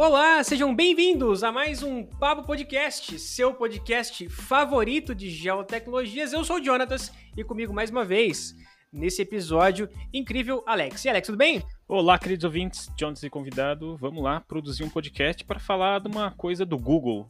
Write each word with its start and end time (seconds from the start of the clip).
Olá, 0.00 0.42
sejam 0.42 0.74
bem-vindos 0.74 1.44
a 1.44 1.52
mais 1.52 1.82
um 1.82 2.02
Papo 2.02 2.42
Podcast, 2.42 3.18
seu 3.18 3.52
podcast 3.52 4.26
favorito 4.30 5.14
de 5.14 5.28
geotecnologias. 5.28 6.32
Eu 6.32 6.42
sou 6.42 6.56
o 6.56 6.64
Jonatas 6.64 7.12
e 7.36 7.44
comigo 7.44 7.70
mais 7.70 7.90
uma 7.90 8.02
vez 8.02 8.56
nesse 8.90 9.20
episódio 9.20 9.90
incrível, 10.10 10.64
Alex. 10.66 11.04
E 11.04 11.10
Alex, 11.10 11.26
tudo 11.26 11.36
bem? 11.36 11.62
Olá, 11.86 12.18
queridos 12.18 12.44
ouvintes, 12.44 12.90
Jonas 12.98 13.22
e 13.22 13.28
convidado. 13.28 13.94
Vamos 13.98 14.24
lá 14.24 14.40
produzir 14.40 14.84
um 14.84 14.88
podcast 14.88 15.44
para 15.44 15.60
falar 15.60 16.00
de 16.00 16.08
uma 16.08 16.30
coisa 16.30 16.64
do 16.64 16.78
Google. 16.78 17.28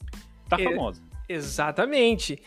Tá 0.48 0.56
É, 0.56 0.62
famosa. 0.62 1.02
Exatamente. 1.28 2.40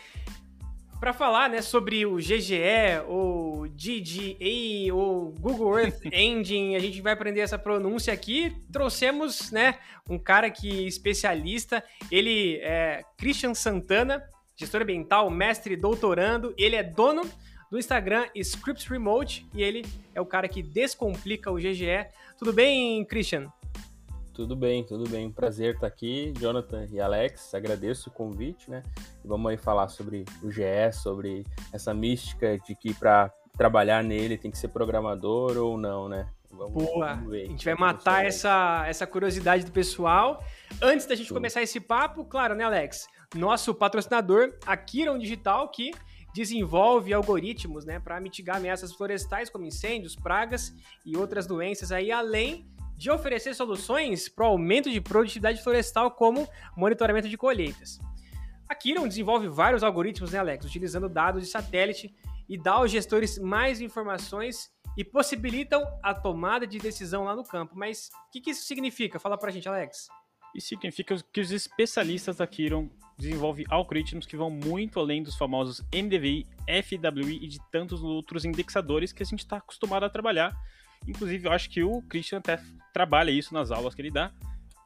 Para 1.04 1.12
falar, 1.12 1.50
né, 1.50 1.62
sobre 1.62 2.06
o 2.06 2.16
GGE 2.16 3.04
ou 3.10 3.64
GGA 3.64 4.94
ou 4.94 5.34
Google 5.38 5.78
Earth 5.78 6.00
Engine, 6.14 6.78
a 6.78 6.80
gente 6.80 7.02
vai 7.02 7.12
aprender 7.12 7.42
essa 7.42 7.60
pronúncia 7.60 8.14
aqui. 8.14 8.56
Trouxemos, 8.72 9.52
né, 9.52 9.78
um 10.10 10.18
cara 10.18 10.50
que 10.50 10.86
é 10.86 10.88
especialista, 10.88 11.84
ele 12.10 12.58
é 12.62 13.04
Christian 13.18 13.54
Santana, 13.54 14.24
gestor 14.56 14.82
ambiental, 14.82 15.30
mestre, 15.30 15.76
doutorando, 15.76 16.54
ele 16.58 16.78
é 16.78 16.84
dono 16.84 17.30
do 17.70 17.78
Instagram 17.78 18.26
Scripts 18.34 18.86
Remote 18.86 19.46
e 19.54 19.62
ele 19.62 19.86
é 20.16 20.22
o 20.22 20.26
cara 20.26 20.48
que 20.48 20.64
descomplica 20.64 21.52
o 21.52 21.58
GGE. 21.58 22.08
Tudo 22.40 22.54
bem, 22.54 23.04
Christian? 23.04 23.52
Tudo 24.34 24.56
bem, 24.56 24.84
tudo 24.84 25.08
bem. 25.08 25.30
Prazer 25.32 25.76
estar 25.76 25.86
aqui, 25.86 26.34
Jonathan 26.40 26.88
e 26.92 27.00
Alex. 27.00 27.54
Agradeço 27.54 28.10
o 28.10 28.12
convite, 28.12 28.68
né? 28.70 28.82
E 29.24 29.28
vamos 29.28 29.52
aí 29.52 29.58
falar 29.58 29.88
sobre 29.90 30.26
o 30.42 30.50
GE, 30.50 30.92
sobre 30.92 31.46
essa 31.72 31.94
mística 31.94 32.58
de 32.58 32.74
que 32.74 32.96
para 32.96 33.32
trabalhar 33.56 34.04
nele 34.04 34.36
tem 34.36 34.50
que 34.50 34.58
ser 34.58 34.70
programador 34.70 35.56
ou 35.58 35.78
não, 35.78 36.10
né? 36.10 36.28
Vamos, 36.50 36.74
Boa. 36.74 37.14
vamos 37.14 37.30
ver. 37.30 37.44
A 37.44 37.48
gente 37.48 37.64
vai 37.64 37.76
matar 37.76 38.26
essa, 38.26 38.84
essa 38.88 39.06
curiosidade 39.06 39.66
do 39.66 39.72
pessoal. 39.72 40.44
Antes 40.82 41.06
da 41.06 41.14
gente 41.14 41.28
Sim. 41.28 41.34
começar 41.36 41.62
esse 41.62 41.80
papo, 41.80 42.26
claro, 42.26 42.56
né, 42.56 42.64
Alex? 42.64 43.08
Nosso 43.36 43.74
patrocinador, 43.74 44.54
a 44.66 44.76
Kiron 44.76 45.20
Digital, 45.20 45.70
que 45.70 45.92
desenvolve 46.34 47.14
algoritmos, 47.14 47.86
né, 47.86 48.00
para 48.00 48.20
mitigar 48.20 48.58
ameaças 48.58 48.92
florestais 48.92 49.52
como 49.52 49.66
incêndios, 49.66 50.16
pragas 50.16 50.74
e 51.06 51.16
outras 51.16 51.46
doenças 51.46 51.92
aí, 51.92 52.12
além 52.12 52.68
de 53.04 53.12
oferecer 53.12 53.54
soluções 53.54 54.30
para 54.30 54.46
o 54.46 54.52
aumento 54.52 54.90
de 54.90 55.02
produtividade 55.02 55.62
florestal, 55.62 56.12
como 56.12 56.48
monitoramento 56.74 57.28
de 57.28 57.38
colheitas. 57.38 58.00
A 58.66 58.74
Kiron 58.74 59.10
desenvolve 59.10 59.50
vários 59.50 59.84
algoritmos, 59.84 60.32
né, 60.32 60.40
Alex, 60.40 60.66
utilizando 60.66 61.10
dados 61.10 61.44
de 61.44 61.50
satélite 61.50 62.16
e 62.48 62.58
dá 62.58 62.76
aos 62.76 62.90
gestores 62.90 63.38
mais 63.38 63.82
informações 63.82 64.72
e 64.98 65.04
possibilitam 65.04 65.84
a 66.02 66.14
tomada 66.14 66.66
de 66.66 66.80
decisão 66.80 67.26
lá 67.26 67.36
no 67.36 67.44
campo. 67.44 67.74
Mas 67.76 68.10
o 68.30 68.32
que, 68.32 68.40
que 68.40 68.52
isso 68.52 68.66
significa? 68.66 69.20
Fala 69.20 69.38
pra 69.38 69.52
gente, 69.52 69.68
Alex. 69.68 70.08
Isso 70.56 70.70
significa 70.70 71.18
que 71.34 71.42
os 71.42 71.52
especialistas 71.52 72.38
da 72.38 72.48
Kiron 72.48 72.90
desenvolvem 73.18 73.66
algoritmos 73.70 74.26
que 74.26 74.38
vão 74.38 74.50
muito 74.50 74.98
além 74.98 75.22
dos 75.22 75.36
famosos 75.36 75.82
NDVI, 75.94 76.48
FWI 76.82 77.44
e 77.44 77.48
de 77.50 77.60
tantos 77.70 78.02
outros 78.02 78.46
indexadores 78.46 79.12
que 79.12 79.24
a 79.24 79.26
gente 79.26 79.40
está 79.40 79.58
acostumado 79.58 80.06
a 80.06 80.10
trabalhar. 80.10 80.56
Inclusive, 81.08 81.48
eu 81.48 81.52
acho 81.52 81.70
que 81.70 81.84
o 81.84 82.02
Christian 82.04 82.40
até 82.40 82.60
trabalha 82.94 83.32
isso 83.32 83.54
nas 83.54 83.72
aulas 83.72 83.96
que 83.96 84.02
ele 84.02 84.12
dá. 84.12 84.32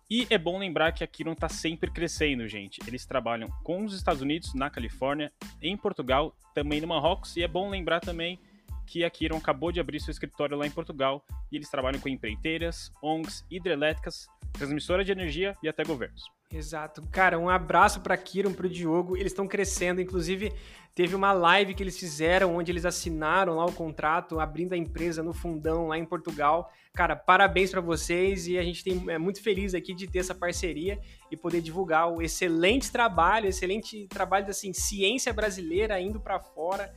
E 0.10 0.26
é 0.30 0.38
bom 0.38 0.58
lembrar 0.58 0.94
que 0.94 1.04
a 1.04 1.08
Kiron 1.08 1.34
está 1.34 1.50
sempre 1.50 1.92
crescendo, 1.92 2.48
gente. 2.48 2.80
Eles 2.88 3.06
trabalham 3.06 3.50
com 3.64 3.84
os 3.84 3.94
Estados 3.94 4.22
Unidos, 4.22 4.54
na 4.54 4.70
Califórnia, 4.70 5.32
em 5.62 5.76
Portugal, 5.76 6.34
também 6.54 6.80
no 6.80 6.88
Marrocos. 6.88 7.36
E 7.36 7.44
é 7.44 7.48
bom 7.48 7.70
lembrar 7.70 8.00
também 8.00 8.40
que 8.88 9.04
a 9.04 9.10
Kiron 9.10 9.38
acabou 9.38 9.72
de 9.72 9.80
abrir 9.80 10.00
seu 10.00 10.12
escritório 10.12 10.58
lá 10.58 10.66
em 10.66 10.72
Portugal 10.72 11.24
e 11.52 11.58
eles 11.58 11.70
trabalham 11.70 12.00
com 12.00 12.08
empreiteiras, 12.08 12.92
ONGs, 13.04 13.46
hidrelétricas, 13.52 14.28
transmissora 14.54 15.04
de 15.04 15.12
energia 15.12 15.56
e 15.62 15.68
até 15.68 15.84
governos. 15.84 16.24
Exato. 16.52 17.02
Cara, 17.12 17.38
um 17.38 17.50
abraço 17.50 18.00
pra 18.00 18.16
Kiron, 18.16 18.54
pro 18.54 18.70
Diogo. 18.70 19.18
Eles 19.18 19.34
estão 19.34 19.48
crescendo. 19.48 20.00
Inclusive, 20.00 20.54
teve 20.96 21.14
uma 21.14 21.34
live 21.34 21.74
que 21.74 21.84
eles 21.84 22.00
fizeram 22.00 22.56
onde 22.56 22.72
eles 22.72 22.86
assinaram 22.86 23.58
lá 23.58 23.66
o 23.66 23.74
contrato, 23.74 24.40
abrindo 24.40 24.74
a 24.74 24.78
empresa 24.78 25.22
no 25.22 25.34
fundão 25.34 25.88
lá 25.88 25.98
em 25.98 26.06
Portugal. 26.06 26.72
Cara, 26.94 27.16
parabéns 27.16 27.70
pra 27.70 27.82
vocês 27.82 28.48
e 28.48 28.58
a 28.58 28.64
gente 28.64 28.84
tem, 28.84 29.04
é 29.10 29.18
muito 29.18 29.44
feliz 29.44 29.76
aqui 29.76 29.94
de 29.94 30.08
ter 30.08 30.20
essa 30.20 30.34
parceria 30.34 30.98
e 31.30 31.36
poder 31.36 31.62
divulgar 31.62 32.10
o 32.12 32.22
excelente 32.22 32.92
trabalho, 32.92 33.48
excelente 33.48 34.08
trabalho 34.08 34.50
assim, 34.50 34.74
ciência 34.74 35.32
brasileira 35.34 36.00
indo 36.00 36.20
pra 36.20 36.40
fora, 36.40 36.92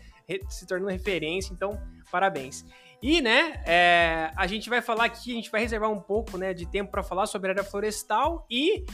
se 0.48 0.66
tornando 0.66 0.90
referência. 0.90 1.52
Então, 1.52 1.80
parabéns. 2.10 2.64
E, 3.02 3.20
né, 3.20 3.62
é, 3.66 4.30
a 4.36 4.46
gente 4.46 4.68
vai 4.68 4.82
falar 4.82 5.04
aqui, 5.04 5.32
a 5.32 5.34
gente 5.34 5.50
vai 5.50 5.62
reservar 5.62 5.90
um 5.90 6.00
pouco, 6.00 6.36
né, 6.36 6.52
de 6.52 6.66
tempo 6.66 6.90
para 6.90 7.02
falar 7.02 7.26
sobre 7.26 7.48
a 7.48 7.52
área 7.52 7.64
florestal 7.64 8.46
e 8.50 8.84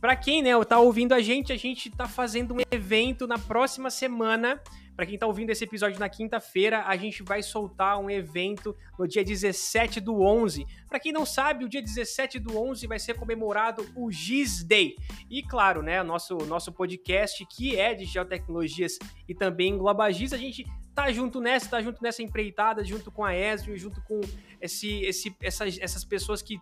para 0.00 0.14
quem, 0.14 0.42
né, 0.42 0.50
tá 0.64 0.78
ouvindo 0.78 1.14
a 1.14 1.20
gente, 1.20 1.52
a 1.52 1.56
gente 1.56 1.90
tá 1.90 2.06
fazendo 2.06 2.54
um 2.54 2.58
evento 2.70 3.26
na 3.26 3.38
próxima 3.38 3.88
semana. 3.88 4.60
Para 4.96 5.04
quem 5.04 5.18
tá 5.18 5.26
ouvindo 5.26 5.50
esse 5.50 5.62
episódio 5.62 6.00
na 6.00 6.08
quinta-feira, 6.08 6.84
a 6.86 6.96
gente 6.96 7.22
vai 7.22 7.42
soltar 7.42 7.98
um 8.00 8.08
evento 8.08 8.74
no 8.98 9.06
dia 9.06 9.22
17 9.22 10.00
do 10.00 10.22
11. 10.22 10.66
Para 10.88 10.98
quem 10.98 11.12
não 11.12 11.26
sabe, 11.26 11.66
o 11.66 11.68
dia 11.68 11.82
17 11.82 12.38
do 12.38 12.58
11 12.58 12.86
vai 12.86 12.98
ser 12.98 13.14
comemorado 13.14 13.86
o 13.94 14.10
GIS 14.10 14.64
Day. 14.64 14.96
E 15.30 15.42
claro, 15.42 15.82
né, 15.82 16.02
nosso 16.02 16.38
nosso 16.46 16.72
podcast 16.72 17.44
que 17.46 17.78
é 17.78 17.94
de 17.94 18.06
geotecnologias 18.06 18.98
e 19.28 19.34
também 19.34 19.74
engloba 19.74 20.04
a 20.04 20.10
gente 20.10 20.64
tá 20.94 21.12
junto 21.12 21.42
nessa, 21.42 21.68
tá 21.68 21.82
junto 21.82 22.02
nessa 22.02 22.22
empreitada, 22.22 22.82
junto 22.82 23.12
com 23.12 23.22
a 23.22 23.36
Esrio, 23.36 23.76
junto 23.76 24.02
com 24.04 24.18
esse, 24.62 25.02
esse, 25.02 25.36
essas, 25.42 25.78
essas 25.78 26.04
pessoas 26.06 26.40
que 26.40 26.58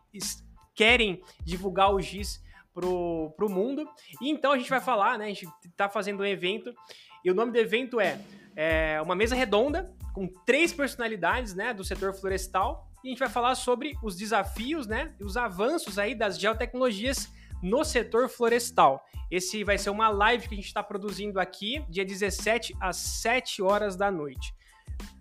querem 0.74 1.22
divulgar 1.44 1.94
o 1.94 2.00
GIS 2.00 2.42
pro, 2.74 3.32
pro 3.36 3.48
mundo. 3.48 3.88
E 4.20 4.28
então 4.28 4.50
a 4.50 4.58
gente 4.58 4.68
vai 4.68 4.80
falar, 4.80 5.16
né? 5.16 5.26
A 5.26 5.28
gente 5.28 5.46
tá 5.76 5.88
fazendo 5.88 6.22
um 6.22 6.26
evento. 6.26 6.74
E 7.24 7.30
o 7.30 7.34
nome 7.34 7.52
do 7.52 7.58
evento 7.58 8.00
é, 8.00 8.20
é 8.54 9.00
uma 9.00 9.14
mesa 9.14 9.34
redonda 9.34 9.92
com 10.12 10.28
três 10.46 10.72
personalidades, 10.72 11.54
né, 11.54 11.72
do 11.72 11.82
setor 11.82 12.14
florestal. 12.14 12.88
E 13.02 13.08
a 13.08 13.10
gente 13.10 13.18
vai 13.18 13.28
falar 13.28 13.54
sobre 13.54 13.94
os 14.02 14.16
desafios, 14.16 14.86
né, 14.86 15.14
e 15.18 15.24
os 15.24 15.36
avanços 15.36 15.98
aí 15.98 16.14
das 16.14 16.38
geotecnologias 16.38 17.28
no 17.62 17.84
setor 17.84 18.28
florestal. 18.28 19.04
Esse 19.30 19.64
vai 19.64 19.78
ser 19.78 19.90
uma 19.90 20.08
live 20.08 20.46
que 20.46 20.54
a 20.54 20.56
gente 20.56 20.66
está 20.66 20.82
produzindo 20.82 21.40
aqui, 21.40 21.84
dia 21.88 22.04
17 22.04 22.76
às 22.78 22.96
7 22.96 23.62
horas 23.62 23.96
da 23.96 24.10
noite. 24.10 24.54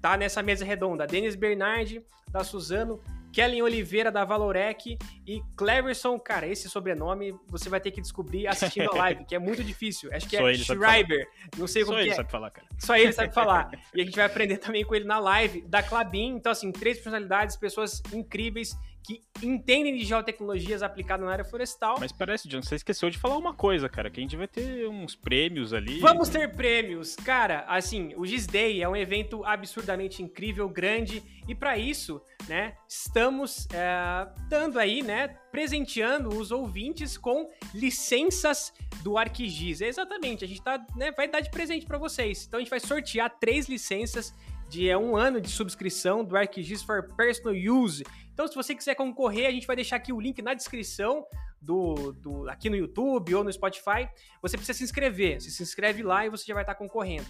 Tá 0.01 0.17
nessa 0.17 0.43
mesa 0.43 0.65
redonda, 0.65 1.07
Denis 1.07 1.35
Bernardi, 1.35 2.03
da 2.29 2.43
Suzano, 2.43 3.01
Kellen 3.33 3.63
Oliveira, 3.63 4.11
da 4.11 4.23
Valorec 4.23 4.97
e 5.25 5.41
Cleverson, 5.57 6.19
cara, 6.19 6.47
esse 6.47 6.69
sobrenome 6.69 7.35
você 7.47 7.67
vai 7.67 7.81
ter 7.81 7.91
que 7.91 7.99
descobrir 7.99 8.47
assistindo 8.47 8.91
a 8.91 8.95
live, 8.95 9.25
que 9.25 9.33
é 9.35 9.39
muito 9.39 9.63
difícil. 9.63 10.13
Acho 10.13 10.29
que 10.29 10.37
Só 10.37 10.47
é 10.47 10.53
ele 10.53 10.63
sabe 10.63 10.79
Schreiber, 10.79 11.27
não 11.57 11.67
sei 11.67 11.81
Só 11.81 11.87
como 11.87 11.99
ele 11.99 12.07
que 12.07 12.13
é. 12.13 12.15
sabe 12.15 12.31
falar, 12.31 12.51
cara. 12.51 12.67
Só 12.77 12.95
ele 12.95 13.11
sabe 13.11 13.33
falar. 13.33 13.71
E 13.93 14.01
a 14.01 14.05
gente 14.05 14.15
vai 14.15 14.25
aprender 14.25 14.57
também 14.57 14.85
com 14.85 14.93
ele 14.93 15.05
na 15.05 15.19
live 15.19 15.61
da 15.63 15.81
Clabin. 15.81 16.35
Então, 16.35 16.51
assim, 16.51 16.71
três 16.71 16.97
personalidades, 16.97 17.57
pessoas 17.57 18.01
incríveis 18.13 18.77
que 19.03 19.21
entendem 19.43 19.97
de 19.97 20.05
geotecnologias 20.05 20.81
aplicadas 20.81 21.25
na 21.25 21.31
área 21.31 21.43
florestal. 21.43 21.97
Mas 21.99 22.11
parece, 22.11 22.47
John, 22.47 22.61
você 22.61 22.75
esqueceu 22.75 23.09
de 23.09 23.17
falar 23.17 23.37
uma 23.37 23.53
coisa, 23.53 23.89
cara, 23.89 24.09
que 24.09 24.19
a 24.19 24.23
gente 24.23 24.37
vai 24.37 24.47
ter 24.47 24.87
uns 24.87 25.13
prêmios 25.13 25.73
ali. 25.73 25.99
Vamos 25.99 26.29
ter 26.29 26.55
prêmios. 26.55 27.15
Cara, 27.17 27.65
assim, 27.67 28.13
o 28.15 28.25
Giz 28.25 28.47
Day 28.47 28.81
é 28.81 28.87
um 28.87 28.95
evento 28.95 29.43
absurdamente 29.43 30.23
incrível, 30.23 30.69
grande, 30.69 31.21
e 31.47 31.53
para 31.53 31.77
isso, 31.77 32.21
né, 32.47 32.75
estamos 32.87 33.67
é, 33.73 34.27
dando 34.47 34.79
aí, 34.79 35.03
né, 35.03 35.27
presenteando 35.51 36.29
os 36.29 36.51
ouvintes 36.51 37.17
com 37.17 37.49
licenças 37.73 38.73
do 39.03 39.17
ArcGIS. 39.17 39.81
É 39.81 39.87
exatamente, 39.87 40.45
a 40.45 40.47
gente 40.47 40.61
tá, 40.61 40.83
né, 40.95 41.11
vai 41.11 41.27
dar 41.27 41.41
de 41.41 41.49
presente 41.49 41.85
para 41.85 41.97
vocês. 41.97 42.45
Então 42.47 42.57
a 42.57 42.61
gente 42.61 42.69
vai 42.69 42.79
sortear 42.79 43.29
três 43.39 43.67
licenças 43.67 44.33
de 44.69 44.89
é, 44.89 44.97
um 44.97 45.15
ano 45.15 45.39
de 45.39 45.49
subscrição 45.49 46.23
do 46.23 46.35
ArcGIS 46.35 46.81
for 46.81 47.03
Personal 47.15 47.53
Use. 47.53 48.03
Então, 48.33 48.47
se 48.47 48.55
você 48.55 48.73
quiser 48.73 48.95
concorrer, 48.95 49.47
a 49.47 49.51
gente 49.51 49.67
vai 49.67 49.75
deixar 49.75 49.97
aqui 49.97 50.11
o 50.11 50.19
link 50.19 50.41
na 50.41 50.53
descrição 50.53 51.25
do, 51.61 52.11
do 52.13 52.49
aqui 52.49 52.69
no 52.69 52.75
YouTube 52.75 53.35
ou 53.35 53.43
no 53.43 53.53
Spotify. 53.53 54.09
Você 54.41 54.57
precisa 54.57 54.77
se 54.77 54.83
inscrever. 54.83 55.39
Você 55.39 55.51
se 55.51 55.63
inscreve 55.63 56.01
lá 56.03 56.25
e 56.25 56.29
você 56.29 56.43
já 56.45 56.53
vai 56.53 56.63
estar 56.63 56.75
concorrendo. 56.75 57.27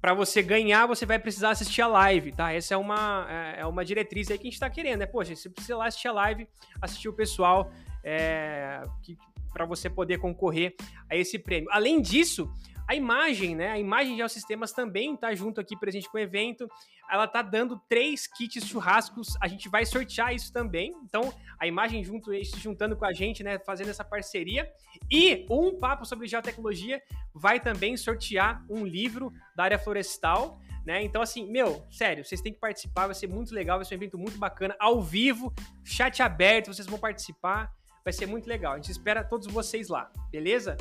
Para 0.00 0.14
você 0.14 0.42
ganhar, 0.42 0.86
você 0.86 1.04
vai 1.04 1.18
precisar 1.18 1.50
assistir 1.50 1.82
a 1.82 1.86
live, 1.86 2.32
tá? 2.32 2.52
Essa 2.52 2.74
é 2.74 2.76
uma, 2.76 3.26
é 3.28 3.60
é 3.60 3.66
uma 3.66 3.84
diretriz 3.84 4.30
aí 4.30 4.38
que 4.38 4.46
a 4.46 4.50
gente 4.50 4.60
tá 4.60 4.70
querendo, 4.70 5.00
né? 5.00 5.06
Poxa, 5.06 5.34
você 5.36 5.50
precisa 5.50 5.76
lá 5.76 5.86
assistir 5.86 6.08
a 6.08 6.12
live, 6.12 6.48
assistir 6.80 7.08
o 7.08 7.12
pessoal, 7.12 7.70
é, 8.02 8.82
para 9.52 9.66
você 9.66 9.90
poder 9.90 10.18
concorrer 10.18 10.74
a 11.10 11.16
esse 11.16 11.38
prêmio. 11.38 11.68
Além 11.70 12.00
disso, 12.00 12.50
a 12.90 12.94
imagem, 12.96 13.54
né? 13.54 13.68
A 13.68 13.78
imagem 13.78 14.14
de 14.14 14.16
Geossistemas 14.16 14.72
também 14.72 15.16
tá 15.16 15.32
junto 15.32 15.60
aqui 15.60 15.78
presente 15.78 16.10
com 16.10 16.18
o 16.18 16.20
evento. 16.20 16.68
Ela 17.08 17.28
tá 17.28 17.40
dando 17.40 17.80
três 17.88 18.26
kits 18.26 18.66
churrascos. 18.66 19.36
A 19.40 19.46
gente 19.46 19.68
vai 19.68 19.86
sortear 19.86 20.34
isso 20.34 20.52
também. 20.52 20.92
Então, 21.04 21.32
a 21.56 21.68
imagem 21.68 22.02
junto, 22.02 22.32
se 22.44 22.58
juntando 22.58 22.96
com 22.96 23.04
a 23.04 23.12
gente, 23.12 23.44
né? 23.44 23.60
Fazendo 23.60 23.90
essa 23.90 24.02
parceria. 24.02 24.68
E 25.08 25.46
um 25.48 25.78
papo 25.78 26.04
sobre 26.04 26.26
geotecnologia 26.26 27.00
vai 27.32 27.60
também 27.60 27.96
sortear 27.96 28.64
um 28.68 28.84
livro 28.84 29.32
da 29.54 29.62
área 29.62 29.78
florestal. 29.78 30.58
Né? 30.84 31.04
Então, 31.04 31.22
assim, 31.22 31.48
meu, 31.48 31.86
sério, 31.92 32.24
vocês 32.24 32.40
têm 32.40 32.52
que 32.52 32.58
participar, 32.58 33.06
vai 33.06 33.14
ser 33.14 33.28
muito 33.28 33.54
legal, 33.54 33.78
vai 33.78 33.84
ser 33.84 33.94
um 33.94 33.98
evento 33.98 34.18
muito 34.18 34.36
bacana, 34.36 34.74
ao 34.80 35.00
vivo, 35.00 35.54
chat 35.84 36.20
aberto, 36.22 36.74
vocês 36.74 36.88
vão 36.88 36.98
participar. 36.98 37.72
Vai 38.02 38.12
ser 38.14 38.26
muito 38.26 38.48
legal. 38.48 38.72
A 38.72 38.76
gente 38.76 38.90
espera 38.90 39.22
todos 39.22 39.46
vocês 39.46 39.88
lá, 39.88 40.10
beleza? 40.32 40.76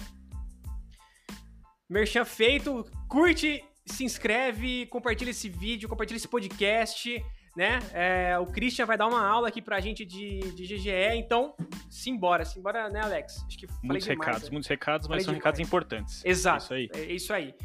Merchan 1.89 2.23
feito, 2.23 2.85
curte, 3.07 3.63
se 3.85 4.03
inscreve, 4.03 4.85
compartilha 4.87 5.31
esse 5.31 5.49
vídeo, 5.49 5.89
compartilha 5.89 6.17
esse 6.17 6.27
podcast, 6.27 7.23
né? 7.57 7.79
É, 7.93 8.37
o 8.37 8.45
Christian 8.45 8.85
vai 8.85 8.97
dar 8.97 9.07
uma 9.07 9.25
aula 9.25 9.47
aqui 9.47 9.61
pra 9.61 9.79
gente 9.79 10.05
de, 10.05 10.39
de 10.53 10.63
GGE, 10.63 11.15
então 11.15 11.55
simbora, 11.89 12.45
simbora, 12.45 12.89
né, 12.89 13.01
Alex? 13.01 13.43
Acho 13.47 13.57
que 13.57 13.67
muitos 13.83 14.05
demais, 14.05 14.05
recados, 14.05 14.43
né? 14.43 14.49
muitos 14.51 14.69
recados, 14.69 15.07
mas 15.07 15.09
falei 15.09 15.25
são 15.25 15.33
demais. 15.33 15.43
recados 15.43 15.59
importantes. 15.59 16.23
Exato. 16.23 16.73
É 16.73 16.79
isso 16.81 16.93
aí. 16.93 17.01
É 17.01 17.13
isso 17.13 17.33
aí. 17.33 17.55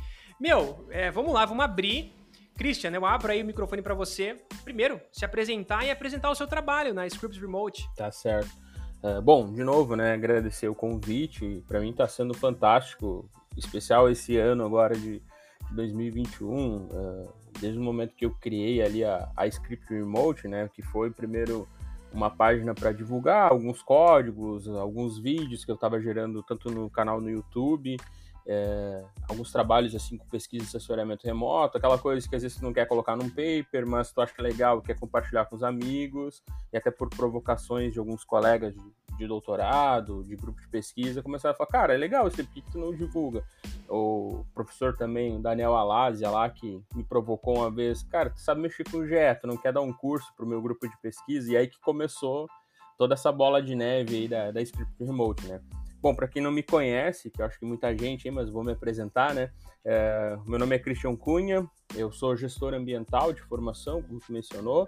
Meu, 0.40 0.88
é, 0.90 1.10
vamos 1.10 1.32
lá, 1.32 1.44
vamos 1.44 1.64
abrir. 1.64 2.12
Christian, 2.56 2.92
eu 2.92 3.04
abro 3.04 3.32
aí 3.32 3.42
o 3.42 3.44
microfone 3.44 3.82
para 3.82 3.94
você. 3.94 4.40
Primeiro, 4.62 5.00
se 5.12 5.24
apresentar 5.24 5.84
e 5.84 5.90
apresentar 5.90 6.30
o 6.30 6.34
seu 6.34 6.46
trabalho 6.46 6.94
na 6.94 7.06
Scripts 7.06 7.40
Remote. 7.40 7.84
Tá 7.96 8.10
certo. 8.10 8.63
É, 9.04 9.20
bom, 9.20 9.52
de 9.52 9.62
novo, 9.62 9.94
né, 9.94 10.14
agradecer 10.14 10.66
o 10.66 10.74
convite. 10.74 11.62
Para 11.68 11.78
mim 11.78 11.90
está 11.90 12.08
sendo 12.08 12.32
fantástico, 12.32 13.28
especial 13.54 14.08
esse 14.10 14.38
ano 14.38 14.64
agora 14.64 14.96
de, 14.96 15.20
de 15.68 15.74
2021. 15.74 16.88
É, 16.90 17.26
desde 17.60 17.78
o 17.78 17.82
momento 17.82 18.14
que 18.14 18.24
eu 18.24 18.30
criei 18.40 18.80
ali 18.80 19.04
a, 19.04 19.30
a 19.36 19.46
Script 19.46 19.92
Remote, 19.92 20.48
né, 20.48 20.70
que 20.72 20.80
foi 20.80 21.10
primeiro 21.10 21.68
uma 22.14 22.30
página 22.30 22.74
para 22.74 22.92
divulgar 22.92 23.50
alguns 23.50 23.82
códigos, 23.82 24.66
alguns 24.68 25.18
vídeos 25.18 25.66
que 25.66 25.70
eu 25.70 25.74
estava 25.74 26.00
gerando 26.00 26.42
tanto 26.42 26.70
no 26.70 26.88
canal 26.88 27.20
no 27.20 27.28
YouTube 27.28 27.98
é, 28.46 29.02
alguns 29.28 29.50
trabalhos 29.50 29.94
assim 29.94 30.18
com 30.18 30.26
pesquisa 30.26 30.64
e 30.64 30.68
assessoramento 30.68 31.26
remoto, 31.26 31.78
aquela 31.78 31.98
coisa 31.98 32.28
que 32.28 32.36
às 32.36 32.42
vezes 32.42 32.58
tu 32.58 32.64
não 32.64 32.72
quer 32.72 32.86
colocar 32.86 33.16
num 33.16 33.28
paper, 33.28 33.86
mas 33.86 34.12
tu 34.12 34.20
acha 34.20 34.34
legal, 34.40 34.82
quer 34.82 34.98
compartilhar 34.98 35.46
com 35.46 35.56
os 35.56 35.62
amigos, 35.62 36.42
e 36.72 36.76
até 36.76 36.90
por 36.90 37.08
provocações 37.08 37.92
de 37.92 37.98
alguns 37.98 38.22
colegas 38.22 38.74
de, 38.74 39.16
de 39.16 39.26
doutorado, 39.26 40.22
de 40.24 40.36
grupo 40.36 40.60
de 40.60 40.68
pesquisa, 40.68 41.22
começaram 41.22 41.54
a 41.54 41.56
falar, 41.56 41.70
cara, 41.70 41.94
é 41.94 41.96
legal 41.96 42.28
isso, 42.28 42.44
por 42.44 42.52
que 42.52 42.62
tu 42.70 42.78
não 42.78 42.94
divulga? 42.94 43.42
O 43.88 44.44
professor 44.54 44.94
também, 44.96 45.36
o 45.36 45.40
Daniel 45.40 45.74
Alazia 45.74 46.30
lá, 46.30 46.48
que 46.50 46.82
me 46.94 47.02
provocou 47.02 47.58
uma 47.58 47.70
vez, 47.70 48.02
cara, 48.02 48.30
tu 48.30 48.40
sabe 48.40 48.60
mexer 48.60 48.84
com 48.84 48.98
o 48.98 49.06
GE, 49.06 49.14
não 49.44 49.56
quer 49.56 49.72
dar 49.72 49.80
um 49.80 49.92
curso 49.92 50.32
pro 50.36 50.46
meu 50.46 50.60
grupo 50.60 50.86
de 50.86 50.96
pesquisa? 51.00 51.52
E 51.52 51.56
aí 51.56 51.66
que 51.66 51.80
começou 51.80 52.46
toda 52.98 53.14
essa 53.14 53.32
bola 53.32 53.62
de 53.62 53.74
neve 53.74 54.16
aí 54.16 54.28
da, 54.28 54.50
da 54.50 54.62
Script 54.62 55.02
Remote, 55.02 55.46
né? 55.46 55.60
Bom, 56.04 56.14
para 56.14 56.28
quem 56.28 56.42
não 56.42 56.52
me 56.52 56.62
conhece, 56.62 57.30
que 57.30 57.40
eu 57.40 57.46
acho 57.46 57.58
que 57.58 57.64
muita 57.64 57.96
gente, 57.96 58.28
hein, 58.28 58.34
mas 58.34 58.50
vou 58.50 58.62
me 58.62 58.72
apresentar, 58.72 59.34
né? 59.34 59.50
É, 59.82 60.36
meu 60.46 60.58
nome 60.58 60.76
é 60.76 60.78
Cristian 60.78 61.16
Cunha, 61.16 61.66
eu 61.96 62.12
sou 62.12 62.36
gestor 62.36 62.74
ambiental 62.74 63.32
de 63.32 63.40
formação, 63.40 64.02
como 64.02 64.20
você 64.20 64.30
mencionou. 64.30 64.86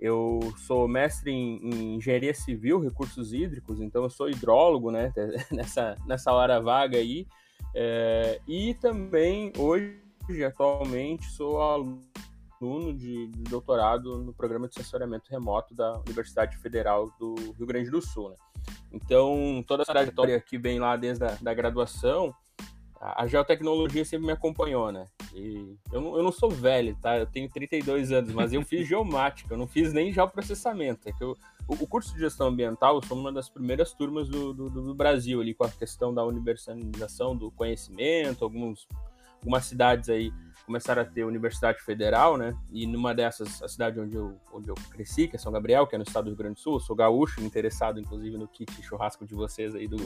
Eu 0.00 0.40
sou 0.66 0.88
mestre 0.88 1.30
em, 1.30 1.58
em, 1.68 1.96
engenharia 1.96 2.32
civil, 2.32 2.80
recursos 2.80 3.34
hídricos, 3.34 3.78
então 3.78 4.04
eu 4.04 4.08
sou 4.08 4.30
hidrólogo, 4.30 4.90
né? 4.90 5.12
Nessa, 5.52 5.98
nessa 6.06 6.32
hora 6.32 6.58
vaga 6.62 6.96
aí. 6.96 7.26
É, 7.74 8.40
e 8.48 8.72
também, 8.72 9.52
hoje, 9.58 9.92
atualmente, 10.46 11.26
sou 11.26 11.60
aluno 11.60 12.94
de, 12.96 13.26
de 13.26 13.42
doutorado 13.50 14.16
no 14.16 14.32
programa 14.32 14.66
de 14.66 14.80
assessoramento 14.80 15.30
remoto 15.30 15.74
da 15.74 15.98
Universidade 16.06 16.56
Federal 16.56 17.10
do 17.18 17.34
Rio 17.52 17.66
Grande 17.66 17.90
do 17.90 18.00
Sul, 18.00 18.30
né? 18.30 18.36
Então, 18.94 19.64
toda 19.66 19.82
essa 19.82 19.92
trajetória 19.92 20.40
que 20.40 20.56
vem 20.56 20.78
lá 20.78 20.96
desde 20.96 21.24
a 21.24 21.36
da 21.40 21.52
graduação, 21.52 22.32
a, 23.00 23.26
geotecnologia 23.26 24.04
sempre 24.04 24.26
me 24.26 24.32
acompanhou, 24.32 24.92
né? 24.92 25.06
E 25.34 25.76
eu 25.92 26.00
não, 26.00 26.16
eu 26.16 26.22
não 26.22 26.30
sou 26.30 26.48
velho, 26.48 26.96
tá? 27.02 27.18
Eu 27.18 27.26
tenho 27.26 27.50
32 27.50 28.12
anos, 28.12 28.32
mas 28.32 28.52
eu 28.52 28.62
fiz 28.62 28.86
geomática, 28.88 29.52
eu 29.52 29.58
não 29.58 29.66
fiz 29.66 29.92
nem 29.92 30.12
geoprocessamento. 30.12 31.08
É 31.08 31.12
que 31.12 31.24
eu, 31.24 31.36
o, 31.66 31.86
curso 31.86 32.14
de 32.14 32.20
gestão 32.20 32.46
ambiental, 32.46 32.96
eu 32.96 33.02
sou 33.02 33.18
uma 33.18 33.32
das 33.32 33.48
primeiras 33.48 33.92
turmas 33.92 34.28
do, 34.28 34.54
do, 34.54 34.70
do 34.70 34.94
Brasil 34.94 35.40
ali, 35.40 35.54
com 35.54 35.64
a 35.64 35.70
questão 35.70 36.14
da 36.14 36.24
universalização 36.24 37.36
do 37.36 37.50
conhecimento, 37.50 38.44
alguns, 38.44 38.86
algumas 39.42 39.66
cidades 39.66 40.08
aí 40.08 40.32
começaram 40.64 41.02
a 41.02 41.04
ter 41.04 41.24
Universidade 41.24 41.80
Federal, 41.82 42.36
né? 42.36 42.56
E 42.72 42.86
numa 42.86 43.14
dessas, 43.14 43.62
a 43.62 43.68
cidade 43.68 44.00
onde 44.00 44.16
eu, 44.16 44.36
onde 44.52 44.68
eu 44.68 44.74
cresci, 44.90 45.28
que 45.28 45.36
é 45.36 45.38
São 45.38 45.52
Gabriel, 45.52 45.86
que 45.86 45.94
é 45.94 45.98
no 45.98 46.04
estado 46.04 46.24
do 46.24 46.28
Rio 46.30 46.38
Grande 46.38 46.54
do 46.54 46.60
Sul, 46.60 46.74
eu 46.74 46.80
sou 46.80 46.96
gaúcho, 46.96 47.40
interessado 47.42 48.00
inclusive 48.00 48.36
no 48.36 48.48
kit 48.48 48.70
churrasco 48.82 49.26
de 49.26 49.34
vocês 49.34 49.74
aí 49.74 49.86
do, 49.86 49.96
do, 49.96 50.04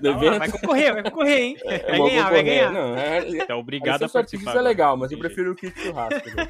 do 0.00 0.08
evento. 0.08 0.38
Vai 0.38 0.50
concorrer, 0.50 0.92
vai 0.92 1.02
concorrer, 1.02 1.38
hein? 1.38 1.56
É, 1.64 1.78
vai 1.78 1.98
ganhar, 1.98 2.30
vai 2.30 2.42
ganhar. 2.42 2.72
Não, 2.72 2.96
é, 2.96 3.28
é 3.48 3.54
obrigado 3.54 4.04
a 4.04 4.08
participar. 4.08 4.56
é 4.56 4.60
legal, 4.60 4.96
mas 4.96 5.10
eu 5.10 5.18
prefiro 5.18 5.52
o 5.52 5.56
kit 5.56 5.78
churrasco. 5.80 6.28
né? 6.36 6.48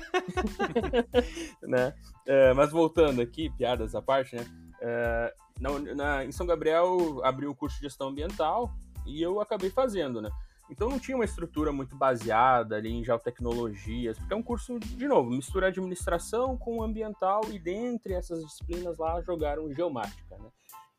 né? 1.62 1.94
É, 2.26 2.52
mas 2.54 2.70
voltando 2.70 3.20
aqui, 3.20 3.50
piadas 3.50 3.94
à 3.94 4.02
parte, 4.02 4.34
né? 4.36 4.44
É, 4.80 5.34
na, 5.60 5.94
na, 5.94 6.24
em 6.24 6.32
São 6.32 6.46
Gabriel 6.46 7.20
abriu 7.22 7.50
o 7.50 7.54
curso 7.54 7.76
de 7.76 7.82
gestão 7.82 8.08
ambiental 8.08 8.72
e 9.06 9.22
eu 9.22 9.40
acabei 9.40 9.70
fazendo, 9.70 10.20
né? 10.20 10.30
Então 10.70 10.88
não 10.88 10.98
tinha 10.98 11.16
uma 11.16 11.24
estrutura 11.24 11.72
muito 11.72 11.96
baseada 11.96 12.76
ali 12.76 12.90
em 12.90 13.04
geotecnologias, 13.04 14.18
porque 14.18 14.32
é 14.32 14.36
um 14.36 14.42
curso, 14.42 14.78
de 14.78 15.08
novo, 15.08 15.30
mistura 15.30 15.66
administração 15.66 16.56
com 16.56 16.82
ambiental 16.82 17.40
e 17.50 17.58
dentre 17.58 18.14
essas 18.14 18.44
disciplinas 18.44 18.96
lá 18.98 19.20
jogaram 19.22 19.72
geomática, 19.74 20.38
né? 20.38 20.48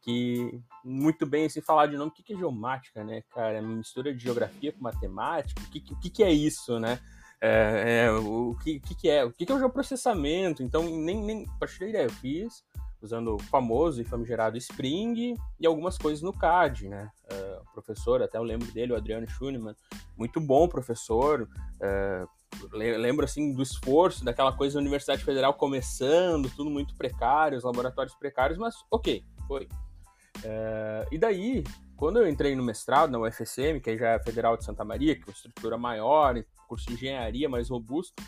Que 0.01 0.59
muito 0.83 1.25
bem 1.25 1.47
se 1.47 1.61
falar 1.61 1.85
de 1.85 1.95
nome, 1.95 2.11
o 2.11 2.13
que 2.13 2.33
é 2.33 2.37
geomática, 2.37 3.03
né, 3.03 3.23
cara? 3.29 3.59
É 3.59 3.61
mistura 3.61 4.13
de 4.13 4.21
geografia 4.21 4.71
com 4.73 4.81
matemática, 4.81 5.61
o 5.61 5.69
que, 5.69 5.79
que, 5.79 6.09
que 6.09 6.23
é 6.23 6.31
isso, 6.31 6.79
né? 6.79 6.99
É, 7.43 8.05
é, 8.05 8.11
o 8.11 8.55
que, 8.63 8.79
que, 8.79 9.09
é? 9.09 9.23
O 9.23 9.31
que, 9.31 9.45
que 9.45 9.51
é 9.51 9.55
o 9.55 9.59
geoprocessamento? 9.59 10.61
Então, 10.61 10.83
nem, 10.83 11.23
nem 11.23 11.45
a 11.47 11.59
partir 11.59 11.79
da 11.79 11.87
ideia, 11.87 12.03
eu 12.03 12.11
fiz, 12.11 12.63
usando 13.01 13.35
o 13.35 13.39
famoso 13.39 14.01
e 14.01 14.05
famigerado 14.05 14.57
Spring 14.57 15.35
e 15.59 15.65
algumas 15.65 15.97
coisas 15.97 16.21
no 16.21 16.31
CAD, 16.31 16.87
né? 16.87 17.09
Uh, 17.31 17.61
o 17.61 17.73
professor, 17.73 18.21
até 18.21 18.37
eu 18.37 18.43
lembro 18.43 18.71
dele, 18.71 18.93
o 18.93 18.95
Adriano 18.95 19.27
Schunemann, 19.27 19.75
muito 20.17 20.39
bom 20.39 20.67
professor, 20.67 21.41
uh, 21.41 22.29
lembro 22.73 23.25
assim 23.25 23.53
do 23.53 23.61
esforço, 23.61 24.23
daquela 24.23 24.51
coisa 24.51 24.75
da 24.75 24.81
Universidade 24.81 25.23
Federal 25.23 25.53
começando, 25.53 26.49
tudo 26.55 26.69
muito 26.69 26.95
precário, 26.95 27.57
os 27.57 27.63
laboratórios 27.63 28.15
precários, 28.15 28.57
mas 28.57 28.75
ok, 28.91 29.23
foi. 29.47 29.65
Uh, 30.37 31.07
e 31.11 31.17
daí, 31.17 31.63
quando 31.95 32.19
eu 32.19 32.27
entrei 32.27 32.55
no 32.55 32.63
mestrado 32.63 33.11
na 33.11 33.19
UFSM, 33.19 33.79
que 33.81 33.97
já 33.97 34.09
é 34.09 34.15
a 34.15 34.23
Federal 34.23 34.57
de 34.57 34.65
Santa 34.65 34.83
Maria, 34.83 35.15
que 35.15 35.21
é 35.21 35.25
uma 35.25 35.33
estrutura 35.33 35.77
maior, 35.77 36.35
curso 36.67 36.87
de 36.87 36.93
engenharia 36.93 37.49
mais 37.49 37.69
robusto, 37.69 38.21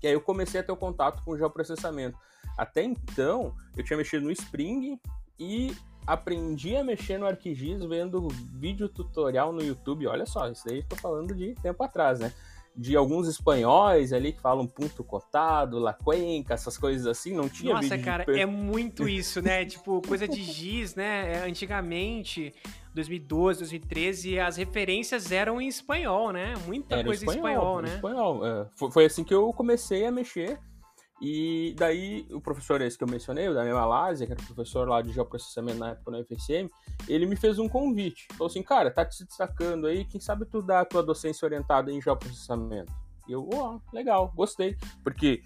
que 0.00 0.06
aí 0.06 0.12
eu 0.14 0.20
comecei 0.20 0.60
a 0.60 0.64
ter 0.64 0.72
o 0.72 0.76
contato 0.76 1.22
com 1.22 1.32
o 1.32 1.38
geoprocessamento. 1.38 2.18
Até 2.60 2.82
então, 2.82 3.54
eu 3.74 3.82
tinha 3.82 3.96
mexido 3.96 4.26
no 4.26 4.30
Spring 4.30 5.00
e 5.38 5.74
aprendi 6.06 6.76
a 6.76 6.84
mexer 6.84 7.16
no 7.16 7.24
ArcGIS 7.24 7.82
vendo 7.86 8.28
vídeo 8.52 8.86
tutorial 8.86 9.50
no 9.50 9.62
YouTube. 9.62 10.06
Olha 10.06 10.26
só, 10.26 10.46
isso 10.46 10.68
aí 10.68 10.80
estou 10.80 10.98
falando 10.98 11.34
de 11.34 11.54
tempo 11.54 11.82
atrás, 11.82 12.20
né? 12.20 12.30
De 12.76 12.94
alguns 12.94 13.26
espanhóis 13.26 14.12
ali 14.12 14.34
que 14.34 14.42
falam 14.42 14.66
ponto 14.66 15.02
cotado, 15.02 15.78
la 15.78 15.94
cuenca, 15.94 16.52
essas 16.52 16.76
coisas 16.76 17.06
assim, 17.06 17.32
não 17.34 17.48
tinha 17.48 17.72
Nossa, 17.72 17.96
cara, 17.96 18.26
de... 18.26 18.38
é 18.38 18.44
muito 18.44 19.08
isso, 19.08 19.40
né? 19.40 19.64
tipo, 19.66 20.02
coisa 20.06 20.28
de 20.28 20.42
giz, 20.42 20.94
né? 20.94 21.32
É, 21.32 21.48
antigamente, 21.48 22.52
2012, 22.94 23.60
2013, 23.60 24.38
as 24.38 24.58
referências 24.58 25.32
eram 25.32 25.58
em 25.62 25.66
espanhol, 25.66 26.30
né? 26.30 26.52
Muita 26.66 26.96
Era 26.96 27.04
coisa 27.04 27.24
espanhol, 27.24 27.46
em 27.46 27.52
espanhol, 27.54 27.80
né? 27.80 27.94
Espanhol. 27.94 28.46
É. 28.46 28.66
Foi, 28.76 28.90
foi 28.90 29.04
assim 29.06 29.24
que 29.24 29.32
eu 29.32 29.50
comecei 29.54 30.04
a 30.04 30.12
mexer 30.12 30.60
e 31.20 31.74
daí, 31.76 32.26
o 32.30 32.40
professor 32.40 32.80
esse 32.80 32.96
que 32.96 33.04
eu 33.04 33.08
mencionei, 33.08 33.46
o 33.46 33.52
Daniel 33.52 33.76
Malásia, 33.76 34.26
que 34.26 34.32
era 34.32 34.42
professor 34.42 34.88
lá 34.88 35.02
de 35.02 35.12
geoprocessamento 35.12 35.78
na 35.78 35.90
época 35.90 36.10
no 36.10 36.20
UFSM, 36.20 36.70
ele 37.06 37.26
me 37.26 37.36
fez 37.36 37.58
um 37.58 37.68
convite. 37.68 38.26
Falou 38.32 38.46
assim, 38.46 38.62
cara, 38.62 38.90
tá 38.90 39.04
te 39.04 39.22
destacando 39.24 39.86
aí, 39.86 40.06
quem 40.06 40.18
sabe 40.18 40.46
tu 40.46 40.62
dá 40.62 40.80
a 40.80 40.84
tua 40.84 41.02
docência 41.02 41.44
orientada 41.44 41.92
em 41.92 42.00
geoprocessamento? 42.00 42.90
E 43.28 43.32
eu, 43.32 43.46
ó, 43.52 43.76
oh, 43.76 43.94
legal, 43.94 44.32
gostei. 44.34 44.78
Porque, 45.04 45.42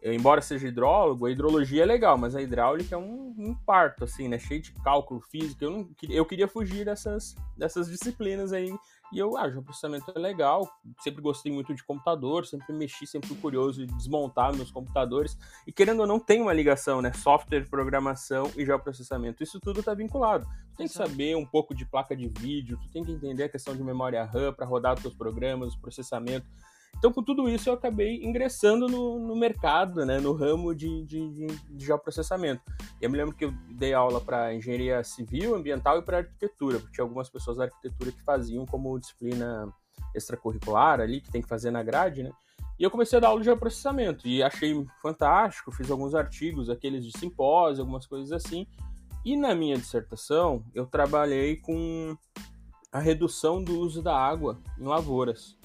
eu, 0.00 0.12
embora 0.12 0.40
seja 0.40 0.68
hidrólogo, 0.68 1.26
a 1.26 1.30
hidrologia 1.30 1.82
é 1.82 1.86
legal, 1.86 2.16
mas 2.16 2.36
a 2.36 2.40
hidráulica 2.40 2.94
é 2.94 2.98
um, 2.98 3.34
um 3.36 3.52
parto, 3.52 4.04
assim, 4.04 4.28
né? 4.28 4.38
Cheio 4.38 4.62
de 4.62 4.72
cálculo 4.74 5.20
físico. 5.20 5.64
Eu, 5.64 5.70
não, 5.72 5.88
eu 6.08 6.24
queria 6.24 6.46
fugir 6.46 6.84
dessas, 6.84 7.34
dessas 7.56 7.88
disciplinas 7.88 8.52
aí 8.52 8.72
e 9.12 9.18
eu 9.18 9.36
acho, 9.36 9.56
ah, 9.56 9.60
o 9.60 9.62
processamento 9.62 10.12
é 10.14 10.18
legal, 10.18 10.68
sempre 11.00 11.22
gostei 11.22 11.52
muito 11.52 11.74
de 11.74 11.84
computador, 11.84 12.44
sempre 12.46 12.72
mexi, 12.72 13.06
sempre 13.06 13.28
fui 13.28 13.36
curioso 13.36 13.86
de 13.86 13.92
desmontar 13.94 14.54
meus 14.54 14.70
computadores. 14.70 15.38
E 15.66 15.72
querendo 15.72 16.00
ou 16.00 16.06
não, 16.06 16.18
tem 16.18 16.40
uma 16.40 16.52
ligação, 16.52 17.00
né? 17.00 17.12
Software, 17.12 17.68
programação 17.68 18.50
e 18.56 18.64
geoprocessamento. 18.64 19.42
Isso 19.42 19.60
tudo 19.60 19.80
está 19.80 19.94
vinculado. 19.94 20.44
Tu 20.72 20.76
tem 20.76 20.86
que 20.86 20.92
saber 20.92 21.36
um 21.36 21.46
pouco 21.46 21.74
de 21.74 21.84
placa 21.84 22.16
de 22.16 22.28
vídeo, 22.28 22.78
tu 22.82 22.90
tem 22.90 23.04
que 23.04 23.12
entender 23.12 23.44
a 23.44 23.48
questão 23.48 23.76
de 23.76 23.82
memória 23.82 24.24
RAM 24.24 24.52
para 24.52 24.66
rodar 24.66 24.94
os 24.94 25.02
teus 25.02 25.14
programas, 25.14 25.74
o 25.74 25.80
processamento. 25.80 26.46
Então, 26.98 27.12
com 27.12 27.22
tudo 27.22 27.48
isso, 27.48 27.68
eu 27.68 27.74
acabei 27.74 28.24
ingressando 28.24 28.88
no, 28.88 29.18
no 29.18 29.36
mercado, 29.36 30.04
né, 30.06 30.18
no 30.18 30.32
ramo 30.32 30.74
de, 30.74 31.04
de, 31.04 31.30
de, 31.30 31.46
de 31.46 31.84
geoprocessamento. 31.84 32.62
Eu 33.00 33.10
me 33.10 33.18
lembro 33.18 33.34
que 33.34 33.44
eu 33.44 33.52
dei 33.70 33.92
aula 33.92 34.20
para 34.20 34.54
engenharia 34.54 35.04
civil, 35.04 35.54
ambiental 35.54 35.98
e 35.98 36.02
para 36.02 36.18
arquitetura, 36.18 36.78
porque 36.78 36.94
tinha 36.94 37.04
algumas 37.04 37.28
pessoas 37.28 37.58
da 37.58 37.64
arquitetura 37.64 38.10
que 38.10 38.22
faziam 38.22 38.64
como 38.64 38.98
disciplina 38.98 39.72
extracurricular 40.14 41.00
ali, 41.00 41.20
que 41.20 41.30
tem 41.30 41.42
que 41.42 41.48
fazer 41.48 41.70
na 41.70 41.82
grade, 41.82 42.22
né? 42.22 42.32
E 42.78 42.82
eu 42.82 42.90
comecei 42.90 43.16
a 43.16 43.20
dar 43.20 43.28
aula 43.28 43.40
de 43.40 43.46
geoprocessamento 43.46 44.28
e 44.28 44.42
achei 44.42 44.86
fantástico, 45.00 45.72
fiz 45.72 45.90
alguns 45.90 46.14
artigos, 46.14 46.68
aqueles 46.68 47.04
de 47.04 47.18
simpósio, 47.18 47.82
algumas 47.82 48.06
coisas 48.06 48.32
assim. 48.32 48.66
E 49.24 49.34
na 49.36 49.54
minha 49.54 49.76
dissertação, 49.76 50.62
eu 50.74 50.86
trabalhei 50.86 51.56
com 51.56 52.16
a 52.92 52.98
redução 52.98 53.62
do 53.62 53.78
uso 53.78 54.02
da 54.02 54.16
água 54.16 54.58
em 54.78 54.84
lavouras. 54.84 55.56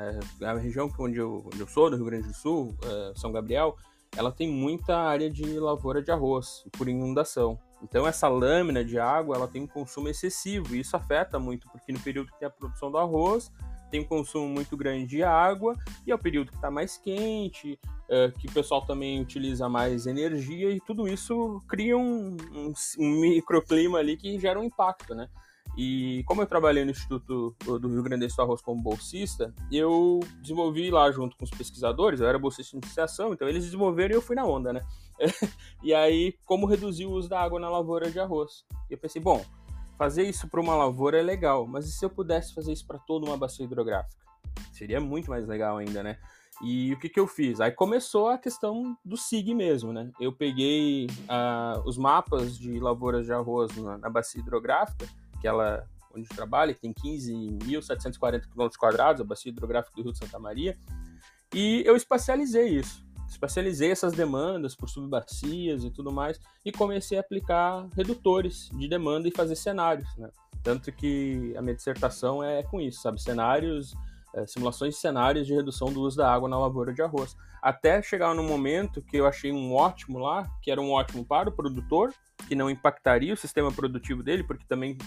É, 0.00 0.46
a 0.46 0.54
região 0.54 0.90
onde 0.98 1.18
eu, 1.18 1.44
onde 1.46 1.60
eu 1.60 1.66
sou, 1.66 1.90
do 1.90 1.96
Rio 1.96 2.06
Grande 2.06 2.28
do 2.28 2.34
Sul, 2.34 2.74
é, 2.82 3.12
São 3.14 3.30
Gabriel, 3.30 3.76
ela 4.16 4.32
tem 4.32 4.50
muita 4.50 4.96
área 4.96 5.30
de 5.30 5.44
lavoura 5.58 6.02
de 6.02 6.10
arroz 6.10 6.64
por 6.72 6.88
inundação. 6.88 7.58
Então 7.82 8.06
essa 8.06 8.28
lâmina 8.28 8.84
de 8.84 8.98
água 8.98 9.36
ela 9.36 9.48
tem 9.48 9.62
um 9.62 9.66
consumo 9.66 10.08
excessivo 10.08 10.74
e 10.74 10.80
isso 10.80 10.96
afeta 10.96 11.38
muito, 11.38 11.68
porque 11.70 11.92
no 11.92 12.00
período 12.00 12.30
que 12.32 12.38
tem 12.38 12.48
a 12.48 12.50
produção 12.50 12.90
do 12.90 12.98
arroz 12.98 13.50
tem 13.90 14.00
um 14.00 14.04
consumo 14.04 14.48
muito 14.48 14.76
grande 14.76 15.06
de 15.06 15.22
água 15.22 15.76
e 16.06 16.12
é 16.12 16.14
o 16.14 16.18
período 16.18 16.50
que 16.50 16.56
está 16.56 16.70
mais 16.70 16.96
quente, 16.96 17.78
é, 18.08 18.30
que 18.30 18.46
o 18.46 18.52
pessoal 18.52 18.84
também 18.86 19.20
utiliza 19.20 19.68
mais 19.68 20.06
energia 20.06 20.70
e 20.70 20.80
tudo 20.80 21.08
isso 21.08 21.60
cria 21.68 21.96
um, 21.96 22.36
um, 22.54 22.72
um 22.98 23.20
microclima 23.20 23.98
ali 23.98 24.16
que 24.16 24.38
gera 24.38 24.60
um 24.60 24.64
impacto, 24.64 25.14
né? 25.14 25.28
E 25.76 26.24
como 26.24 26.42
eu 26.42 26.46
trabalhei 26.46 26.84
no 26.84 26.90
Instituto 26.90 27.54
do 27.64 27.88
Rio 27.88 28.02
Grande 28.02 28.26
do 28.26 28.32
Sul 28.32 28.44
Arroz 28.44 28.60
como 28.60 28.82
bolsista, 28.82 29.54
eu 29.70 30.20
desenvolvi 30.40 30.90
lá 30.90 31.10
junto 31.10 31.36
com 31.36 31.44
os 31.44 31.50
pesquisadores, 31.50 32.20
eu 32.20 32.26
era 32.26 32.38
bolsista 32.38 32.76
de 32.76 32.84
iniciação, 32.84 33.32
então 33.32 33.48
eles 33.48 33.64
desenvolveram 33.64 34.14
e 34.14 34.16
eu 34.16 34.22
fui 34.22 34.34
na 34.34 34.44
onda, 34.44 34.72
né? 34.72 34.82
e 35.82 35.94
aí, 35.94 36.34
como 36.44 36.66
reduzir 36.66 37.06
o 37.06 37.12
uso 37.12 37.28
da 37.28 37.40
água 37.40 37.60
na 37.60 37.68
lavoura 37.68 38.10
de 38.10 38.18
arroz? 38.18 38.64
Eu 38.90 38.98
pensei, 38.98 39.22
bom, 39.22 39.44
fazer 39.96 40.24
isso 40.24 40.48
para 40.48 40.60
uma 40.60 40.74
lavoura 40.74 41.18
é 41.18 41.22
legal, 41.22 41.66
mas 41.66 41.86
e 41.86 41.92
se 41.92 42.04
eu 42.04 42.10
pudesse 42.10 42.52
fazer 42.52 42.72
isso 42.72 42.86
para 42.86 42.98
toda 42.98 43.26
uma 43.26 43.36
bacia 43.36 43.64
hidrográfica? 43.64 44.20
Seria 44.72 45.00
muito 45.00 45.30
mais 45.30 45.46
legal 45.46 45.78
ainda, 45.78 46.02
né? 46.02 46.18
E 46.62 46.92
o 46.92 46.98
que, 46.98 47.08
que 47.08 47.18
eu 47.18 47.26
fiz? 47.26 47.60
Aí 47.60 47.70
começou 47.70 48.28
a 48.28 48.36
questão 48.36 48.96
do 49.02 49.16
SIG 49.16 49.54
mesmo, 49.54 49.92
né? 49.92 50.10
Eu 50.20 50.32
peguei 50.32 51.06
uh, 51.06 51.80
os 51.86 51.96
mapas 51.96 52.58
de 52.58 52.78
lavouras 52.78 53.24
de 53.24 53.32
arroz 53.32 53.74
na, 53.76 53.96
na 53.96 54.10
bacia 54.10 54.40
hidrográfica 54.40 55.08
que 55.40 55.48
ela 55.48 55.88
onde 56.14 56.28
trabalha, 56.28 56.74
que 56.74 56.80
tem 56.80 56.92
15.740 56.92 58.42
km 58.48 59.20
a 59.20 59.24
bacia 59.24 59.50
hidrográfica 59.50 59.96
do 59.96 60.02
Rio 60.02 60.12
de 60.12 60.18
Santa 60.18 60.38
Maria, 60.38 60.76
e 61.54 61.82
eu 61.86 61.96
espacializei 61.96 62.68
isso. 62.68 63.04
Espacializei 63.28 63.90
essas 63.90 64.12
demandas 64.12 64.74
por 64.74 64.88
subbacias 64.88 65.84
e 65.84 65.90
tudo 65.90 66.12
mais, 66.12 66.40
e 66.64 66.72
comecei 66.72 67.16
a 67.16 67.20
aplicar 67.20 67.86
redutores 67.96 68.68
de 68.72 68.88
demanda 68.88 69.28
e 69.28 69.30
fazer 69.30 69.54
cenários, 69.54 70.08
né? 70.16 70.30
Tanto 70.62 70.92
que 70.92 71.54
a 71.56 71.62
minha 71.62 71.74
dissertação 71.74 72.42
é 72.42 72.62
com 72.62 72.80
isso, 72.80 73.00
sabe? 73.00 73.22
Cenários, 73.22 73.94
é, 74.34 74.46
simulações 74.46 74.94
de 74.94 75.00
cenários 75.00 75.46
de 75.46 75.54
redução 75.54 75.92
do 75.92 76.02
uso 76.02 76.16
da 76.16 76.32
água 76.32 76.48
na 76.48 76.58
lavoura 76.58 76.92
de 76.92 77.02
arroz. 77.02 77.36
Até 77.62 78.02
chegar 78.02 78.34
no 78.34 78.42
momento 78.42 79.00
que 79.00 79.16
eu 79.16 79.26
achei 79.26 79.50
um 79.52 79.74
ótimo 79.74 80.18
lá, 80.18 80.50
que 80.60 80.70
era 80.70 80.80
um 80.80 80.90
ótimo 80.90 81.24
para 81.24 81.48
o 81.48 81.52
produtor, 81.52 82.12
que 82.46 82.54
não 82.54 82.68
impactaria 82.68 83.32
o 83.32 83.36
sistema 83.36 83.72
produtivo 83.72 84.22
dele, 84.22 84.44
porque 84.44 84.64
também 84.66 84.98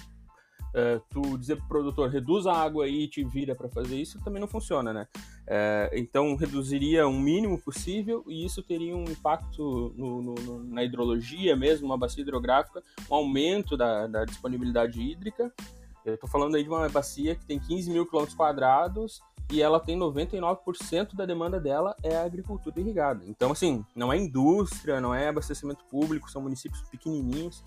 uh, 0.74 1.02
tu 1.10 1.38
dizer 1.38 1.58
pro 1.58 1.68
produtor 1.68 2.10
reduz 2.10 2.46
a 2.46 2.54
água 2.54 2.86
aí 2.86 3.04
e 3.04 3.08
te 3.08 3.24
vira 3.24 3.56
para 3.56 3.70
fazer 3.70 3.96
isso 3.96 4.20
também 4.24 4.40
não 4.40 4.48
funciona, 4.48 4.94
né? 4.94 5.08
Uh, 5.44 5.90
então 5.94 6.36
reduziria 6.36 7.08
o 7.08 7.14
mínimo 7.14 7.60
possível 7.60 8.24
e 8.28 8.46
isso 8.46 8.62
teria 8.64 8.96
um 8.96 9.06
impacto 9.06 9.94
no, 9.96 10.22
no, 10.22 10.64
na 10.64 10.84
hidrologia 10.84 11.56
mesmo, 11.56 11.86
uma 11.86 11.98
bacia 11.98 12.22
hidrográfica, 12.22 12.84
um 13.10 13.16
aumento 13.16 13.78
da, 13.78 14.08
da 14.08 14.26
disponibilidade 14.26 15.02
hídrica. 15.02 15.52
Eu 16.06 16.16
estou 16.16 16.30
falando 16.30 16.56
aí 16.56 16.64
de 16.64 16.70
uma 16.70 16.90
bacia 16.90 17.34
que 17.34 17.46
tem 17.46 17.58
15 17.60 17.90
mil 17.90 18.06
quilômetros 18.06 18.36
quadrados 18.36 19.22
e 19.52 19.62
ela 19.62 19.80
tem 19.80 19.98
99% 19.98 21.16
da 21.16 21.26
demanda 21.26 21.60
dela 21.60 21.96
é 22.04 22.16
a 22.16 22.24
agricultura 22.24 22.80
irrigada. 22.80 23.24
Então, 23.26 23.52
assim, 23.52 23.86
não 23.96 24.12
é 24.12 24.18
indústria, 24.18 25.00
não 25.00 25.14
é 25.14 25.28
abastecimento 25.28 25.86
público, 25.86 26.30
são 26.30 26.42
municípios 26.42 26.82
pequenininhos 26.90 27.64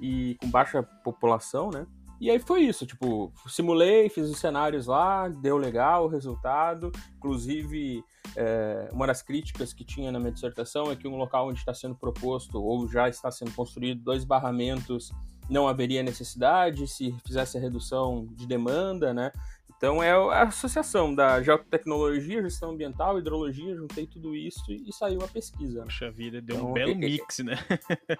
e 0.00 0.36
com 0.40 0.50
baixa 0.50 0.82
população, 0.82 1.70
né? 1.70 1.86
E 2.22 2.30
aí 2.30 2.38
foi 2.38 2.60
isso, 2.62 2.86
tipo, 2.86 3.32
simulei, 3.48 4.08
fiz 4.08 4.30
os 4.30 4.38
cenários 4.38 4.86
lá, 4.86 5.26
deu 5.26 5.56
legal 5.56 6.04
o 6.04 6.08
resultado. 6.08 6.92
Inclusive, 7.16 8.04
é, 8.36 8.88
uma 8.92 9.08
das 9.08 9.22
críticas 9.22 9.72
que 9.72 9.84
tinha 9.84 10.12
na 10.12 10.20
minha 10.20 10.30
dissertação 10.30 10.88
é 10.88 10.94
que 10.94 11.08
um 11.08 11.16
local 11.16 11.48
onde 11.48 11.58
está 11.58 11.74
sendo 11.74 11.96
proposto 11.96 12.62
ou 12.62 12.86
já 12.86 13.08
está 13.08 13.28
sendo 13.32 13.50
construído 13.50 14.04
dois 14.04 14.22
barramentos 14.22 15.10
não 15.50 15.66
haveria 15.66 16.00
necessidade 16.00 16.86
se 16.86 17.12
fizesse 17.26 17.58
a 17.58 17.60
redução 17.60 18.28
de 18.36 18.46
demanda, 18.46 19.12
né? 19.12 19.32
Então 19.76 20.00
é 20.00 20.12
a 20.12 20.44
associação 20.44 21.12
da 21.12 21.42
geotecnologia, 21.42 22.40
gestão 22.40 22.70
ambiental, 22.70 23.18
hidrologia, 23.18 23.74
juntei 23.74 24.06
tudo 24.06 24.32
isso 24.32 24.70
e, 24.70 24.92
saiu 24.92 25.24
a 25.24 25.26
pesquisa. 25.26 25.82
Poxa 25.82 26.08
vida, 26.08 26.40
deu 26.40 26.54
então, 26.54 26.70
um 26.70 26.72
belo 26.72 26.92
é, 26.92 26.94
mix, 26.94 27.40
né? 27.40 27.58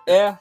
É, 0.09 0.37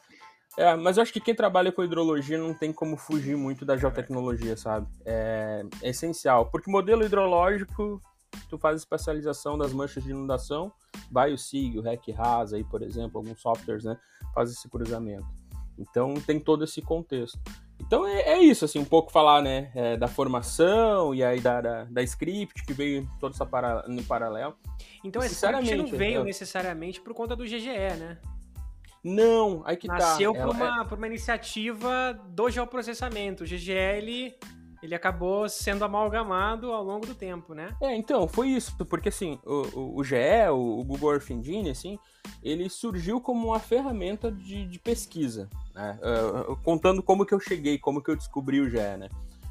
é, 0.58 0.76
mas 0.76 0.98
eu 0.98 1.04
acho 1.04 1.14
que 1.14 1.20
quem 1.20 1.34
trabalha 1.34 1.72
com 1.72 1.84
hidrologia 1.84 2.38
não 2.38 2.54
tem 2.54 2.74
como 2.74 2.98
fugir 2.98 3.38
muito 3.38 3.66
da 3.66 3.78
geotecnologia, 3.78 4.58
sabe? 4.58 4.88
É, 5.06 5.64
é 5.82 5.90
essencial. 5.90 6.48
Porque 6.48 6.70
modelo 6.70 7.04
hidrológico, 7.04 8.02
tu 8.50 8.58
faz 8.58 8.78
especialização 8.78 9.58
das 9.58 9.72
manchas 9.72 10.04
de 10.04 10.12
inundação, 10.12 10.72
vai 11.10 11.34
o 11.34 11.38
SIG, 11.38 11.78
o 11.78 11.82
REC 11.82 12.12
RAS 12.12 12.54
aí, 12.54 12.64
por 12.64 12.82
exemplo, 12.82 13.20
alguns 13.20 13.42
softwares, 13.42 13.86
né? 13.86 13.98
Faz 14.34 14.52
esse 14.52 14.68
cruzamento. 14.70 15.28
Então 15.78 16.14
tem 16.16 16.40
todo 16.40 16.64
esse 16.64 16.82
contexto. 16.82 17.40
Então 17.80 18.06
é, 18.06 18.22
é 18.22 18.40
isso, 18.40 18.66
assim, 18.66 18.78
um 18.78 18.86
pouco 18.86 19.12
falar, 19.12 19.42
né, 19.42 19.72
é, 19.74 19.98
da 19.98 20.08
formação 20.08 21.16
e 21.16 21.24
aí 21.24 21.40
da, 21.40 21.60
da, 21.60 21.84
da, 21.86 22.04
script 22.04 22.64
que 22.64 22.74
veio 22.74 23.10
toda 23.20 23.34
essa 23.34 23.46
para, 23.46 23.88
no 23.88 24.04
paralelo. 24.04 24.56
Então 25.04 25.24
esse 25.24 25.34
script 25.34 25.76
não 25.76 25.88
veio 25.88 26.22
é... 26.22 26.24
necessariamente 26.24 27.02
por 27.02 27.14
conta 27.14 27.36
do 27.36 27.44
GGE, 27.44 27.96
né? 27.98 28.20
Não, 29.04 29.64
aí 29.66 29.76
que 29.76 29.88
Nasceu 29.88 30.06
tá. 30.06 30.12
Nasceu 30.12 30.34
por, 30.34 30.50
uma, 30.56 30.82
é... 30.82 30.86
por 30.86 30.98
uma 30.98 31.08
iniciativa 31.08 32.14
do 32.30 32.50
geoprocessamento. 32.50 33.44
O 33.44 33.48
GGE, 33.48 33.72
ele, 33.72 34.36
ele 34.84 34.94
acabou 34.94 35.50
sendo 35.50 35.84
amalgamado 35.84 36.72
ao 36.72 36.84
longo 36.84 37.06
do 37.06 37.16
tempo, 37.16 37.54
né? 37.54 37.76
É, 37.82 37.96
então, 37.96 38.28
foi 38.28 38.50
isso. 38.50 38.76
Porque, 38.86 39.10
assim, 39.10 39.40
o, 39.44 40.00
o 40.00 40.04
GE, 40.04 40.16
o, 40.52 40.84
Google 40.84 41.14
Earth 41.14 41.32
Engine, 41.32 41.72
assim, 41.72 41.98
ele 42.44 42.70
surgiu 42.70 43.20
como 43.20 43.48
uma 43.48 43.60
ferramenta 43.60 44.32
de, 44.32 44.68
de 44.68 44.80
pesquisa, 44.80 45.50
né? 45.74 46.00
Uh, 46.02 46.56
contando 46.58 47.02
como 47.02 47.26
que 47.26 47.34
eu 47.34 47.40
cheguei, 47.40 47.80
como 47.80 48.04
que 48.04 48.12
eu 48.12 48.16
descobri 48.16 48.62
o 48.62 48.70
GE, 48.70 48.78
né? 48.78 49.10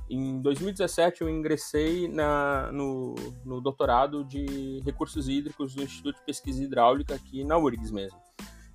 Em 0.09 0.41
2017 0.41 1.23
eu 1.23 1.29
ingressei 1.29 2.09
na, 2.09 2.73
no, 2.73 3.15
no 3.45 3.61
doutorado 3.61 4.25
de 4.25 4.81
recursos 4.85 5.29
hídricos 5.29 5.73
do 5.73 5.85
Instituto 5.85 6.17
de 6.17 6.23
Pesquisa 6.25 6.65
Hidráulica 6.65 7.15
aqui 7.15 7.45
na 7.45 7.57
URGS 7.57 7.93
mesmo. 7.93 8.19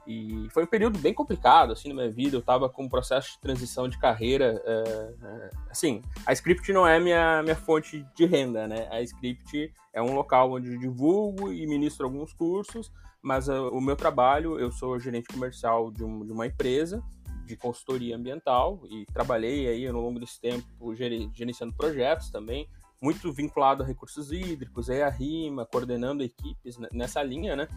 E 0.07 0.47
foi 0.51 0.63
um 0.63 0.67
período 0.67 0.99
bem 0.99 1.13
complicado, 1.13 1.73
assim, 1.73 1.89
na 1.89 1.95
minha 1.95 2.09
vida. 2.09 2.35
Eu 2.35 2.39
estava 2.39 2.69
com 2.69 2.83
um 2.83 2.89
processo 2.89 3.31
de 3.31 3.39
transição 3.39 3.87
de 3.87 3.97
carreira. 3.97 4.61
É, 4.63 5.13
é, 5.23 5.49
assim, 5.69 6.01
a 6.25 6.33
Script 6.33 6.71
não 6.71 6.85
é 6.85 6.99
minha, 6.99 7.41
minha 7.41 7.55
fonte 7.55 8.05
de 8.15 8.25
renda, 8.25 8.67
né? 8.67 8.87
A 8.91 9.01
Script 9.01 9.73
é 9.93 10.01
um 10.01 10.13
local 10.13 10.51
onde 10.51 10.77
divulgo 10.77 11.51
e 11.51 11.65
ministro 11.65 12.05
alguns 12.05 12.33
cursos, 12.33 12.91
mas 13.21 13.47
uh, 13.47 13.69
o 13.69 13.81
meu 13.81 13.95
trabalho, 13.95 14.59
eu 14.59 14.71
sou 14.71 14.99
gerente 14.99 15.27
comercial 15.27 15.89
de, 15.89 16.03
um, 16.03 16.25
de, 16.25 16.31
uma 16.31 16.45
empresa 16.45 17.01
de 17.45 17.55
consultoria 17.55 18.15
ambiental 18.15 18.81
e 18.89 19.05
trabalhei 19.05 19.67
aí 19.67 19.87
ao 19.87 19.99
longo 19.99 20.19
desse 20.19 20.39
tempo 20.39 20.93
gerenciando 20.95 21.73
projetos 21.73 22.29
também, 22.29 22.67
muito 23.01 23.31
vinculado 23.31 23.83
a 23.83 23.85
recursos 23.85 24.31
hídricos, 24.31 24.89
aí 24.89 25.01
a 25.01 25.09
RIMA, 25.09 25.65
coordenando 25.65 26.23
equipes 26.23 26.77
nessa 26.91 27.21
linha, 27.23 27.55
né? 27.55 27.67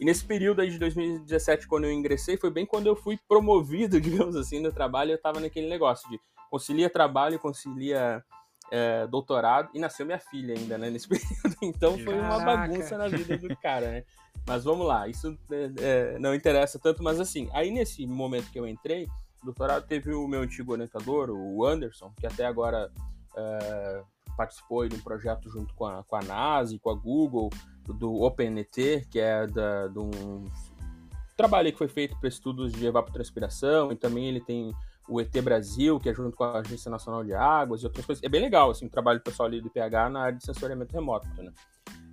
E 0.00 0.04
nesse 0.04 0.24
período 0.24 0.60
aí 0.60 0.70
de 0.70 0.78
2017, 0.78 1.66
quando 1.66 1.84
eu 1.84 1.92
ingressei, 1.92 2.36
foi 2.36 2.50
bem 2.50 2.66
quando 2.66 2.86
eu 2.86 2.96
fui 2.96 3.18
promovido, 3.28 4.00
digamos 4.00 4.36
assim, 4.36 4.60
no 4.60 4.72
trabalho. 4.72 5.12
Eu 5.12 5.16
estava 5.16 5.40
naquele 5.40 5.68
negócio 5.68 6.08
de 6.10 6.18
concilia 6.50 6.90
trabalho, 6.90 7.38
concilia 7.38 8.24
é, 8.70 9.06
doutorado. 9.06 9.70
E 9.74 9.78
nasceu 9.78 10.04
minha 10.06 10.18
filha 10.18 10.54
ainda, 10.56 10.78
né, 10.78 10.90
nesse 10.90 11.06
período. 11.08 11.56
Então 11.62 11.98
foi 11.98 12.14
uma 12.14 12.38
bagunça 12.40 12.98
na 12.98 13.08
vida 13.08 13.36
do 13.36 13.56
cara, 13.56 13.90
né? 13.90 14.04
Mas 14.46 14.64
vamos 14.64 14.86
lá, 14.86 15.08
isso 15.08 15.38
é, 15.50 15.70
é, 15.78 16.18
não 16.18 16.34
interessa 16.34 16.78
tanto, 16.78 17.02
mas 17.02 17.18
assim, 17.18 17.48
aí 17.52 17.70
nesse 17.70 18.06
momento 18.06 18.50
que 18.50 18.60
eu 18.60 18.68
entrei, 18.68 19.06
doutorado 19.42 19.86
teve 19.86 20.12
o 20.12 20.28
meu 20.28 20.42
antigo 20.42 20.72
orientador, 20.72 21.30
o 21.30 21.64
Anderson, 21.64 22.12
que 22.20 22.26
até 22.26 22.44
agora 22.44 22.90
é, 23.34 24.02
participou 24.36 24.88
de 24.88 24.96
um 24.96 25.00
projeto 25.00 25.50
junto 25.50 25.74
com 25.74 25.86
a, 25.86 26.02
com 26.04 26.16
a 26.16 26.22
NASA 26.22 26.74
e 26.74 26.78
com 26.78 26.90
a 26.90 26.94
Google, 26.94 27.50
do 27.86 28.22
OpenET, 28.22 29.06
que 29.10 29.18
é 29.18 29.46
da, 29.46 29.88
de 29.88 29.98
um 29.98 30.44
trabalho 31.36 31.70
que 31.72 31.78
foi 31.78 31.88
feito 31.88 32.16
para 32.18 32.28
estudos 32.28 32.72
de 32.72 32.86
evapotranspiração, 32.86 33.92
e 33.92 33.96
também 33.96 34.26
ele 34.26 34.40
tem 34.40 34.72
o 35.08 35.20
ET 35.20 35.32
Brasil, 35.42 36.00
que 36.00 36.08
é 36.08 36.14
junto 36.14 36.36
com 36.36 36.44
a 36.44 36.60
Agência 36.60 36.90
Nacional 36.90 37.22
de 37.22 37.34
Águas 37.34 37.82
e 37.82 37.86
outras 37.86 38.06
coisas. 38.06 38.24
É 38.24 38.28
bem 38.28 38.40
legal, 38.40 38.70
assim, 38.70 38.86
o 38.86 38.90
trabalho 38.90 39.18
do 39.18 39.22
pessoal 39.22 39.46
ali 39.46 39.60
do 39.60 39.70
PH 39.70 40.08
na 40.08 40.20
área 40.22 40.38
de 40.38 40.44
sensoriamento 40.44 40.94
remoto, 40.94 41.26
né? 41.36 41.52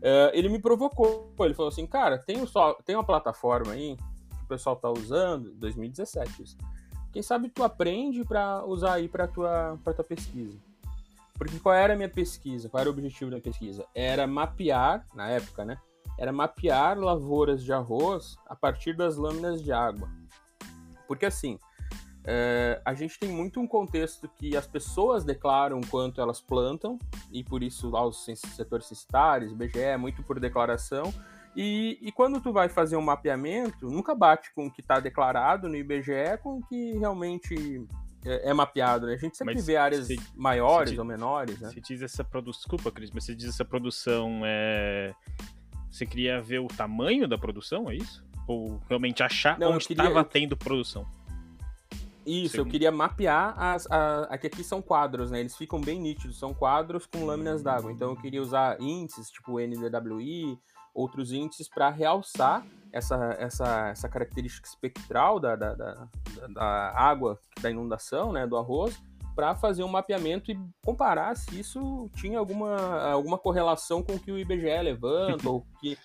Uh, 0.01 0.33
ele 0.33 0.49
me 0.49 0.59
provocou, 0.59 1.31
ele 1.41 1.53
falou 1.53 1.69
assim, 1.69 1.85
cara, 1.85 2.17
tem, 2.17 2.41
um 2.41 2.47
só, 2.47 2.73
tem 2.85 2.95
uma 2.95 3.03
plataforma 3.03 3.73
aí 3.73 3.95
que 3.95 4.43
o 4.43 4.47
pessoal 4.47 4.75
tá 4.75 4.89
usando, 4.89 5.53
2017 5.53 6.43
isso. 6.43 6.57
Quem 7.13 7.21
sabe 7.21 7.49
tu 7.49 7.63
aprende 7.63 8.23
para 8.23 8.65
usar 8.65 8.93
aí 8.93 9.07
para 9.07 9.27
tua, 9.27 9.77
tua 9.83 10.03
pesquisa. 10.03 10.57
Porque 11.41 11.57
qual 11.57 11.73
era 11.73 11.93
a 11.93 11.95
minha 11.95 12.07
pesquisa? 12.07 12.69
Qual 12.69 12.81
era 12.81 12.87
o 12.87 12.93
objetivo 12.93 13.31
da 13.31 13.41
pesquisa? 13.41 13.83
Era 13.95 14.27
mapear, 14.27 15.07
na 15.15 15.27
época, 15.27 15.65
né? 15.65 15.79
Era 16.15 16.31
mapear 16.31 16.99
lavouras 16.99 17.63
de 17.63 17.73
arroz 17.73 18.37
a 18.45 18.55
partir 18.55 18.95
das 18.95 19.17
lâminas 19.17 19.63
de 19.63 19.71
água. 19.71 20.07
Porque 21.07 21.25
assim, 21.25 21.57
é, 22.23 22.79
a 22.85 22.93
gente 22.93 23.17
tem 23.17 23.29
muito 23.29 23.59
um 23.59 23.65
contexto 23.65 24.29
que 24.37 24.55
as 24.55 24.67
pessoas 24.67 25.23
declaram 25.23 25.81
quanto 25.81 26.21
elas 26.21 26.39
plantam, 26.39 26.99
e 27.31 27.43
por 27.43 27.63
isso 27.63 27.89
lá 27.89 28.05
os 28.05 28.23
setores 28.23 28.85
censitários, 28.85 29.51
IBGE, 29.51 29.79
é 29.79 29.97
muito 29.97 30.21
por 30.21 30.39
declaração, 30.39 31.11
e, 31.55 31.97
e, 32.03 32.11
quando 32.11 32.39
tu 32.39 32.53
vai 32.53 32.69
fazer 32.69 32.97
um 32.97 33.01
mapeamento, 33.01 33.89
nunca 33.89 34.13
bate 34.13 34.53
com 34.53 34.67
o 34.67 34.71
que 34.71 34.79
está 34.79 34.99
declarado 34.99 35.67
no 35.67 35.75
IBGE 35.75 36.37
com 36.43 36.59
o 36.59 36.61
que 36.61 36.99
realmente 36.99 37.83
é, 38.25 38.49
é 38.49 38.53
mapeado, 38.53 39.07
né? 39.07 39.13
A 39.13 39.17
gente 39.17 39.37
sempre 39.37 39.55
mas 39.55 39.65
vê 39.65 39.77
áreas 39.77 40.07
se, 40.07 40.19
maiores 40.35 40.91
se, 40.91 40.99
ou 40.99 41.05
menores, 41.05 41.59
né? 41.59 41.69
Você 41.69 41.81
diz 41.81 42.01
essa 42.01 42.23
produção... 42.23 42.61
Desculpa, 42.61 42.91
Cris, 42.91 43.11
mas 43.11 43.23
você 43.23 43.35
diz 43.35 43.49
essa 43.49 43.65
produção 43.65 44.41
é... 44.45 45.13
Você 45.89 46.05
queria 46.05 46.41
ver 46.41 46.59
o 46.59 46.67
tamanho 46.67 47.27
da 47.27 47.37
produção, 47.37 47.89
é 47.89 47.95
isso? 47.95 48.23
Ou 48.47 48.81
realmente 48.87 49.21
achar 49.21 49.59
Não, 49.59 49.73
onde 49.73 49.87
queria... 49.87 50.03
estava 50.03 50.23
tendo 50.23 50.55
produção? 50.55 51.05
Isso, 52.25 52.57
eu 52.57 52.65
queria 52.65 52.91
mapear 52.91 53.55
as. 53.57 53.87
A, 53.89 54.27
aqui, 54.29 54.47
aqui 54.47 54.63
são 54.63 54.81
quadros, 54.81 55.31
né? 55.31 55.39
Eles 55.39 55.55
ficam 55.57 55.81
bem 55.81 55.99
nítidos, 55.99 56.37
são 56.37 56.53
quadros 56.53 57.07
com 57.07 57.25
lâminas 57.25 57.63
d'água. 57.63 57.91
Então 57.91 58.11
eu 58.11 58.15
queria 58.15 58.41
usar 58.41 58.79
índices, 58.79 59.29
tipo 59.31 59.59
NDWI, 59.59 60.57
outros 60.93 61.31
índices, 61.31 61.69
para 61.69 61.89
realçar 61.89 62.65
essa, 62.91 63.35
essa, 63.39 63.89
essa 63.89 64.09
característica 64.09 64.67
espectral 64.67 65.39
da, 65.39 65.55
da, 65.55 65.73
da, 65.73 66.07
da 66.49 66.91
água 66.95 67.39
da 67.61 67.69
inundação, 67.69 68.31
né? 68.31 68.45
Do 68.45 68.57
arroz, 68.57 69.01
para 69.35 69.55
fazer 69.55 69.83
um 69.83 69.87
mapeamento 69.87 70.51
e 70.51 70.59
comparar 70.85 71.35
se 71.35 71.59
isso 71.59 72.09
tinha 72.15 72.37
alguma, 72.37 72.75
alguma 73.11 73.37
correlação 73.37 74.03
com 74.03 74.15
o 74.15 74.19
que 74.19 74.31
o 74.31 74.37
IBGE 74.37 74.81
levanta, 74.81 75.49
ou 75.49 75.65
que 75.79 75.97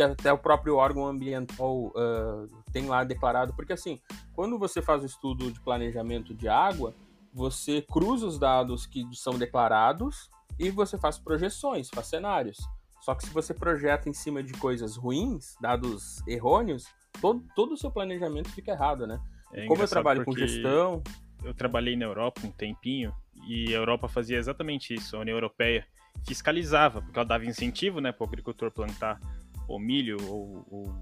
que 0.00 0.02
até 0.02 0.32
o 0.32 0.38
próprio 0.38 0.76
órgão 0.76 1.06
ambiental 1.06 1.88
uh, 1.88 2.48
tem 2.72 2.86
lá 2.86 3.04
declarado, 3.04 3.52
porque 3.54 3.74
assim, 3.74 4.00
quando 4.34 4.58
você 4.58 4.80
faz 4.80 5.02
o 5.02 5.06
estudo 5.06 5.52
de 5.52 5.60
planejamento 5.60 6.34
de 6.34 6.48
água, 6.48 6.94
você 7.32 7.82
cruza 7.82 8.26
os 8.26 8.38
dados 8.38 8.86
que 8.86 9.06
são 9.14 9.38
declarados 9.38 10.30
e 10.58 10.70
você 10.70 10.96
faz 10.96 11.18
projeções, 11.18 11.90
faz 11.90 12.06
cenários. 12.06 12.58
Só 13.00 13.14
que 13.14 13.24
se 13.24 13.32
você 13.32 13.54
projeta 13.54 14.08
em 14.08 14.12
cima 14.12 14.42
de 14.42 14.52
coisas 14.54 14.96
ruins, 14.96 15.56
dados 15.60 16.22
errôneos, 16.26 16.86
todo, 17.20 17.44
todo 17.54 17.72
o 17.72 17.76
seu 17.76 17.90
planejamento 17.90 18.50
fica 18.50 18.72
errado, 18.72 19.06
né? 19.06 19.20
É 19.52 19.66
Como 19.66 19.82
eu 19.82 19.88
trabalho 19.88 20.24
com 20.24 20.32
gestão. 20.32 21.02
Eu 21.42 21.54
trabalhei 21.54 21.96
na 21.96 22.04
Europa 22.04 22.42
um 22.44 22.52
tempinho 22.52 23.14
e 23.48 23.74
a 23.74 23.78
Europa 23.78 24.08
fazia 24.08 24.36
exatamente 24.36 24.92
isso. 24.92 25.16
A 25.16 25.20
União 25.20 25.34
Europeia 25.34 25.86
fiscalizava, 26.26 27.00
porque 27.00 27.18
ela 27.18 27.26
dava 27.26 27.46
incentivo 27.46 28.00
né, 28.00 28.12
para 28.12 28.24
o 28.24 28.28
agricultor 28.28 28.70
plantar 28.70 29.18
ou 29.66 29.78
milho, 29.78 30.18
ou, 30.28 30.66
ou 30.70 30.94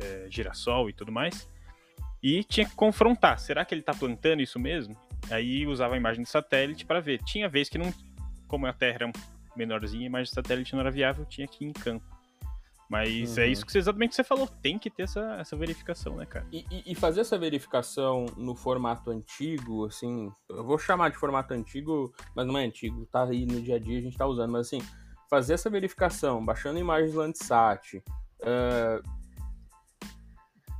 é, 0.00 0.26
girassol 0.30 0.88
e 0.88 0.92
tudo 0.92 1.12
mais. 1.12 1.48
E 2.22 2.44
tinha 2.44 2.66
que 2.66 2.74
confrontar, 2.74 3.38
será 3.38 3.64
que 3.64 3.74
ele 3.74 3.80
está 3.80 3.92
plantando 3.92 4.40
isso 4.40 4.58
mesmo? 4.58 4.96
Aí 5.30 5.66
usava 5.66 5.94
a 5.94 5.96
imagem 5.96 6.22
de 6.22 6.28
satélite 6.28 6.86
para 6.86 7.00
ver. 7.00 7.20
Tinha 7.24 7.48
vez 7.48 7.68
que 7.68 7.76
não, 7.76 7.92
como 8.46 8.66
a 8.66 8.72
Terra 8.72 8.94
era 8.94 9.12
menorzinha, 9.56 10.04
a 10.04 10.06
imagem 10.06 10.30
de 10.30 10.34
satélite 10.34 10.72
não 10.72 10.80
era 10.80 10.90
viável, 10.90 11.24
tinha 11.24 11.46
que 11.46 11.64
ir 11.64 11.68
em 11.68 11.72
campo. 11.72 12.04
Mas 12.92 13.38
é 13.38 13.40
uhum. 13.40 13.46
é 13.46 13.50
isso 13.50 13.64
que 13.64 13.78
exatamente 13.78 14.10
que 14.10 14.16
você 14.16 14.24
falou, 14.24 14.46
tem 14.46 14.78
que 14.78 14.90
ter 14.90 15.04
essa, 15.04 15.36
essa 15.40 15.56
verificação, 15.56 16.14
né, 16.14 16.26
cara? 16.26 16.46
E, 16.52 16.66
e, 16.84 16.94
fazer 16.94 17.22
essa 17.22 17.38
verificação 17.38 18.26
no 18.36 18.54
formato 18.54 19.10
antigo, 19.10 19.86
assim, 19.86 20.30
eu 20.50 20.62
vou 20.62 20.76
chamar 20.76 21.08
de 21.08 21.16
formato 21.16 21.54
antigo, 21.54 22.12
mas 22.36 22.46
não 22.46 22.58
é 22.58 22.66
antigo, 22.66 23.06
tá 23.06 23.24
aí 23.24 23.46
no 23.46 23.62
dia 23.62 23.76
a 23.76 23.78
dia 23.78 23.98
a 23.98 24.02
gente 24.02 24.18
tá 24.18 24.26
usando, 24.26 24.52
mas 24.52 24.66
assim, 24.66 24.82
fazer 25.30 25.54
essa 25.54 25.70
verificação, 25.70 26.44
baixando 26.44 26.78
imagens 26.78 27.14
Landsat, 27.14 27.96
uh, 27.96 29.21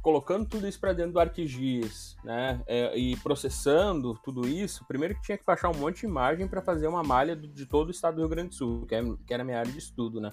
colocando 0.02 0.46
tudo 0.46 0.66
isso 0.66 0.80
para 0.80 0.92
dentro 0.92 1.12
do 1.12 1.20
ArcGIS, 1.20 2.16
né, 2.24 2.60
é, 2.66 2.98
e 2.98 3.16
processando 3.18 4.18
tudo 4.22 4.46
isso, 4.46 4.84
primeiro 4.86 5.14
que 5.14 5.22
tinha 5.22 5.38
que 5.38 5.44
baixar 5.44 5.70
um 5.70 5.78
monte 5.78 6.00
de 6.00 6.06
imagem 6.06 6.48
para 6.48 6.60
fazer 6.60 6.88
uma 6.88 7.04
malha 7.04 7.36
de 7.36 7.64
todo 7.64 7.88
o 7.88 7.90
estado 7.92 8.16
do 8.16 8.20
Rio 8.20 8.28
Grande 8.28 8.48
do 8.48 8.54
Sul, 8.56 8.84
que, 8.86 8.94
é, 8.96 9.02
era 9.30 9.42
a 9.42 9.46
minha 9.46 9.58
área 9.58 9.70
de 9.70 9.78
estudo, 9.78 10.20
né. 10.20 10.30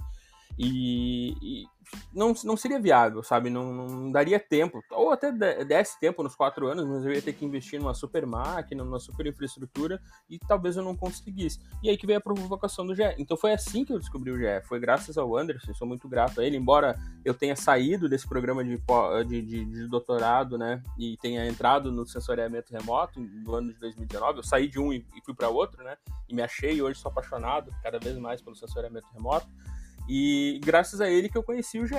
E, 0.61 1.37
e, 1.41 1.67
não, 2.13 2.33
não 2.43 2.57
seria 2.57 2.79
viável, 2.79 3.23
sabe? 3.23 3.49
Não, 3.49 3.73
não, 3.73 4.11
daria 4.11 4.37
tempo, 4.37 4.83
ou 4.91 5.09
até 5.11 5.31
desse 5.63 5.97
tempo 5.99 6.21
nos 6.21 6.35
quatro 6.35 6.67
anos, 6.67 6.85
mas 6.85 7.05
eu 7.05 7.13
ia 7.13 7.21
ter 7.21 7.31
que 7.31 7.45
investir 7.45 7.79
numa 7.79 7.93
super 7.93 8.25
máquina, 8.25 8.83
numa 8.83 8.99
super 8.99 9.25
infraestrutura, 9.25 10.01
e 10.29 10.37
talvez 10.37 10.75
eu 10.75 10.83
não 10.83 10.97
conseguisse. 10.97 11.61
E 11.81 11.89
aí 11.89 11.97
que 11.97 12.05
veio 12.05 12.19
a 12.19 12.21
provocação 12.21 12.85
do 12.85 12.93
GE. 12.93 13.03
Então 13.17 13.37
foi 13.37 13.53
assim 13.53 13.85
que 13.85 13.93
eu 13.93 13.99
descobri 13.99 14.31
o 14.31 14.37
GE, 14.37 14.61
foi 14.67 14.81
graças 14.81 15.17
ao 15.17 15.37
Anderson, 15.37 15.73
sou 15.73 15.87
muito 15.87 16.09
grato 16.09 16.41
a 16.41 16.45
ele, 16.45 16.57
embora 16.57 16.99
eu 17.23 17.33
tenha 17.33 17.55
saído 17.55 18.09
desse 18.09 18.27
programa 18.27 18.61
de, 18.61 18.77
de, 19.27 19.41
de, 19.41 19.65
de 19.65 19.87
doutorado, 19.87 20.57
né, 20.57 20.83
e 20.97 21.15
tenha 21.17 21.47
entrado 21.47 21.89
no 21.89 22.05
sensoriamento 22.05 22.73
remoto 22.73 23.19
no 23.19 23.55
ano 23.55 23.73
de 23.73 23.79
2019, 23.79 24.39
eu 24.39 24.43
saí 24.43 24.67
de 24.67 24.77
um 24.77 24.91
e, 24.91 25.05
e 25.15 25.21
fui 25.23 25.33
para 25.33 25.47
outro, 25.47 25.83
né, 25.85 25.97
e 26.27 26.35
me 26.35 26.41
achei, 26.41 26.81
hoje 26.81 26.99
sou 26.99 27.09
apaixonado 27.09 27.71
cada 27.81 27.97
vez 27.97 28.17
mais 28.17 28.41
pelo 28.41 28.55
sensoriamento 28.55 29.07
remoto, 29.13 29.47
e 30.09 30.59
graças 30.63 30.99
a 30.99 31.09
ele 31.09 31.29
que 31.29 31.37
eu 31.37 31.43
conheci 31.43 31.79
o 31.79 31.85
GE. 31.85 31.95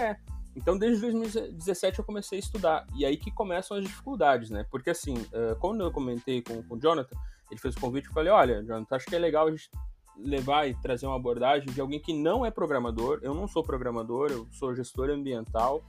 Então, 0.57 0.77
desde 0.77 1.01
2017 1.03 2.01
eu 2.01 2.05
comecei 2.05 2.39
a 2.39 2.41
estudar. 2.41 2.87
E 2.97 3.07
aí 3.07 3.17
que 3.17 3.31
começam 3.31 3.77
as 3.77 3.85
dificuldades, 3.85 4.51
né? 4.51 4.67
Porque, 4.69 4.91
assim, 4.91 5.15
uh, 5.15 5.55
quando 5.61 5.85
eu 5.85 5.93
comentei 5.93 6.43
com, 6.43 6.61
com 6.65 6.75
o 6.75 6.81
Jonathan, 6.81 7.17
ele 7.49 7.61
fez 7.61 7.77
o 7.77 7.81
convite 7.81 8.09
e 8.11 8.13
falei: 8.13 8.33
olha, 8.33 8.65
Jonathan, 8.65 8.97
acho 8.97 9.07
que 9.07 9.15
é 9.15 9.19
legal 9.19 9.47
a 9.47 9.51
gente 9.53 9.71
levar 10.19 10.69
e 10.69 10.75
trazer 10.75 11.07
uma 11.07 11.17
abordagem 11.17 11.73
de 11.73 11.81
alguém 11.81 12.01
que 12.01 12.13
não 12.13 12.45
é 12.45 12.51
programador. 12.51 13.21
Eu 13.23 13.33
não 13.33 13.47
sou 13.47 13.63
programador, 13.63 14.31
eu 14.31 14.47
sou 14.51 14.75
gestor 14.75 15.09
ambiental. 15.09 15.83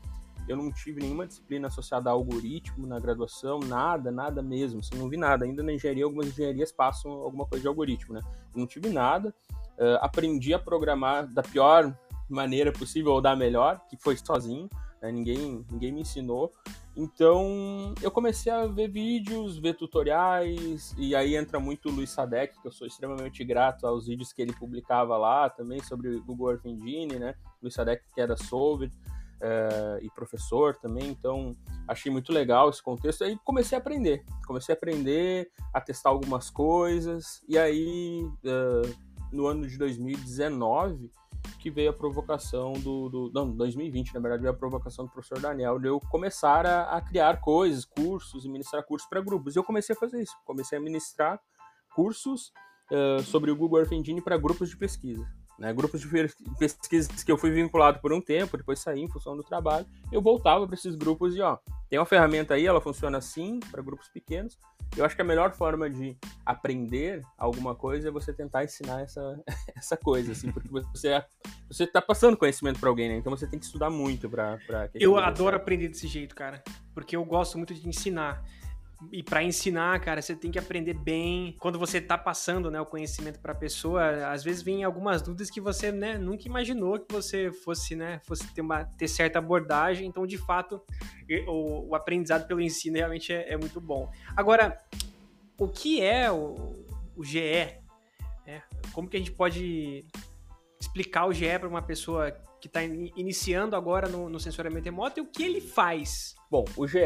Eu 0.48 0.58
não 0.58 0.72
tive 0.72 1.02
nenhuma 1.02 1.26
disciplina 1.26 1.68
associada 1.68 2.10
a 2.10 2.14
algoritmo 2.14 2.88
na 2.88 3.00
graduação, 3.00 3.60
nada, 3.60 4.12
nada 4.12 4.42
mesmo. 4.42 4.80
Assim, 4.80 4.96
não 4.96 5.08
vi 5.08 5.18
nada. 5.18 5.46
Ainda 5.46 5.64
na 5.64 5.72
engenharia, 5.72 6.04
algumas 6.04 6.28
engenharias 6.28 6.72
passam 6.72 7.12
alguma 7.12 7.46
coisa 7.46 7.62
de 7.62 7.68
algoritmo, 7.68 8.14
né? 8.14 8.22
Eu 8.54 8.60
não 8.60 8.68
tive 8.68 8.90
nada. 8.90 9.34
Uh, 9.78 9.98
aprendi 10.02 10.54
a 10.54 10.60
programar 10.60 11.28
da 11.28 11.42
pior 11.42 11.96
maneira 12.34 12.72
possível 12.72 13.14
ou 13.14 13.22
da 13.22 13.36
melhor, 13.36 13.82
que 13.90 13.98
foi 13.98 14.18
sozinho, 14.18 14.70
né? 15.02 15.12
ninguém, 15.12 15.66
ninguém 15.70 15.92
me 15.92 16.02
ensinou. 16.02 16.52
Então 16.96 17.94
eu 18.02 18.12
comecei 18.12 18.52
a 18.52 18.66
ver 18.68 18.90
vídeos, 18.90 19.58
ver 19.58 19.76
tutoriais, 19.76 20.94
e 20.98 21.16
aí 21.16 21.36
entra 21.36 21.60
muito 21.60 21.90
o 21.90 21.92
Luiz 21.92 22.10
Sadek, 22.10 22.60
que 22.62 22.68
eu 22.68 22.72
sou 22.72 22.86
extremamente 22.86 23.44
grato 23.46 23.88
aos 23.88 24.08
vídeos 24.08 24.34
que 24.34 24.42
ele 24.42 24.54
publicava 24.54 25.18
lá 25.18 25.50
também 25.50 25.82
sobre 25.82 26.20
Google 26.20 26.52
Earth 26.52 26.66
Engine, 26.66 27.18
né? 27.18 27.36
Luiz 27.62 27.74
Sadek, 27.74 28.04
que 28.14 28.20
era 28.22 28.36
Solved. 28.36 28.94
Uh, 29.42 29.98
e 30.04 30.10
professor 30.12 30.76
também, 30.76 31.10
então 31.10 31.56
achei 31.88 32.12
muito 32.12 32.32
legal 32.32 32.70
esse 32.70 32.84
contexto. 32.84 33.24
Aí 33.24 33.36
comecei 33.44 33.76
a 33.76 33.82
aprender, 33.82 34.24
comecei 34.46 34.76
a 34.76 34.78
aprender, 34.78 35.50
a 35.74 35.82
testar 35.82 36.10
algumas 36.12 36.52
coisas, 36.52 37.44
e 37.50 37.58
aí 37.58 38.24
uh, 38.24 38.96
no 39.32 39.48
ano 39.48 39.68
de 39.68 39.80
2019 39.80 41.10
que 41.60 41.70
veio 41.70 41.92
a 41.92 41.94
provocação 41.94 42.74
do, 42.74 43.10
do. 43.10 43.32
Não, 43.34 43.52
2020, 43.52 44.14
na 44.14 44.20
verdade, 44.20 44.42
veio 44.42 44.54
a 44.54 44.58
provocação 44.58 45.06
do 45.06 45.12
professor 45.12 45.40
Daniel 45.40 45.80
de 45.80 45.88
eu 45.88 46.00
começar 46.00 46.66
a, 46.66 46.98
a 46.98 47.02
criar 47.02 47.40
coisas, 47.40 47.86
cursos 47.86 48.46
e 48.46 48.50
ministrar 48.50 48.84
cursos 48.86 49.08
para 49.08 49.22
grupos. 49.22 49.56
E 49.56 49.60
eu 49.60 49.64
comecei 49.64 49.96
a 49.96 50.00
fazer 50.00 50.22
isso. 50.22 50.36
Comecei 50.46 50.78
a 50.78 50.82
ministrar 50.82 51.40
cursos 51.96 52.52
uh, 52.92 53.22
sobre 53.24 53.52
o 53.52 53.56
Google 53.56 53.80
Earth 53.80 53.92
Engine 53.92 54.22
para 54.22 54.38
grupos 54.38 54.70
de 54.70 54.78
pesquisa. 54.78 55.28
Né, 55.62 55.72
grupos 55.72 56.02
de 56.02 56.08
pesquisas 56.58 57.24
que 57.24 57.32
eu 57.32 57.38
fui 57.38 57.52
vinculado 57.52 58.00
por 58.00 58.12
um 58.12 58.20
tempo, 58.20 58.58
depois 58.58 58.80
saí 58.80 59.00
em 59.00 59.08
função 59.08 59.38
do 59.38 59.44
trabalho, 59.44 59.86
eu 60.12 60.20
voltava 60.20 60.66
para 60.66 60.74
esses 60.74 60.96
grupos 60.96 61.36
e 61.36 61.42
ó, 61.42 61.60
tem 61.88 62.00
uma 62.00 62.06
ferramenta 62.06 62.56
aí, 62.56 62.66
ela 62.66 62.82
funciona 62.82 63.20
assim 63.20 63.60
para 63.70 63.80
grupos 63.84 64.10
pequenos, 64.10 64.58
eu 64.98 65.06
acho 65.06 65.16
que 65.16 65.22
a 65.22 65.26
melhor 65.26 65.54
forma 65.54 65.88
de 65.88 66.18
aprender 66.44 67.22
alguma 67.38 67.76
coisa 67.76 68.08
é 68.08 68.12
você 68.12 68.34
tentar 68.34 68.64
ensinar 68.64 69.02
essa, 69.02 69.40
essa 69.78 69.96
coisa, 69.96 70.32
assim, 70.32 70.52
porque 70.52 70.68
você 70.68 71.24
você 71.68 71.84
está 71.84 72.02
passando 72.02 72.36
conhecimento 72.36 72.80
para 72.80 72.90
alguém, 72.90 73.08
né? 73.08 73.18
Então 73.18 73.30
você 73.30 73.46
tem 73.46 73.60
que 73.60 73.66
estudar 73.66 73.92
muito 73.92 74.28
para 74.28 74.58
Eu 74.96 75.16
adoro 75.16 75.56
aprender 75.56 75.90
desse 75.90 76.08
jeito, 76.08 76.34
cara, 76.34 76.64
porque 76.96 77.16
eu 77.16 77.24
gosto 77.24 77.60
muito 77.60 77.72
de 77.76 77.88
ensinar. 77.88 78.44
E 79.12 79.24
para 79.24 79.44
ensinar, 79.44 80.00
cara, 80.00 80.22
você 80.22 80.36
tem 80.36 80.52
que 80.52 80.60
aprender 80.60 80.94
bem. 80.94 81.56
Quando 81.60 81.80
você 81.80 82.00
tá 82.00 82.18
passando, 82.18 82.70
né, 82.70 82.80
o 82.80 82.86
conhecimento 82.86 83.40
para 83.40 83.54
a 83.54 83.56
pessoa, 83.56 84.28
às 84.32 84.44
vezes 84.44 84.62
vem 84.62 84.84
algumas 84.84 85.22
dúvidas 85.22 85.50
que 85.50 85.60
você, 85.60 85.92
né, 85.92 86.18
nunca 86.18 86.48
imaginou 86.48 87.00
que 87.00 87.12
você 87.12 87.52
fosse, 87.52 87.96
né, 87.96 88.22
fosse 88.26 88.54
ter 88.54 88.62
uma 88.62 88.84
ter 88.84 89.08
certa 89.08 89.40
abordagem. 89.40 90.08
Então, 90.08 90.28
de 90.28 90.38
fato, 90.38 90.82
o, 91.48 91.90
o 91.90 91.96
aprendizado 91.96 92.46
pelo 92.48 92.62
ensino 92.62 92.98
realmente 92.98 93.34
é, 93.34 93.54
é, 93.54 93.58
muito 93.58 93.82
bom. 93.82 94.12
Agora, 94.36 94.78
o 95.58 95.68
que 95.68 96.02
é 96.02 96.32
o, 96.32 96.86
o 97.16 97.24
GE? 97.24 97.80
Né? 98.46 98.62
Como 98.94 99.10
que 99.10 99.18
a 99.18 99.20
gente 99.20 99.32
pode 99.32 100.06
explicar 100.80 101.26
o 101.26 101.34
GE 101.34 101.58
para 101.58 101.68
uma 101.68 101.82
pessoa 101.82 102.32
que 102.60 102.68
está 102.68 102.84
iniciando 102.84 103.76
agora 103.76 104.08
no, 104.08 104.30
no 104.30 104.40
sensoriamento 104.40 104.86
remoto 104.86 105.20
e 105.20 105.24
o 105.24 105.26
que 105.26 105.42
ele 105.42 105.62
faz? 105.62 106.36
Bom, 106.50 106.66
o 106.78 106.88
GE 106.88 107.00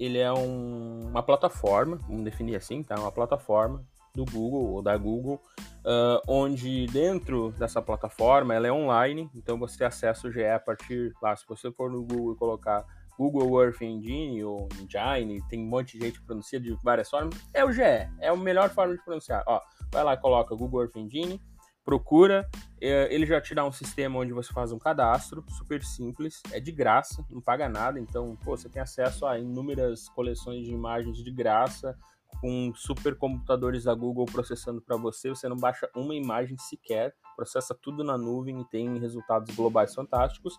ele 0.00 0.18
é 0.18 0.32
um, 0.32 1.08
uma 1.10 1.22
plataforma, 1.22 1.98
vamos 2.08 2.24
definir 2.24 2.56
assim, 2.56 2.82
tá? 2.82 2.98
Uma 2.98 3.12
plataforma 3.12 3.84
do 4.14 4.24
Google 4.24 4.72
ou 4.72 4.82
da 4.82 4.96
Google, 4.96 5.40
uh, 5.84 6.20
onde 6.26 6.86
dentro 6.86 7.52
dessa 7.58 7.82
plataforma 7.82 8.54
ela 8.54 8.66
é 8.66 8.72
online, 8.72 9.30
então 9.34 9.58
você 9.58 9.84
acessa 9.84 10.26
o 10.26 10.32
GE 10.32 10.44
a 10.44 10.58
partir 10.58 11.12
lá, 11.22 11.36
se 11.36 11.46
você 11.46 11.70
for 11.70 11.90
no 11.90 12.02
Google 12.02 12.32
e 12.32 12.36
colocar 12.36 12.84
Google 13.18 13.62
Earth 13.62 13.82
Engine 13.82 14.42
ou 14.42 14.66
Engine, 14.80 15.42
tem 15.48 15.60
um 15.60 15.68
monte 15.68 15.98
de 15.98 16.06
gente 16.06 16.22
pronuncia 16.22 16.58
de 16.58 16.74
várias 16.82 17.10
formas, 17.10 17.34
é 17.52 17.62
o 17.62 17.70
GE, 17.70 17.82
é 17.82 18.28
a 18.28 18.36
melhor 18.36 18.70
forma 18.70 18.96
de 18.96 19.04
pronunciar. 19.04 19.44
Ó, 19.46 19.60
vai 19.92 20.02
lá, 20.02 20.16
coloca 20.16 20.56
Google 20.56 20.82
Earth 20.82 20.96
Engine, 20.96 21.40
procura, 21.84 22.48
é, 22.80 23.12
ele 23.12 23.26
já 23.26 23.40
te 23.40 23.54
dá 23.54 23.64
um 23.64 23.72
sistema 23.72 24.18
onde 24.18 24.32
você 24.32 24.52
faz 24.52 24.72
um 24.72 24.78
cadastro, 24.78 25.44
super 25.48 25.82
simples, 25.82 26.42
é 26.52 26.60
de 26.60 26.72
graça, 26.72 27.24
não 27.30 27.40
paga 27.40 27.68
nada, 27.68 27.98
então, 27.98 28.36
pô, 28.44 28.56
você 28.56 28.68
tem 28.68 28.80
acesso 28.80 29.26
a 29.26 29.38
inúmeras 29.38 30.08
coleções 30.10 30.64
de 30.64 30.72
imagens 30.72 31.16
de 31.16 31.30
graça, 31.30 31.96
com 32.40 32.72
supercomputadores 32.74 33.84
da 33.84 33.94
Google 33.94 34.24
processando 34.24 34.80
para 34.80 34.96
você, 34.96 35.28
você 35.28 35.48
não 35.48 35.56
baixa 35.56 35.88
uma 35.94 36.14
imagem 36.14 36.56
sequer, 36.58 37.14
processa 37.36 37.74
tudo 37.74 38.04
na 38.04 38.16
nuvem 38.16 38.60
e 38.60 38.64
tem 38.64 38.98
resultados 38.98 39.54
globais 39.54 39.94
fantásticos. 39.94 40.58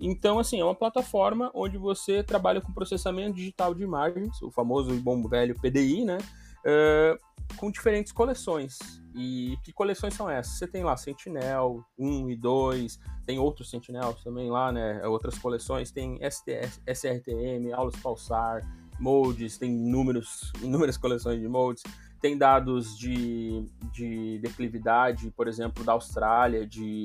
Então, 0.00 0.38
assim, 0.38 0.60
é 0.60 0.64
uma 0.64 0.74
plataforma 0.74 1.50
onde 1.54 1.76
você 1.76 2.22
trabalha 2.22 2.60
com 2.60 2.72
processamento 2.72 3.34
digital 3.34 3.74
de 3.74 3.82
imagens, 3.82 4.40
o 4.42 4.50
famoso 4.50 4.94
e 4.94 4.98
bom 4.98 5.26
velho 5.28 5.58
PDI, 5.58 6.04
né? 6.04 6.18
Com 7.56 7.70
diferentes 7.70 8.12
coleções. 8.12 8.78
E 9.14 9.56
que 9.64 9.72
coleções 9.72 10.14
são 10.14 10.30
essas? 10.30 10.58
Você 10.58 10.66
tem 10.66 10.84
lá 10.84 10.96
Sentinel 10.96 11.84
1 11.98 12.30
e 12.30 12.36
2, 12.36 12.98
tem 13.26 13.38
outros 13.38 13.70
Sentinels 13.70 14.22
também 14.22 14.50
lá, 14.50 14.70
né? 14.70 15.04
Outras 15.06 15.38
coleções, 15.38 15.90
tem 15.90 16.18
STS, 16.22 16.80
SRTM, 16.86 17.72
Aulas 17.72 17.96
Pulsar, 17.96 18.62
moldes, 19.00 19.58
tem 19.58 19.70
inúmeros, 19.70 20.52
inúmeras 20.62 20.96
coleções 20.96 21.40
de 21.40 21.48
moldes, 21.48 21.82
tem 22.20 22.36
dados 22.36 22.96
de, 22.98 23.64
de 23.92 24.38
declividade, 24.40 25.30
por 25.30 25.48
exemplo, 25.48 25.84
da 25.84 25.92
Austrália, 25.92 26.66
de 26.66 27.04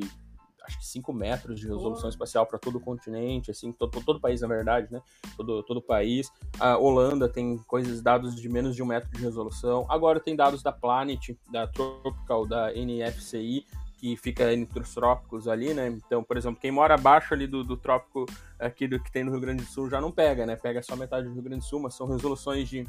acho 0.63 0.79
que 0.79 0.85
5 0.85 1.11
metros 1.13 1.59
de 1.59 1.67
resolução 1.67 2.09
espacial 2.09 2.45
para 2.45 2.57
todo 2.57 2.77
o 2.77 2.79
continente, 2.79 3.51
assim, 3.51 3.71
todo, 3.71 4.01
todo 4.01 4.17
o 4.17 4.19
país, 4.19 4.41
na 4.41 4.47
verdade, 4.47 4.91
né? 4.91 5.01
Todo, 5.35 5.63
todo 5.63 5.77
o 5.77 5.81
país. 5.81 6.31
A 6.59 6.77
Holanda 6.77 7.27
tem 7.27 7.57
coisas, 7.67 8.01
dados 8.01 8.35
de 8.35 8.47
menos 8.49 8.75
de 8.75 8.81
um 8.81 8.85
metro 8.85 9.09
de 9.11 9.21
resolução. 9.21 9.85
Agora 9.89 10.19
tem 10.19 10.35
dados 10.35 10.63
da 10.63 10.71
Planet, 10.71 11.35
da 11.51 11.67
Tropical, 11.67 12.47
da 12.47 12.71
NFCI, 12.73 13.65
que 14.03 14.17
fica 14.17 14.53
entre 14.53 14.81
os 14.81 14.93
trópicos 14.93 15.47
ali, 15.47 15.73
né? 15.73 15.87
Então, 15.87 16.21
por 16.21 16.35
exemplo, 16.35 16.59
quem 16.59 16.69
mora 16.69 16.95
abaixo 16.95 17.33
ali 17.33 17.47
do, 17.47 17.63
do 17.63 17.77
trópico 17.77 18.25
aqui 18.59 18.85
do 18.85 19.01
que 19.01 19.09
tem 19.09 19.23
no 19.23 19.31
Rio 19.31 19.39
Grande 19.39 19.63
do 19.63 19.69
Sul 19.69 19.89
já 19.89 20.01
não 20.01 20.11
pega, 20.11 20.45
né? 20.45 20.57
Pega 20.57 20.83
só 20.83 20.93
metade 20.97 21.25
do 21.25 21.33
Rio 21.33 21.41
Grande 21.41 21.61
do 21.61 21.65
Sul, 21.65 21.79
mas 21.79 21.95
são 21.95 22.05
resoluções 22.05 22.67
de 22.67 22.83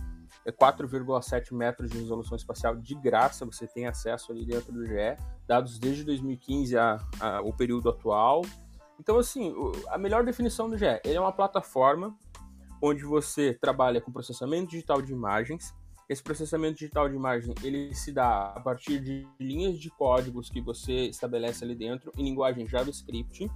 4,7 0.45 1.53
é, 1.53 1.55
metros 1.55 1.89
de 1.89 1.99
resolução 1.99 2.37
espacial 2.37 2.75
de 2.75 2.97
graça, 2.97 3.47
você 3.47 3.65
tem 3.65 3.87
acesso 3.87 4.33
ali 4.33 4.45
dentro 4.45 4.73
do 4.73 4.85
GE, 4.85 5.17
dados 5.47 5.79
desde 5.79 6.03
2015 6.03 6.77
a, 6.77 6.99
a 7.21 7.41
o 7.43 7.53
período 7.53 7.91
atual. 7.91 8.43
Então, 8.99 9.17
assim, 9.17 9.55
a 9.91 9.97
melhor 9.97 10.25
definição 10.25 10.69
do 10.69 10.77
GE, 10.77 11.01
ele 11.05 11.15
é 11.15 11.21
uma 11.21 11.33
plataforma 11.33 12.13
onde 12.83 13.05
você 13.05 13.55
trabalha 13.55 14.01
com 14.01 14.11
processamento 14.11 14.73
digital 14.73 15.01
de 15.01 15.13
imagens, 15.13 15.73
esse 16.09 16.23
processamento 16.23 16.79
digital 16.79 17.09
de 17.09 17.15
imagem 17.15 17.55
ele 17.63 17.95
se 17.95 18.13
dá 18.13 18.53
a 18.55 18.61
partir 18.61 19.01
de 19.01 19.27
linhas 19.41 19.79
de 19.79 19.91
códigos 19.91 20.51
que 20.51 20.61
você 20.61 21.07
estabelece 21.07 21.65
ali 21.65 21.75
dentro 21.75 22.13
em 22.17 22.25
linguagem 22.25 22.69
JavaScript 22.69 23.51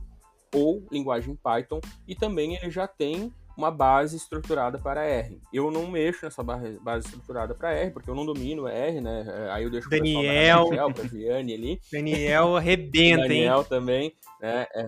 ou 0.54 0.86
linguagem 0.90 1.36
Python 1.36 1.80
e 2.06 2.14
também 2.14 2.54
ele 2.54 2.70
já 2.70 2.86
tem 2.86 3.32
uma 3.58 3.72
base 3.72 4.16
estruturada 4.16 4.78
para 4.78 5.04
R. 5.04 5.40
Eu 5.52 5.68
não 5.68 5.90
mexo 5.90 6.24
nessa 6.24 6.44
base 6.44 7.06
estruturada 7.06 7.56
para 7.56 7.72
R, 7.72 7.90
porque 7.90 8.08
eu 8.08 8.14
não 8.14 8.24
domino 8.24 8.68
R, 8.68 9.00
né? 9.00 9.26
É, 9.26 9.50
aí 9.50 9.64
eu 9.64 9.70
deixo 9.70 9.90
Daniel, 9.90 10.68
para 10.94 11.08
Viane 11.08 11.54
ali. 11.54 11.80
Daniel 11.90 12.56
arrebenta, 12.56 13.22
Daniel 13.22 13.58
hein? 13.58 13.66
também, 13.68 14.12
né? 14.40 14.64
É. 14.72 14.86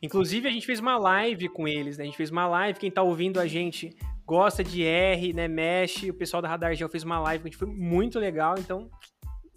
Inclusive, 0.00 0.46
a 0.46 0.50
gente 0.52 0.64
fez 0.64 0.78
uma 0.78 0.96
live 0.96 1.48
com 1.48 1.66
eles, 1.66 1.98
né? 1.98 2.04
A 2.04 2.06
gente 2.06 2.16
fez 2.16 2.30
uma 2.30 2.46
live, 2.46 2.78
quem 2.78 2.88
tá 2.88 3.02
ouvindo 3.02 3.40
a 3.40 3.48
gente 3.48 3.96
gosta 4.26 4.64
de 4.64 4.82
R, 4.84 5.32
né? 5.32 5.48
Mexe. 5.48 6.10
O 6.10 6.14
pessoal 6.14 6.42
da 6.42 6.48
Radar 6.48 6.74
Gel 6.74 6.88
fez 6.88 7.02
uma 7.02 7.18
live 7.20 7.50
que 7.50 7.56
foi 7.56 7.68
muito 7.68 8.18
legal, 8.18 8.54
então 8.58 8.90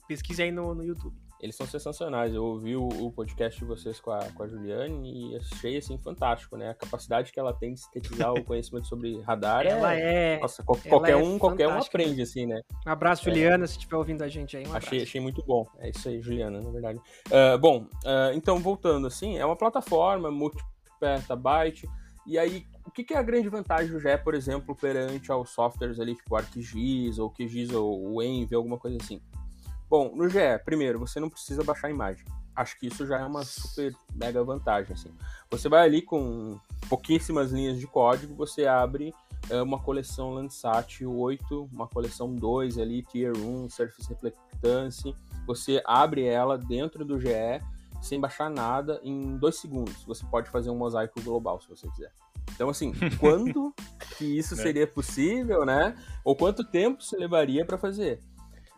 pesquise 0.08 0.44
aí 0.44 0.52
no, 0.52 0.74
no 0.74 0.84
YouTube. 0.84 1.16
Eles 1.40 1.56
são 1.56 1.68
sensacionais. 1.68 2.34
Eu 2.34 2.44
ouvi 2.44 2.76
o, 2.76 2.88
o, 2.88 3.12
podcast 3.12 3.60
de 3.60 3.66
vocês 3.66 4.00
com 4.00 4.10
a, 4.10 4.20
com 4.32 4.42
a 4.42 4.48
Juliane 4.48 5.34
e 5.34 5.38
achei 5.38 5.78
assim 5.78 5.96
fantástico, 6.00 6.58
né? 6.58 6.72
A 6.72 6.74
capacidade 6.74 7.32
que 7.32 7.40
ela 7.40 7.54
tem 7.54 7.74
de 7.76 7.80
sintetizar 7.80 8.34
o 8.34 8.44
conhecimento 8.44 8.88
sobre 8.88 9.22
radar. 9.22 9.66
Ela 9.68 9.94
é. 9.94 10.36
é 10.36 10.40
nossa, 10.40 10.64
qual, 10.64 10.80
qualquer 10.80 11.12
é 11.12 11.16
um, 11.16 11.38
qualquer 11.38 11.68
um 11.68 11.78
aprende, 11.78 12.24
assim, 12.24 12.48
né? 12.48 12.62
Um 12.88 12.90
abraço, 12.90 13.24
Juliana, 13.24 13.66
é, 13.66 13.68
se 13.68 13.74
estiver 13.74 13.98
ouvindo 13.98 14.24
a 14.24 14.28
gente 14.28 14.58
aí. 14.58 14.66
Um 14.66 14.76
achei, 14.76 15.04
achei 15.04 15.22
muito 15.22 15.44
bom. 15.46 15.64
É 15.78 15.90
isso 15.90 16.10
aí, 16.10 16.20
Juliana, 16.22 16.60
na 16.60 16.72
verdade. 16.72 17.00
Uh, 17.28 17.58
bom, 17.60 17.84
uh, 17.84 18.34
então 18.34 18.58
voltando 18.58 19.06
assim, 19.06 19.38
é 19.38 19.46
uma 19.46 19.56
plataforma 19.56 20.32
multi-petabyte. 20.32 21.88
E 22.26 22.38
aí, 22.40 22.66
o 22.88 22.92
que, 22.92 23.04
que, 23.04 23.14
é 23.14 23.18
a 23.18 23.22
grande 23.22 23.50
vantagem 23.50 23.92
do 23.92 24.00
GE, 24.00 24.18
por 24.24 24.34
exemplo, 24.34 24.74
perante 24.74 25.30
aos 25.30 25.50
softwares 25.50 26.00
ali, 26.00 26.16
tipo 26.16 26.36
ArcGIS 26.36 27.20
ou 27.20 27.30
QGIS 27.30 27.74
ou 27.74 28.24
Envy, 28.24 28.56
alguma 28.56 28.78
coisa 28.78 28.98
assim? 29.02 29.22
Bom, 29.90 30.16
no 30.16 30.30
GE, 30.30 30.40
primeiro, 30.64 30.98
você 30.98 31.20
não 31.20 31.30
precisa 31.30 31.64
baixar 31.64 31.88
a 31.88 31.92
imagem. 31.92 32.26
Acho 32.56 32.80
que 32.80 32.88
isso 32.88 33.06
já 33.06 33.20
é 33.20 33.26
uma 33.26 33.44
super 33.44 33.94
mega 34.16 34.44
vantagem, 34.44 34.94
assim. 34.94 35.14
Você 35.52 35.68
vai 35.68 35.86
ali 35.86 36.02
com 36.02 36.58
pouquíssimas 36.90 37.52
linhas 37.52 37.78
de 37.78 37.86
código, 37.86 38.34
você 38.34 38.66
abre 38.66 39.14
é, 39.50 39.62
uma 39.62 39.80
coleção 39.80 40.32
Landsat 40.32 41.06
8, 41.06 41.70
uma 41.72 41.88
coleção 41.88 42.34
2 42.34 42.78
ali, 42.78 43.04
Tier 43.04 43.38
1, 43.38 43.70
Surface 43.70 44.10
Reflectance. 44.10 45.14
Você 45.46 45.82
abre 45.86 46.26
ela 46.26 46.58
dentro 46.58 47.06
do 47.06 47.20
GE 47.20 47.62
sem 48.02 48.20
baixar 48.20 48.50
nada 48.50 49.00
em 49.04 49.38
dois 49.38 49.58
segundos. 49.58 50.04
Você 50.04 50.26
pode 50.26 50.50
fazer 50.50 50.70
um 50.70 50.76
mosaico 50.76 51.22
global, 51.22 51.62
se 51.62 51.70
você 51.70 51.90
quiser. 51.90 52.12
Então, 52.54 52.70
assim, 52.70 52.92
quando 53.20 53.74
que 54.18 54.38
isso 54.38 54.54
é. 54.56 54.58
seria 54.58 54.88
possível, 54.88 55.66
né? 55.66 55.96
Ou 56.24 56.36
quanto 56.36 56.64
tempo 56.64 57.04
se 57.04 57.16
levaria 57.16 57.66
para 57.66 57.78
fazer? 57.78 58.20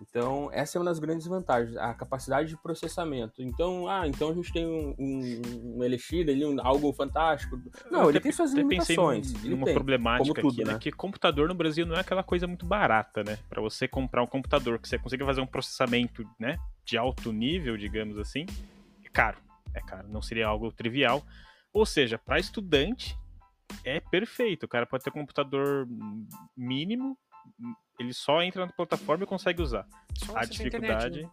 Então, 0.01 0.49
essa 0.53 0.77
é 0.77 0.79
uma 0.79 0.85
das 0.85 0.97
grandes 0.97 1.27
vantagens, 1.27 1.75
a 1.75 1.93
capacidade 1.93 2.49
de 2.49 2.57
processamento. 2.57 3.41
Então, 3.41 3.87
ah, 3.87 4.07
então 4.07 4.29
a 4.29 4.33
gente 4.33 4.51
tem 4.51 4.65
um, 4.65 4.95
um, 4.97 5.41
um 5.75 5.83
Elixir 5.83 6.27
ali, 6.29 6.45
um, 6.45 6.55
algo 6.65 6.93
fantástico. 6.93 7.59
Não, 7.91 8.03
eu 8.03 8.09
ele 8.09 8.19
tem 8.21 8.31
suas 8.31 8.53
limitações. 8.53 9.33
Pensei 9.33 9.49
numa 9.49 9.65
problemática 9.65 10.41
tudo, 10.41 10.53
aqui, 10.53 10.63
né? 10.63 10.73
né? 10.73 10.79
Que 10.79 10.91
computador 10.91 11.49
no 11.49 11.53
Brasil 11.53 11.85
não 11.85 11.95
é 11.95 11.99
aquela 11.99 12.23
coisa 12.23 12.47
muito 12.47 12.65
barata, 12.65 13.23
né? 13.25 13.37
Para 13.49 13.61
você 13.61 13.89
comprar 13.89 14.23
um 14.23 14.27
computador 14.27 14.79
que 14.79 14.87
você 14.87 14.97
consiga 14.97 15.25
fazer 15.25 15.41
um 15.41 15.47
processamento, 15.47 16.25
né, 16.39 16.57
de 16.85 16.97
alto 16.97 17.33
nível, 17.33 17.75
digamos 17.75 18.17
assim, 18.17 18.45
é 19.03 19.09
caro. 19.11 19.37
É 19.73 19.81
caro, 19.81 20.07
não 20.07 20.21
seria 20.21 20.47
algo 20.47 20.71
trivial. 20.71 21.21
Ou 21.73 21.85
seja, 21.85 22.17
para 22.17 22.39
estudante 22.39 23.18
é 23.83 23.99
perfeito. 23.99 24.63
O 24.65 24.69
cara 24.69 24.85
pode 24.85 25.03
ter 25.03 25.09
um 25.09 25.13
computador 25.13 25.87
mínimo, 26.55 27.17
ele 27.99 28.13
só 28.13 28.41
entra 28.41 28.65
na 28.65 28.71
plataforma 28.71 29.23
e 29.23 29.27
consegue 29.27 29.61
usar. 29.61 29.87
Só 30.17 30.37
a 30.37 30.45
dificuldade 30.45 31.19
internet, 31.19 31.23
né? 31.23 31.31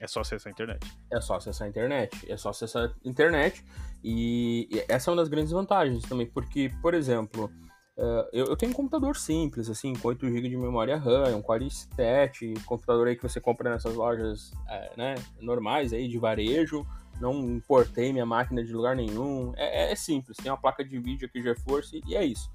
é 0.00 0.06
só 0.06 0.20
acessar 0.20 0.48
a 0.48 0.52
internet. 0.52 0.86
É 1.10 1.20
só 1.20 1.36
acessar 1.36 1.66
a 1.66 1.68
internet. 1.68 2.30
É 2.30 2.36
só 2.36 2.50
acessar 2.50 2.84
a 2.84 3.08
internet. 3.08 3.64
E 4.02 4.68
essa 4.88 5.10
é 5.10 5.12
uma 5.12 5.16
das 5.16 5.28
grandes 5.28 5.50
vantagens 5.50 6.04
também, 6.04 6.26
porque, 6.26 6.70
por 6.80 6.94
exemplo, 6.94 7.50
uh, 7.96 8.28
eu, 8.32 8.56
tenho 8.56 8.70
um 8.70 8.74
computador 8.74 9.16
simples, 9.16 9.68
assim, 9.68 9.94
com 9.94 10.08
8 10.08 10.24
GB 10.28 10.48
de 10.48 10.56
memória 10.56 10.96
RAM, 10.96 11.36
um 11.36 11.42
Core 11.42 11.66
i7, 11.66 12.62
computador 12.64 13.08
aí 13.08 13.16
que 13.16 13.22
você 13.22 13.40
compra 13.40 13.70
nessas 13.70 13.94
lojas 13.94 14.52
uh, 14.52 14.96
né, 14.96 15.16
normais 15.40 15.92
aí 15.92 16.06
de 16.06 16.18
varejo. 16.18 16.86
Não 17.20 17.34
importei 17.50 18.12
minha 18.12 18.26
máquina 18.26 18.62
de 18.64 18.72
lugar 18.72 18.94
nenhum. 18.94 19.52
É, 19.56 19.92
é 19.92 19.94
simples, 19.94 20.36
tem 20.36 20.50
uma 20.50 20.58
placa 20.58 20.84
de 20.84 20.98
vídeo 20.98 21.26
aqui 21.26 21.42
GeForce 21.42 22.02
e 22.06 22.16
é 22.16 22.24
isso. 22.24 22.50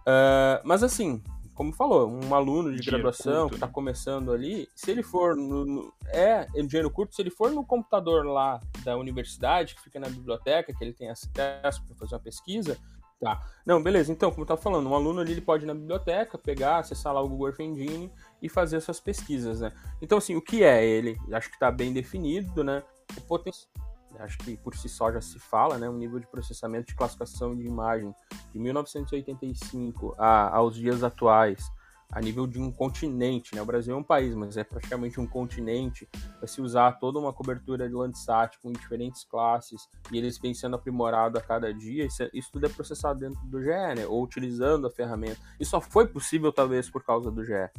Uh, 0.00 0.60
mas 0.64 0.82
assim, 0.82 1.22
como 1.60 1.74
falou, 1.74 2.08
um 2.08 2.34
aluno 2.34 2.74
de 2.74 2.82
graduação 2.82 3.42
curto, 3.42 3.48
que 3.50 3.54
está 3.56 3.66
né? 3.66 3.72
começando 3.74 4.32
ali, 4.32 4.66
se 4.74 4.90
ele 4.90 5.02
for 5.02 5.36
no, 5.36 5.66
no 5.66 5.94
é 6.06 6.46
dinheiro 6.66 6.90
curto, 6.90 7.14
se 7.14 7.20
ele 7.20 7.28
for 7.28 7.50
no 7.50 7.62
computador 7.62 8.24
lá 8.24 8.58
da 8.82 8.96
universidade, 8.96 9.74
que 9.74 9.82
fica 9.82 10.00
na 10.00 10.08
biblioteca, 10.08 10.72
que 10.72 10.82
ele 10.82 10.94
tem 10.94 11.10
acesso 11.10 11.84
para 11.84 11.96
fazer 11.98 12.14
uma 12.14 12.20
pesquisa, 12.20 12.78
tá. 13.20 13.46
Não, 13.66 13.82
beleza. 13.82 14.10
Então, 14.10 14.30
como 14.30 14.40
eu 14.40 14.44
estava 14.44 14.62
falando, 14.62 14.88
um 14.88 14.94
aluno 14.94 15.20
ali 15.20 15.32
ele 15.32 15.42
pode 15.42 15.64
ir 15.64 15.66
na 15.66 15.74
biblioteca, 15.74 16.38
pegar, 16.38 16.78
acessar 16.78 17.12
lá 17.12 17.20
o 17.20 17.28
Google 17.28 17.48
Earth 17.48 17.60
Engine 17.60 18.10
e 18.40 18.48
fazer 18.48 18.80
suas 18.80 18.98
pesquisas, 18.98 19.60
né? 19.60 19.70
Então, 20.00 20.16
assim, 20.16 20.36
o 20.36 20.40
que 20.40 20.64
é 20.64 20.82
ele? 20.82 21.18
Acho 21.30 21.50
que 21.50 21.56
está 21.56 21.70
bem 21.70 21.92
definido, 21.92 22.64
né? 22.64 22.82
O 23.16 23.20
potencial 23.22 23.70
acho 24.18 24.38
que 24.38 24.56
por 24.56 24.74
si 24.74 24.88
só 24.88 25.12
já 25.12 25.20
se 25.20 25.38
fala, 25.38 25.78
né, 25.78 25.88
um 25.88 25.96
nível 25.96 26.18
de 26.18 26.26
processamento 26.26 26.88
de 26.88 26.96
classificação 26.96 27.56
de 27.56 27.64
imagem 27.64 28.14
de 28.52 28.58
1985 28.58 30.14
a, 30.18 30.56
aos 30.56 30.74
dias 30.74 31.02
atuais, 31.02 31.70
a 32.12 32.20
nível 32.20 32.46
de 32.46 32.60
um 32.60 32.72
continente, 32.72 33.54
né? 33.54 33.62
O 33.62 33.64
Brasil 33.64 33.94
é 33.94 33.96
um 33.96 34.02
país, 34.02 34.34
mas 34.34 34.56
é 34.56 34.64
praticamente 34.64 35.20
um 35.20 35.26
continente. 35.28 36.08
Vai 36.40 36.48
se 36.48 36.60
usar 36.60 36.98
toda 36.98 37.20
uma 37.20 37.32
cobertura 37.32 37.88
de 37.88 37.94
Landsat 37.94 38.58
com 38.60 38.72
diferentes 38.72 39.22
classes 39.22 39.88
e 40.10 40.18
eles 40.18 40.36
vêm 40.36 40.52
sendo 40.52 40.74
aprimorados 40.74 41.40
a 41.40 41.44
cada 41.44 41.72
dia. 41.72 42.04
Isso, 42.04 42.24
é, 42.24 42.30
isso, 42.34 42.50
tudo 42.50 42.66
é 42.66 42.68
processado 42.68 43.20
dentro 43.20 43.40
do 43.46 43.62
GE, 43.62 43.94
né? 43.96 44.06
Ou 44.08 44.24
utilizando 44.24 44.88
a 44.88 44.90
ferramenta. 44.90 45.40
E 45.60 45.64
só 45.64 45.80
foi 45.80 46.04
possível 46.08 46.52
talvez 46.52 46.90
por 46.90 47.04
causa 47.04 47.30
do 47.30 47.44
GE. 47.44 47.70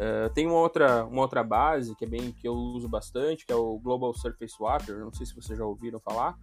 Uh, 0.00 0.32
tem 0.32 0.46
uma 0.46 0.56
outra, 0.56 1.04
uma 1.04 1.20
outra 1.20 1.44
base 1.44 1.94
que 1.94 2.06
é 2.06 2.08
bem 2.08 2.32
que 2.32 2.48
eu 2.48 2.54
uso 2.54 2.88
bastante, 2.88 3.44
que 3.44 3.52
é 3.52 3.56
o 3.56 3.78
Global 3.78 4.14
Surface 4.14 4.54
Water. 4.58 4.98
Não 5.00 5.12
sei 5.12 5.26
se 5.26 5.34
vocês 5.34 5.58
já 5.58 5.64
ouviram 5.64 6.00
falar. 6.00 6.38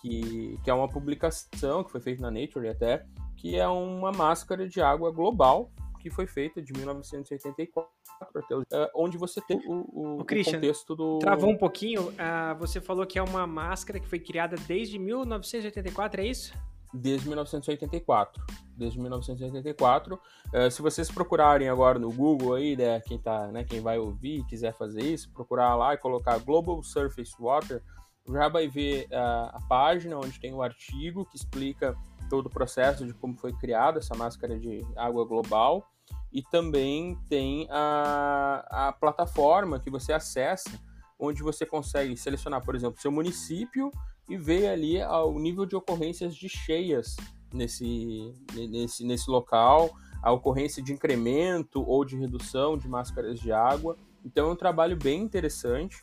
que, 0.00 0.58
que 0.64 0.68
é 0.70 0.74
uma 0.74 0.88
publicação 0.88 1.84
que 1.84 1.92
foi 1.92 2.00
feita 2.00 2.20
na 2.22 2.30
Nature 2.30 2.68
até, 2.68 3.06
que 3.36 3.56
é 3.56 3.68
uma 3.68 4.10
máscara 4.10 4.68
de 4.68 4.80
água 4.80 5.12
global 5.12 5.70
que 6.00 6.10
foi 6.10 6.26
feita 6.26 6.60
de 6.60 6.72
1984 6.72 7.88
até 8.34 8.56
uh, 8.56 8.64
onde 8.96 9.16
você 9.16 9.40
tem 9.40 9.56
o, 9.64 9.84
o, 9.92 10.20
o, 10.20 10.24
Christian, 10.24 10.54
contexto 10.54 10.96
do. 10.96 11.18
Travou 11.20 11.50
um 11.50 11.56
pouquinho. 11.56 12.08
Uh, 12.08 12.58
você 12.58 12.80
falou 12.80 13.06
que 13.06 13.18
é 13.18 13.22
uma 13.22 13.46
máscara 13.46 14.00
que 14.00 14.08
foi 14.08 14.18
criada 14.18 14.56
desde 14.66 14.98
1984, 14.98 16.20
é 16.20 16.26
isso? 16.26 16.52
Desde 16.92 17.26
1984. 17.26 18.42
Desde 18.76 19.00
1984. 19.00 20.14
Uh, 20.14 20.70
se 20.70 20.82
vocês 20.82 21.10
procurarem 21.10 21.68
agora 21.68 21.98
no 21.98 22.12
Google 22.12 22.54
aí, 22.54 22.76
né, 22.76 23.00
quem, 23.00 23.18
tá, 23.18 23.46
né, 23.48 23.64
quem 23.64 23.80
vai 23.80 23.98
ouvir 23.98 24.44
quiser 24.46 24.74
fazer 24.74 25.02
isso, 25.02 25.30
procurar 25.32 25.74
lá 25.74 25.94
e 25.94 25.98
colocar 25.98 26.38
Global 26.38 26.82
Surface 26.82 27.34
Water, 27.38 27.82
já 28.28 28.48
vai 28.48 28.68
ver 28.68 29.06
uh, 29.06 29.56
a 29.56 29.60
página 29.68 30.16
onde 30.16 30.38
tem 30.38 30.52
o 30.52 30.62
artigo 30.62 31.24
que 31.24 31.36
explica 31.36 31.96
todo 32.30 32.46
o 32.46 32.50
processo 32.50 33.06
de 33.06 33.12
como 33.14 33.36
foi 33.36 33.52
criada 33.52 33.98
essa 33.98 34.14
máscara 34.14 34.58
de 34.58 34.80
água 34.96 35.24
global 35.24 35.86
e 36.32 36.42
também 36.42 37.18
tem 37.28 37.68
a, 37.70 38.88
a 38.88 38.92
plataforma 38.92 39.78
que 39.78 39.90
você 39.90 40.12
acessa, 40.12 40.80
onde 41.18 41.42
você 41.42 41.66
consegue 41.66 42.16
selecionar, 42.16 42.64
por 42.64 42.74
exemplo, 42.74 43.00
seu 43.00 43.12
município 43.12 43.92
e 44.32 44.36
ver 44.36 44.68
ali 44.68 45.02
o 45.02 45.38
nível 45.38 45.66
de 45.66 45.76
ocorrências 45.76 46.34
de 46.34 46.48
cheias 46.48 47.16
nesse, 47.52 48.32
nesse, 48.54 49.04
nesse 49.04 49.30
local, 49.30 49.90
a 50.22 50.32
ocorrência 50.32 50.82
de 50.82 50.92
incremento 50.92 51.82
ou 51.86 52.04
de 52.04 52.16
redução 52.16 52.78
de 52.78 52.88
máscaras 52.88 53.38
de 53.38 53.52
água. 53.52 53.96
Então 54.24 54.48
é 54.48 54.52
um 54.52 54.56
trabalho 54.56 54.96
bem 54.96 55.20
interessante 55.20 55.96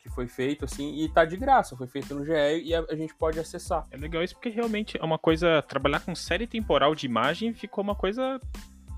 que 0.00 0.08
foi 0.10 0.28
feito 0.28 0.64
assim 0.64 1.02
e 1.02 1.08
tá 1.08 1.24
de 1.24 1.36
graça, 1.36 1.76
foi 1.76 1.86
feito 1.86 2.14
no 2.14 2.24
GE 2.24 2.32
e 2.62 2.74
a, 2.74 2.84
a, 2.88 2.94
gente 2.94 3.14
pode 3.14 3.40
acessar. 3.40 3.86
É 3.90 3.96
legal 3.96 4.22
isso 4.22 4.34
porque 4.34 4.50
realmente 4.50 4.96
é 5.00 5.04
uma 5.04 5.18
coisa 5.18 5.62
trabalhar 5.62 6.00
com 6.00 6.14
série 6.14 6.46
temporal 6.46 6.94
de 6.94 7.06
imagem 7.06 7.52
ficou 7.52 7.82
uma 7.82 7.94
coisa 7.94 8.38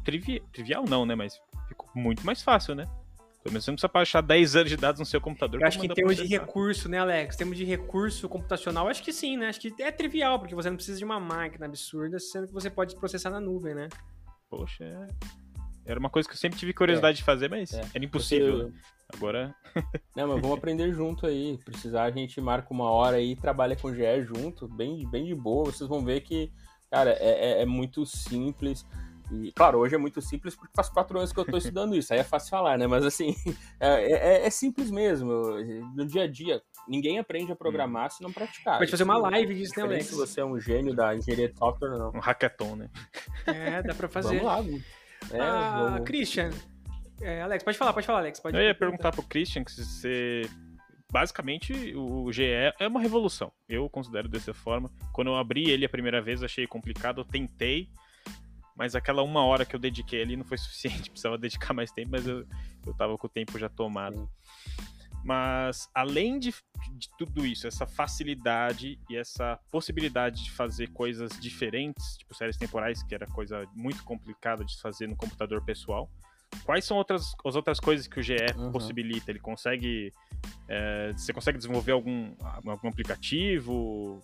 trivi 0.04 0.42
trivial 0.52 0.84
não, 0.88 1.06
né, 1.06 1.14
mas 1.14 1.40
ficou 1.68 1.88
muito 1.94 2.26
mais 2.26 2.42
fácil, 2.42 2.74
né? 2.74 2.86
Pelo 3.44 3.52
menos 3.52 3.66
você 3.66 3.70
não 3.70 3.76
precisa 3.76 3.92
baixar 3.92 4.22
10 4.22 4.56
anos 4.56 4.70
de 4.70 4.76
dados 4.78 4.98
no 4.98 5.04
seu 5.04 5.20
computador. 5.20 5.60
Eu 5.60 5.66
acho 5.66 5.78
que 5.78 5.84
em 5.84 5.92
termos 5.92 6.16
de 6.16 6.26
recurso, 6.26 6.88
né, 6.88 6.96
Alex? 6.96 7.34
Em 7.34 7.38
termos 7.38 7.58
de 7.58 7.64
recurso 7.64 8.26
computacional, 8.26 8.88
acho 8.88 9.02
que 9.02 9.12
sim, 9.12 9.36
né? 9.36 9.48
Acho 9.48 9.60
que 9.60 9.74
é 9.82 9.92
trivial, 9.92 10.38
porque 10.38 10.54
você 10.54 10.70
não 10.70 10.76
precisa 10.76 10.96
de 10.96 11.04
uma 11.04 11.20
máquina 11.20 11.66
absurda, 11.66 12.18
sendo 12.18 12.46
que 12.46 12.54
você 12.54 12.70
pode 12.70 12.96
processar 12.96 13.28
na 13.28 13.38
nuvem, 13.38 13.74
né? 13.74 13.90
Poxa, 14.48 14.82
é... 14.82 15.06
era 15.84 16.00
uma 16.00 16.08
coisa 16.08 16.26
que 16.26 16.34
eu 16.34 16.38
sempre 16.38 16.58
tive 16.58 16.72
curiosidade 16.72 17.16
é. 17.16 17.18
de 17.18 17.22
fazer, 17.22 17.50
mas 17.50 17.70
é. 17.74 17.82
era 17.94 18.02
impossível. 18.02 18.72
Agora. 19.14 19.54
Não, 20.16 20.28
mas 20.28 20.40
vamos 20.40 20.56
aprender 20.56 20.90
junto 20.94 21.26
aí. 21.26 21.58
Precisar, 21.66 22.04
a 22.04 22.10
gente 22.10 22.40
marca 22.40 22.72
uma 22.72 22.90
hora 22.90 23.18
aí, 23.18 23.36
trabalha 23.36 23.76
com 23.76 23.94
GE 23.94 24.22
junto, 24.22 24.66
bem, 24.66 25.06
bem 25.10 25.26
de 25.26 25.34
boa. 25.34 25.66
Vocês 25.66 25.86
vão 25.86 26.02
ver 26.02 26.22
que, 26.22 26.50
cara, 26.90 27.10
é, 27.10 27.58
é, 27.58 27.62
é 27.62 27.66
muito 27.66 28.06
simples. 28.06 28.86
E, 29.32 29.52
claro, 29.52 29.78
hoje 29.78 29.94
é 29.94 29.98
muito 29.98 30.20
simples 30.20 30.54
porque 30.54 30.72
faz 30.74 30.88
quatro 30.88 31.18
anos 31.18 31.32
que 31.32 31.38
eu 31.38 31.44
estou 31.44 31.58
estudando 31.58 31.96
isso, 31.96 32.12
aí 32.12 32.20
é 32.20 32.24
fácil 32.24 32.50
falar, 32.50 32.78
né? 32.78 32.86
Mas 32.86 33.04
assim, 33.04 33.34
é, 33.80 34.12
é, 34.12 34.46
é, 34.46 34.50
simples 34.50 34.90
mesmo. 34.90 35.32
No 35.94 36.06
dia 36.06 36.24
a 36.24 36.26
dia, 36.26 36.62
ninguém 36.86 37.18
aprende 37.18 37.50
a 37.50 37.56
programar 37.56 38.10
se 38.10 38.22
não 38.22 38.32
praticar. 38.32 38.78
Pode 38.78 38.90
fazer 38.90 39.04
uma 39.04 39.18
live 39.18 39.54
disso, 39.54 39.74
né, 39.76 39.82
Alex? 39.84 40.06
Se 40.06 40.14
você 40.14 40.40
é 40.40 40.44
um 40.44 40.60
gênio 40.60 40.94
da 40.94 41.16
engenharia 41.16 41.48
de 41.48 41.58
software 41.58 41.92
ou 41.92 41.98
não. 41.98 42.10
Um 42.10 42.20
hackathon, 42.20 42.76
né? 42.76 42.90
É, 43.46 43.82
dá 43.82 43.94
pra 43.94 44.08
fazer. 44.08 44.40
Vamos 44.40 44.70
lá, 44.70 44.80
é, 45.32 45.40
ah, 45.40 45.84
vamos... 45.84 46.04
Christian, 46.04 46.50
é, 47.20 47.42
Alex, 47.42 47.62
pode 47.62 47.78
falar, 47.78 47.92
pode 47.92 48.06
falar, 48.06 48.18
Alex. 48.20 48.40
Pode 48.40 48.56
eu 48.56 48.62
ia 48.62 48.74
perguntar 48.74 49.12
pro 49.12 49.22
Christian 49.22 49.64
que 49.64 49.72
você. 49.72 50.42
Basicamente, 51.10 51.94
o 51.94 52.32
GE 52.32 52.42
é 52.44 52.88
uma 52.88 53.00
revolução. 53.00 53.52
Eu 53.68 53.88
considero 53.88 54.28
dessa 54.28 54.52
forma. 54.52 54.90
Quando 55.12 55.28
eu 55.28 55.36
abri 55.36 55.70
ele 55.70 55.84
a 55.84 55.88
primeira 55.88 56.20
vez, 56.20 56.42
achei 56.42 56.66
complicado, 56.66 57.20
eu 57.20 57.24
tentei, 57.24 57.88
mas 58.76 58.94
aquela 58.94 59.22
uma 59.22 59.44
hora 59.44 59.64
que 59.64 59.74
eu 59.74 59.80
dediquei 59.80 60.22
ali 60.22 60.36
não 60.36 60.44
foi 60.44 60.58
suficiente, 60.58 61.10
precisava 61.10 61.38
dedicar 61.38 61.72
mais 61.72 61.90
tempo, 61.90 62.10
mas 62.12 62.26
eu, 62.26 62.46
eu 62.86 62.94
tava 62.94 63.16
com 63.16 63.26
o 63.26 63.30
tempo 63.30 63.58
já 63.58 63.68
tomado. 63.68 64.28
Mas 65.24 65.88
além 65.94 66.38
de, 66.38 66.52
de, 66.92 67.08
tudo 67.16 67.46
isso, 67.46 67.66
essa 67.66 67.86
facilidade 67.86 68.98
e 69.08 69.16
essa 69.16 69.58
possibilidade 69.70 70.44
de 70.44 70.50
fazer 70.50 70.88
coisas 70.88 71.30
diferentes, 71.40 72.18
tipo 72.18 72.34
séries 72.34 72.58
temporais, 72.58 73.02
que 73.02 73.14
era 73.14 73.26
coisa 73.26 73.66
muito 73.74 74.04
complicada 74.04 74.62
de 74.62 74.78
fazer 74.82 75.06
no 75.06 75.16
computador 75.16 75.64
pessoal, 75.64 76.10
Quais 76.62 76.84
são 76.84 76.96
outras, 76.96 77.34
as 77.44 77.56
outras 77.56 77.80
coisas 77.80 78.06
que 78.06 78.20
o 78.20 78.22
GE 78.22 78.36
uhum. 78.56 78.70
possibilita? 78.70 79.30
Ele 79.30 79.40
consegue. 79.40 80.12
É, 80.68 81.12
você 81.12 81.32
consegue 81.32 81.58
desenvolver 81.58 81.92
algum, 81.92 82.34
algum 82.66 82.88
aplicativo? 82.88 84.22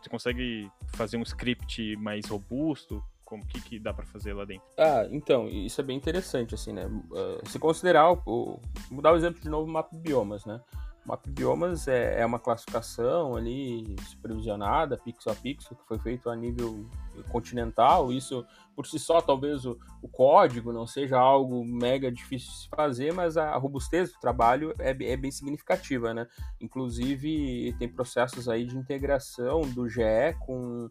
Você 0.00 0.08
consegue 0.08 0.70
fazer 0.94 1.16
um 1.16 1.22
script 1.22 1.96
mais 1.96 2.26
robusto? 2.26 3.02
Como 3.32 3.46
que, 3.46 3.62
que 3.62 3.78
dá 3.78 3.94
para 3.94 4.04
fazer 4.04 4.34
lá 4.34 4.44
dentro? 4.44 4.66
Ah, 4.76 5.08
então, 5.10 5.48
isso 5.48 5.80
é 5.80 5.84
bem 5.84 5.96
interessante, 5.96 6.54
assim, 6.54 6.70
né? 6.70 6.84
Uh, 6.84 7.48
se 7.48 7.58
considerar, 7.58 8.12
o, 8.12 8.60
vou 8.90 9.00
dar 9.00 9.10
o 9.10 9.16
exemplo 9.16 9.40
de 9.40 9.48
novo 9.48 9.66
mapa 9.72 9.96
biomas, 9.96 10.44
né? 10.44 10.60
Map 11.06 11.26
Biomas 11.26 11.88
é, 11.88 12.20
é 12.20 12.26
uma 12.26 12.38
classificação 12.38 13.34
ali 13.34 13.96
supervisionada, 14.10 14.98
pixel 14.98 15.32
a 15.32 15.34
pixel, 15.34 15.78
que 15.78 15.88
foi 15.88 15.98
feito 15.98 16.28
a 16.28 16.36
nível 16.36 16.86
continental. 17.30 18.12
Isso, 18.12 18.46
por 18.76 18.86
si 18.86 18.98
só, 18.98 19.22
talvez 19.22 19.64
o, 19.64 19.78
o 20.02 20.08
código 20.08 20.74
não 20.74 20.86
seja 20.86 21.18
algo 21.18 21.64
mega 21.64 22.12
difícil 22.12 22.50
de 22.50 22.56
se 22.58 22.68
fazer, 22.68 23.14
mas 23.14 23.38
a 23.38 23.56
robustez 23.56 24.12
do 24.12 24.20
trabalho 24.20 24.74
é, 24.78 24.90
é 24.90 25.16
bem 25.16 25.30
significativa, 25.30 26.12
né? 26.12 26.26
Inclusive, 26.60 27.74
tem 27.78 27.88
processos 27.88 28.46
aí 28.46 28.66
de 28.66 28.76
integração 28.76 29.62
do 29.62 29.88
GE 29.88 30.02
com... 30.44 30.90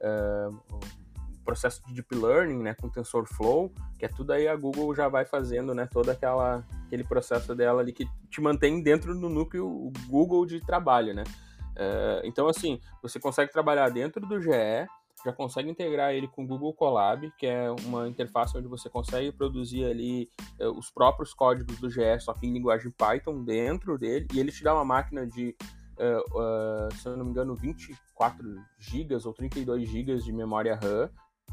Uh, 0.00 0.80
processo 1.50 1.82
de 1.84 1.94
deep 1.94 2.14
learning, 2.14 2.62
né, 2.62 2.74
com 2.74 2.88
TensorFlow, 2.88 3.72
que 3.98 4.04
é 4.04 4.08
tudo 4.08 4.32
aí 4.32 4.46
a 4.46 4.54
Google 4.54 4.94
já 4.94 5.08
vai 5.08 5.24
fazendo, 5.24 5.74
né, 5.74 5.88
todo 5.90 6.08
aquela 6.08 6.64
aquele 6.86 7.02
processo 7.02 7.54
dela 7.56 7.80
ali 7.80 7.92
que 7.92 8.06
te 8.30 8.40
mantém 8.40 8.80
dentro 8.80 9.18
do 9.18 9.28
núcleo 9.28 9.92
Google 10.08 10.46
de 10.46 10.60
trabalho, 10.60 11.12
né? 11.12 11.24
Uh, 11.72 12.20
então 12.24 12.46
assim, 12.46 12.80
você 13.02 13.18
consegue 13.18 13.50
trabalhar 13.50 13.88
dentro 13.88 14.24
do 14.26 14.40
GE, 14.40 14.50
já 15.24 15.32
consegue 15.32 15.68
integrar 15.68 16.12
ele 16.12 16.28
com 16.28 16.44
o 16.44 16.46
Google 16.46 16.72
Colab, 16.72 17.30
que 17.36 17.46
é 17.46 17.70
uma 17.84 18.08
interface 18.08 18.56
onde 18.56 18.68
você 18.68 18.88
consegue 18.88 19.32
produzir 19.32 19.84
ali 19.84 20.28
uh, 20.60 20.70
os 20.70 20.88
próprios 20.88 21.34
códigos 21.34 21.78
do 21.80 21.90
GE, 21.90 22.20
só 22.20 22.32
que 22.32 22.46
em 22.46 22.52
linguagem 22.52 22.92
Python 22.92 23.42
dentro 23.42 23.98
dele, 23.98 24.28
e 24.32 24.38
ele 24.38 24.52
te 24.52 24.62
dá 24.62 24.72
uma 24.72 24.84
máquina 24.84 25.26
de 25.26 25.56
Uh, 26.00 26.88
uh, 26.88 26.94
se 26.96 27.06
eu 27.06 27.14
não 27.14 27.26
me 27.26 27.30
engano, 27.30 27.54
24 27.54 28.64
GB 28.78 29.16
ou 29.22 29.34
32 29.34 29.86
GB 29.86 30.16
de 30.16 30.32
memória 30.32 30.74
RAM, 30.74 31.10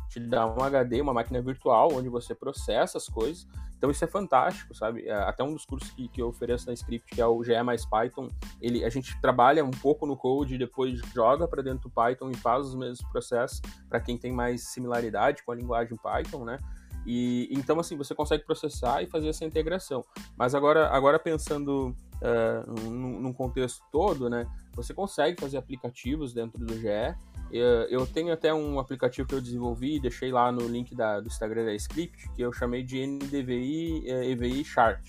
te 0.09 0.19
dá 0.19 0.45
um 0.45 0.61
HD, 0.61 1.01
uma 1.01 1.13
máquina 1.13 1.41
virtual, 1.41 1.89
onde 1.93 2.09
você 2.09 2.33
processa 2.33 2.97
as 2.97 3.07
coisas. 3.07 3.47
Então 3.77 3.91
isso 3.91 4.03
é 4.03 4.07
fantástico, 4.07 4.73
sabe? 4.73 5.07
É, 5.07 5.13
até 5.13 5.43
um 5.43 5.53
dos 5.53 5.65
cursos 5.65 5.91
que, 5.91 6.07
que 6.07 6.21
eu 6.21 6.29
ofereço 6.29 6.67
na 6.67 6.73
Script, 6.73 7.13
que 7.13 7.21
é 7.21 7.27
o 7.27 7.43
GE 7.43 7.61
mais 7.61 7.85
Python, 7.85 8.27
ele, 8.59 8.83
a 8.83 8.89
gente 8.89 9.19
trabalha 9.21 9.63
um 9.63 9.71
pouco 9.71 10.07
no 10.07 10.17
code 10.17 10.57
depois 10.57 10.99
joga 11.13 11.47
para 11.47 11.61
dentro 11.61 11.87
do 11.87 11.89
Python 11.89 12.31
e 12.31 12.35
faz 12.35 12.67
os 12.67 12.75
mesmos 12.75 13.01
processos 13.11 13.61
para 13.87 13.99
quem 13.99 14.17
tem 14.17 14.31
mais 14.31 14.69
similaridade 14.69 15.43
com 15.43 15.51
a 15.51 15.55
linguagem 15.55 15.95
Python, 15.97 16.43
né? 16.43 16.57
E 17.05 17.47
então 17.51 17.79
assim 17.79 17.95
você 17.95 18.13
consegue 18.15 18.43
processar 18.43 19.01
e 19.01 19.07
fazer 19.07 19.29
essa 19.29 19.45
integração. 19.45 20.03
Mas 20.35 20.55
agora, 20.55 20.89
agora 20.89 21.19
pensando 21.19 21.95
uh, 22.21 22.89
num, 22.89 23.19
num 23.21 23.33
contexto 23.33 23.81
todo, 23.91 24.29
né? 24.29 24.47
Você 24.73 24.93
consegue 24.93 25.39
fazer 25.39 25.57
aplicativos 25.57 26.33
dentro 26.33 26.65
do 26.65 26.73
GE 26.75 27.15
eu 27.51 28.05
tenho 28.05 28.33
até 28.33 28.53
um 28.53 28.79
aplicativo 28.79 29.27
que 29.27 29.35
eu 29.35 29.41
desenvolvi, 29.41 29.99
deixei 29.99 30.31
lá 30.31 30.51
no 30.51 30.67
link 30.67 30.93
da, 30.93 31.19
do 31.19 31.27
Instagram 31.27 31.65
da 31.65 31.73
Script, 31.75 32.29
que 32.33 32.41
eu 32.41 32.51
chamei 32.51 32.83
de 32.83 33.05
NDVI 33.05 34.09
EVI 34.09 34.61
é, 34.61 34.63
Chart. 34.63 35.01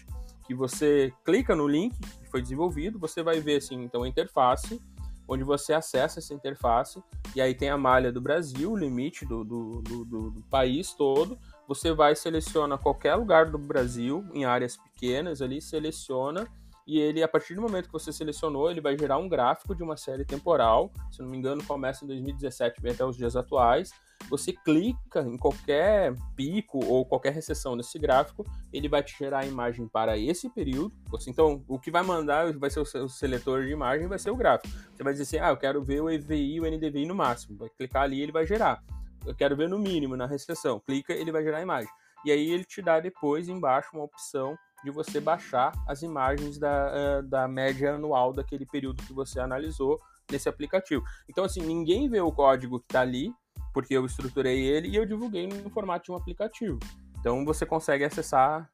Que 0.46 0.55
você 0.55 1.12
clica 1.24 1.55
no 1.55 1.66
link 1.66 1.98
que 1.98 2.31
foi 2.31 2.40
desenvolvido, 2.40 2.98
você 2.98 3.22
vai 3.22 3.40
ver 3.40 3.57
assim, 3.57 3.83
então 3.83 4.03
a 4.03 4.09
interface, 4.09 4.81
onde 5.27 5.44
você 5.44 5.74
acessa 5.74 6.20
essa 6.20 6.33
interface, 6.33 7.03
e 7.35 7.40
aí 7.40 7.55
tem 7.55 7.68
a 7.68 7.77
malha 7.77 8.11
do 8.11 8.20
Brasil, 8.20 8.72
o 8.72 8.77
limite 8.77 9.27
do, 9.27 9.44
do, 9.44 9.83
do, 9.83 10.05
do 10.31 10.42
país 10.48 10.94
todo. 10.94 11.38
Você 11.66 11.92
vai 11.92 12.14
seleciona 12.14 12.79
qualquer 12.79 13.14
lugar 13.16 13.51
do 13.51 13.59
Brasil, 13.59 14.24
em 14.33 14.46
áreas 14.46 14.77
pequenas 14.77 15.42
ali, 15.42 15.61
seleciona 15.61 16.48
e 16.88 16.98
ele, 16.98 17.22
a 17.22 17.29
partir 17.29 17.55
do 17.55 17.61
momento 17.61 17.85
que 17.85 17.92
você 17.92 18.11
selecionou, 18.11 18.70
ele 18.70 18.81
vai 18.81 18.96
gerar 18.96 19.18
um 19.18 19.29
gráfico 19.29 19.74
de 19.74 19.83
uma 19.83 19.94
série 19.94 20.24
temporal, 20.24 20.90
se 21.12 21.20
não 21.20 21.29
me 21.29 21.37
engano, 21.37 21.62
começa 21.62 22.03
em 22.03 22.09
2017 22.09 22.81
vem 22.81 22.92
até 22.92 23.05
os 23.05 23.14
dias 23.14 23.37
atuais. 23.37 23.92
Você 24.31 24.55
clica 24.55 25.20
em 25.20 25.37
qualquer 25.37 26.14
pico 26.35 26.83
ou 26.87 27.05
qualquer 27.05 27.35
recessão 27.35 27.77
nesse 27.77 27.98
gráfico, 27.98 28.42
ele 28.72 28.88
vai 28.88 29.03
te 29.03 29.14
gerar 29.18 29.40
a 29.40 29.46
imagem 29.46 29.87
para 29.87 30.16
esse 30.16 30.48
período. 30.48 30.90
Então, 31.27 31.62
o 31.68 31.79
que 31.79 31.90
vai 31.90 32.03
mandar 32.03 32.55
vai 32.55 32.70
ser 32.70 32.81
o 32.81 33.09
seletor 33.09 33.66
de 33.66 33.70
imagem, 33.70 34.09
vai 34.09 34.18
ser 34.18 34.31
o 34.31 34.37
gráfico. 34.37 34.74
Você 34.96 35.03
vai 35.03 35.12
dizer 35.12 35.24
assim: 35.24 35.38
ah, 35.38 35.51
eu 35.51 35.59
quero 35.59 35.85
ver 35.85 36.01
o 36.01 36.09
EVI 36.09 36.55
e 36.55 36.61
o 36.61 36.64
NDVI 36.64 37.05
no 37.05 37.14
máximo. 37.14 37.59
Vai 37.59 37.68
clicar 37.68 38.05
ali, 38.05 38.22
ele 38.22 38.33
vai 38.33 38.46
gerar. 38.46 38.83
Eu 39.27 39.35
quero 39.35 39.55
ver 39.55 39.68
no 39.68 39.79
mínimo, 39.79 40.16
na 40.16 40.24
recessão. 40.24 40.81
Clica, 40.81 41.12
ele 41.12 41.31
vai 41.31 41.44
gerar 41.44 41.59
a 41.59 41.62
imagem. 41.62 41.90
E 42.24 42.33
aí 42.33 42.51
ele 42.51 42.64
te 42.64 42.81
dá 42.81 42.98
depois 42.98 43.46
embaixo 43.46 43.90
uma 43.92 44.05
opção 44.05 44.57
de 44.85 44.91
você 44.91 45.21
baixar 45.21 45.73
as 45.87 46.03
imagens 46.03 46.59
da, 46.59 46.93
uh, 46.93 47.23
da 47.23 47.49
média 47.49 47.95
anual 47.95 48.33
daquele 48.33 48.67
período 48.67 49.03
que 49.03 49.12
você 49.12 49.41
analisou 49.41 50.01
nesse 50.31 50.49
aplicativo. 50.49 51.03
Então, 51.29 51.45
assim, 51.45 51.61
ninguém 51.61 52.09
vê 52.09 52.21
o 52.21 52.33
código 52.33 52.79
que 52.79 52.87
está 52.87 53.01
ali, 53.01 53.33
porque 53.73 53.95
eu 53.95 54.05
estruturei 54.07 54.61
ele 54.61 54.88
e 54.88 54.97
eu 54.97 55.07
divulguei 55.07 55.47
no 55.47 55.71
formato 55.71 56.05
de 56.05 56.12
um 56.12 56.17
aplicativo. 56.17 56.79
Então 57.21 57.45
você 57.45 57.67
consegue 57.67 58.05
acessar 58.05 58.71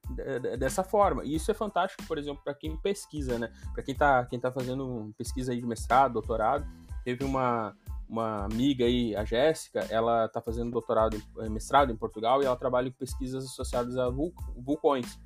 dessa 0.59 0.85
forma. 0.85 1.25
E 1.25 1.35
isso 1.35 1.51
é 1.51 1.55
fantástico, 1.55 2.05
por 2.07 2.19
exemplo, 2.19 2.43
para 2.45 2.55
quem 2.55 2.77
pesquisa, 2.77 3.38
né? 3.38 3.51
Para 3.73 3.83
quem 3.83 3.93
está 3.93 4.25
quem 4.27 4.38
tá 4.38 4.53
fazendo 4.53 5.12
pesquisa 5.17 5.53
aí 5.53 5.61
de 5.61 5.67
mestrado, 5.67 6.12
doutorado. 6.12 6.67
Teve 7.05 7.25
uma, 7.25 7.75
uma 8.09 8.45
amiga 8.45 8.85
aí, 8.85 9.17
a 9.17 9.25
Jéssica, 9.25 9.81
ela 9.90 10.27
está 10.27 10.40
fazendo 10.40 10.71
doutorado, 10.71 11.21
eh, 11.38 11.49
mestrado 11.49 11.90
em 11.93 11.97
Portugal 11.97 12.43
e 12.43 12.47
ela 12.47 12.57
trabalha 12.57 12.90
com 12.90 12.97
pesquisas 12.97 13.45
associadas 13.45 13.97
a 13.97 14.09
vulcões. 14.11 15.19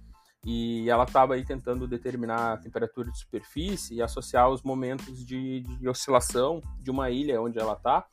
E 0.44 0.88
ela 0.88 1.04
estava 1.04 1.34
aí 1.34 1.44
tentando 1.44 1.86
determinar 1.86 2.52
a 2.52 2.56
temperatura 2.56 3.10
de 3.10 3.18
superfície 3.18 3.94
e 3.94 4.02
associar 4.02 4.48
os 4.48 4.62
momentos 4.62 5.24
de, 5.26 5.60
de 5.60 5.88
oscilação 5.88 6.60
de 6.80 6.90
uma 6.90 7.10
ilha 7.10 7.40
onde 7.40 7.58
ela 7.58 7.74
está 7.74 8.06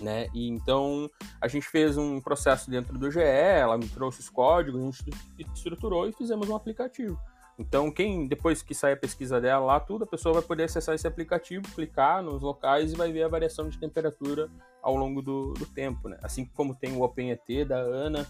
né? 0.00 0.28
E 0.34 0.48
então 0.48 1.10
a 1.40 1.48
gente 1.48 1.66
fez 1.66 1.96
um 1.96 2.20
processo 2.20 2.70
dentro 2.70 2.96
do 2.98 3.10
GE, 3.10 3.20
ela 3.20 3.76
me 3.76 3.88
trouxe 3.88 4.20
os 4.20 4.28
códigos, 4.28 4.80
a 4.80 4.84
gente 4.84 5.52
estruturou 5.54 6.08
e 6.08 6.12
fizemos 6.12 6.48
um 6.48 6.54
aplicativo. 6.54 7.18
Então, 7.58 7.90
quem 7.90 8.28
depois 8.28 8.62
que 8.62 8.72
sair 8.72 8.92
a 8.92 8.96
pesquisa 8.96 9.40
dela 9.40 9.64
lá, 9.64 9.80
tudo, 9.80 10.04
a 10.04 10.06
pessoa 10.06 10.34
vai 10.34 10.42
poder 10.42 10.64
acessar 10.64 10.94
esse 10.94 11.08
aplicativo, 11.08 11.64
clicar 11.74 12.22
nos 12.22 12.40
locais 12.40 12.92
e 12.92 12.96
vai 12.96 13.10
ver 13.10 13.24
a 13.24 13.28
variação 13.28 13.68
de 13.68 13.76
temperatura 13.76 14.48
ao 14.80 14.94
longo 14.94 15.20
do, 15.20 15.54
do 15.54 15.66
tempo, 15.66 16.08
né? 16.08 16.16
Assim 16.22 16.44
como 16.44 16.72
tem 16.72 16.96
o 16.96 17.02
OpenET 17.02 17.64
da 17.64 17.80
ANA, 17.80 18.24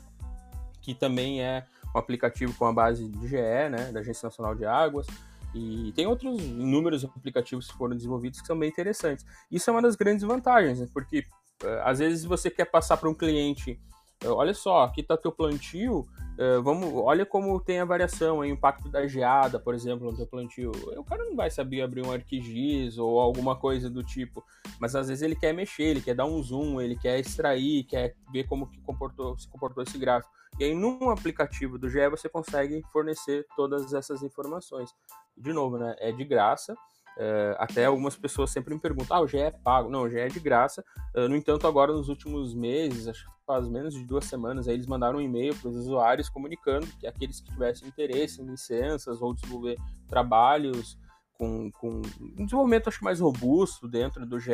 que 0.80 0.94
também 0.94 1.42
é 1.42 1.66
um 1.94 1.98
aplicativo 1.98 2.54
com 2.54 2.66
a 2.66 2.72
base 2.72 3.08
de 3.08 3.28
GE, 3.28 3.36
né, 3.36 3.90
da 3.92 4.00
Agência 4.00 4.26
Nacional 4.26 4.54
de 4.54 4.64
Águas. 4.64 5.06
E 5.54 5.92
tem 5.96 6.06
outros 6.06 6.40
inúmeros 6.42 7.04
aplicativos 7.04 7.70
que 7.70 7.76
foram 7.76 7.96
desenvolvidos 7.96 8.40
que 8.40 8.46
são 8.46 8.58
bem 8.58 8.68
interessantes. 8.68 9.24
Isso 9.50 9.68
é 9.70 9.72
uma 9.72 9.82
das 9.82 9.96
grandes 9.96 10.22
vantagens, 10.24 10.78
né? 10.80 10.88
porque 10.92 11.24
eh, 11.64 11.82
às 11.84 11.98
vezes 11.98 12.24
você 12.24 12.50
quer 12.50 12.66
passar 12.66 12.98
para 12.98 13.08
um 13.08 13.14
cliente, 13.14 13.80
olha 14.24 14.54
só, 14.54 14.82
aqui 14.82 15.00
está 15.00 15.16
teu 15.16 15.32
plantio, 15.32 16.06
eh, 16.38 16.58
vamos, 16.60 16.92
olha 16.94 17.26
como 17.26 17.58
tem 17.60 17.80
a 17.80 17.84
variação, 17.84 18.38
o 18.38 18.44
impacto 18.44 18.88
da 18.88 19.06
geada, 19.08 19.58
por 19.58 19.74
exemplo, 19.74 20.08
no 20.08 20.16
teu 20.16 20.26
plantio. 20.26 20.70
O 20.96 21.02
cara 21.02 21.24
não 21.24 21.34
vai 21.34 21.50
saber 21.50 21.82
abrir 21.82 22.06
um 22.06 22.12
ArcGIS 22.12 22.96
ou 22.96 23.18
alguma 23.18 23.56
coisa 23.56 23.90
do 23.90 24.04
tipo, 24.04 24.44
mas 24.80 24.94
às 24.94 25.08
vezes 25.08 25.22
ele 25.22 25.34
quer 25.34 25.52
mexer, 25.52 25.84
ele 25.84 26.00
quer 26.00 26.14
dar 26.14 26.26
um 26.26 26.40
zoom, 26.40 26.80
ele 26.80 26.96
quer 26.96 27.18
extrair, 27.18 27.82
quer 27.84 28.14
ver 28.32 28.44
como 28.44 28.68
que 28.68 28.80
comportou, 28.82 29.36
se 29.36 29.48
comportou 29.48 29.82
esse 29.82 29.98
gráfico. 29.98 30.32
E 30.60 30.64
aí, 30.64 30.74
num 30.74 31.10
aplicativo 31.10 31.76
do 31.76 31.88
GE, 31.88 32.08
você 32.08 32.28
consegue 32.28 32.82
fornecer 32.92 33.46
todas 33.56 33.92
essas 33.92 34.22
informações. 34.22 34.94
De 35.36 35.52
novo, 35.52 35.76
né? 35.76 35.94
É 35.98 36.10
de 36.10 36.24
graça. 36.24 36.76
Uh, 37.18 37.58
até 37.58 37.84
algumas 37.84 38.14
pessoas 38.14 38.50
sempre 38.50 38.72
me 38.72 38.80
perguntam: 38.80 39.16
ah, 39.16 39.20
o 39.20 39.26
GE 39.26 39.38
é 39.38 39.50
pago? 39.50 39.90
Não, 39.90 40.02
o 40.02 40.08
GE 40.08 40.20
é 40.20 40.28
de 40.28 40.38
graça. 40.38 40.84
Uh, 41.12 41.28
no 41.28 41.34
entanto, 41.34 41.66
agora 41.66 41.92
nos 41.92 42.08
últimos 42.08 42.54
meses, 42.54 43.08
acho 43.08 43.24
que 43.24 43.32
faz 43.44 43.68
menos 43.68 43.92
de 43.92 44.04
duas 44.04 44.24
semanas, 44.24 44.68
aí 44.68 44.74
eles 44.74 44.86
mandaram 44.86 45.18
um 45.18 45.20
e-mail 45.20 45.52
para 45.56 45.68
os 45.68 45.76
usuários 45.76 46.28
comunicando 46.28 46.86
que 47.00 47.08
aqueles 47.08 47.40
que 47.40 47.50
tivessem 47.50 47.88
interesse 47.88 48.40
em 48.40 48.46
licenças 48.46 49.20
ou 49.20 49.34
desenvolver 49.34 49.76
trabalhos 50.06 50.96
com, 51.32 51.72
com 51.72 52.02
um 52.38 52.44
desenvolvimento 52.44 52.88
acho 52.88 53.02
mais 53.02 53.18
robusto 53.18 53.88
dentro 53.88 54.24
do 54.24 54.38
GE, 54.38 54.52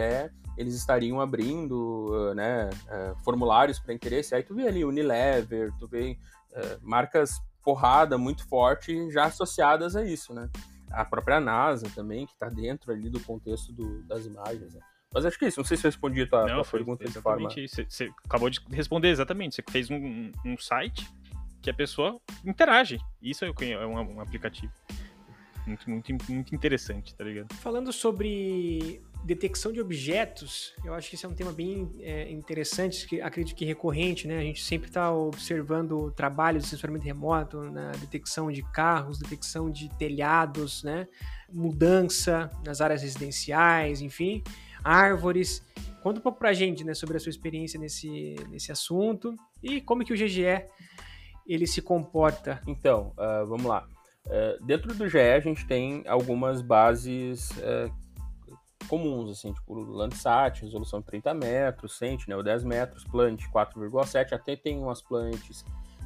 eles 0.57 0.75
estariam 0.75 1.21
abrindo 1.21 2.07
uh, 2.09 2.35
né, 2.35 2.71
formulários 3.25 3.79
para 3.79 3.93
interesse. 3.93 4.35
Aí 4.35 4.43
tu 4.43 4.55
vê 4.55 4.67
ali 4.69 4.87
Unilever, 4.87 5.71
tu 5.79 5.87
vê 5.87 6.17
marcas 6.81 7.43
porrada 7.63 8.17
muito 8.17 8.47
forte 8.47 9.11
já 9.11 9.25
associadas 9.25 9.97
a 9.97 10.05
isso, 10.05 10.33
né? 10.33 10.49
A 11.01 11.05
própria 11.05 11.41
NASA 11.41 11.89
também, 11.95 12.27
que 12.27 12.33
está 12.33 12.49
dentro 12.49 12.93
ali 12.93 13.09
do 13.09 13.21
contexto 13.21 13.73
do, 13.73 14.03
das 14.05 14.27
imagens. 14.27 14.75
Né? 14.75 14.81
Mas 15.13 15.25
acho 15.25 15.39
que 15.39 15.45
é 15.45 15.49
isso. 15.49 15.61
Não 15.61 15.65
sei 15.65 15.77
se 15.77 15.87
eu 15.87 15.91
respondi 15.91 16.23
a 16.23 16.27
tua, 16.27 16.47
Não, 16.47 16.63
tua 16.63 16.73
pergunta 16.73 17.05
de 17.05 17.13
forma. 17.21 17.49
Isso. 17.57 17.85
Você 17.89 18.11
acabou 18.25 18.51
de 18.51 18.61
responder 18.71 19.09
exatamente. 19.09 19.55
Você 19.55 19.65
fez 19.71 19.91
um, 19.91 20.33
um 20.45 20.59
site 20.59 21.09
que 21.63 21.71
a 21.71 21.75
pessoa 21.75 22.21
interage. 22.45 22.99
Isso 23.23 23.45
é 23.45 23.51
um, 23.87 24.17
um 24.17 24.21
aplicativo. 24.21 24.73
Muito, 25.67 25.89
muito, 25.89 26.15
muito 26.29 26.55
interessante, 26.55 27.15
tá 27.15 27.25
ligado? 27.25 27.55
Falando 27.55 27.91
sobre 27.93 29.03
detecção 29.25 29.73
de 29.73 29.81
objetos, 29.81 30.75
eu 30.85 30.93
acho 30.93 31.09
que 31.09 31.17
esse 31.17 31.25
é 31.25 31.29
um 31.29 31.35
tema 31.35 31.51
bem 31.51 31.91
é, 32.01 32.31
interessante, 32.31 33.07
que 33.09 33.21
acredito 33.23 33.57
que 33.57 33.65
recorrente, 33.65 34.29
né? 34.29 34.39
A 34.39 34.43
gente 34.43 34.63
sempre 34.63 34.89
está 34.89 35.11
observando 35.11 36.13
trabalhos 36.13 36.65
de 36.65 36.69
sensoramento 36.69 37.07
remoto 37.07 37.63
na 37.71 37.93
detecção 37.93 38.53
de 38.53 38.63
carros, 38.63 39.19
detecção 39.19 39.71
de 39.71 39.89
telhados, 39.97 40.83
né? 40.83 41.09
Mudança 41.51 42.51
nas 42.65 42.83
áreas 42.83 43.03
residenciais, 43.03 44.03
enfim, 44.03 44.43
árvores. 44.83 45.65
Conta 46.03 46.21
um 46.21 46.23
pouco 46.23 46.39
para 46.39 46.51
a 46.51 46.55
gente, 46.55 46.85
né, 46.85 46.93
sobre 46.93 47.17
a 47.17 47.21
sua 47.21 47.31
experiência 47.31 47.81
nesse, 47.81 48.37
nesse 48.51 48.71
assunto 48.71 49.35
e 49.63 49.81
como 49.81 50.05
que 50.05 50.13
o 50.13 50.17
GGE 50.17 50.67
ele 51.47 51.67
se 51.67 51.81
comporta. 51.81 52.61
Então, 52.67 53.15
uh, 53.17 53.47
vamos 53.47 53.65
lá. 53.65 53.89
Uh, 54.27 54.63
dentro 54.65 54.95
do 54.95 55.09
GE 55.09 55.19
a 55.19 55.41
gente 55.41 55.67
tem 55.67 56.03
algumas 56.07 56.61
bases 56.61 57.51
uh, 57.53 58.04
comuns, 58.95 59.31
assim, 59.31 59.53
tipo 59.53 59.75
Landsat, 59.75 60.63
resolução 60.63 61.01
de 61.01 61.07
30 61.07 61.35
metros, 61.35 61.99
Sentinel 61.99 62.43
10 62.43 62.63
metros, 62.63 63.05
Plant 63.05 63.43
4,7, 63.53 64.33
até 64.33 64.55
tem 64.55 64.79
umas 64.79 65.03
Plant 65.03 65.51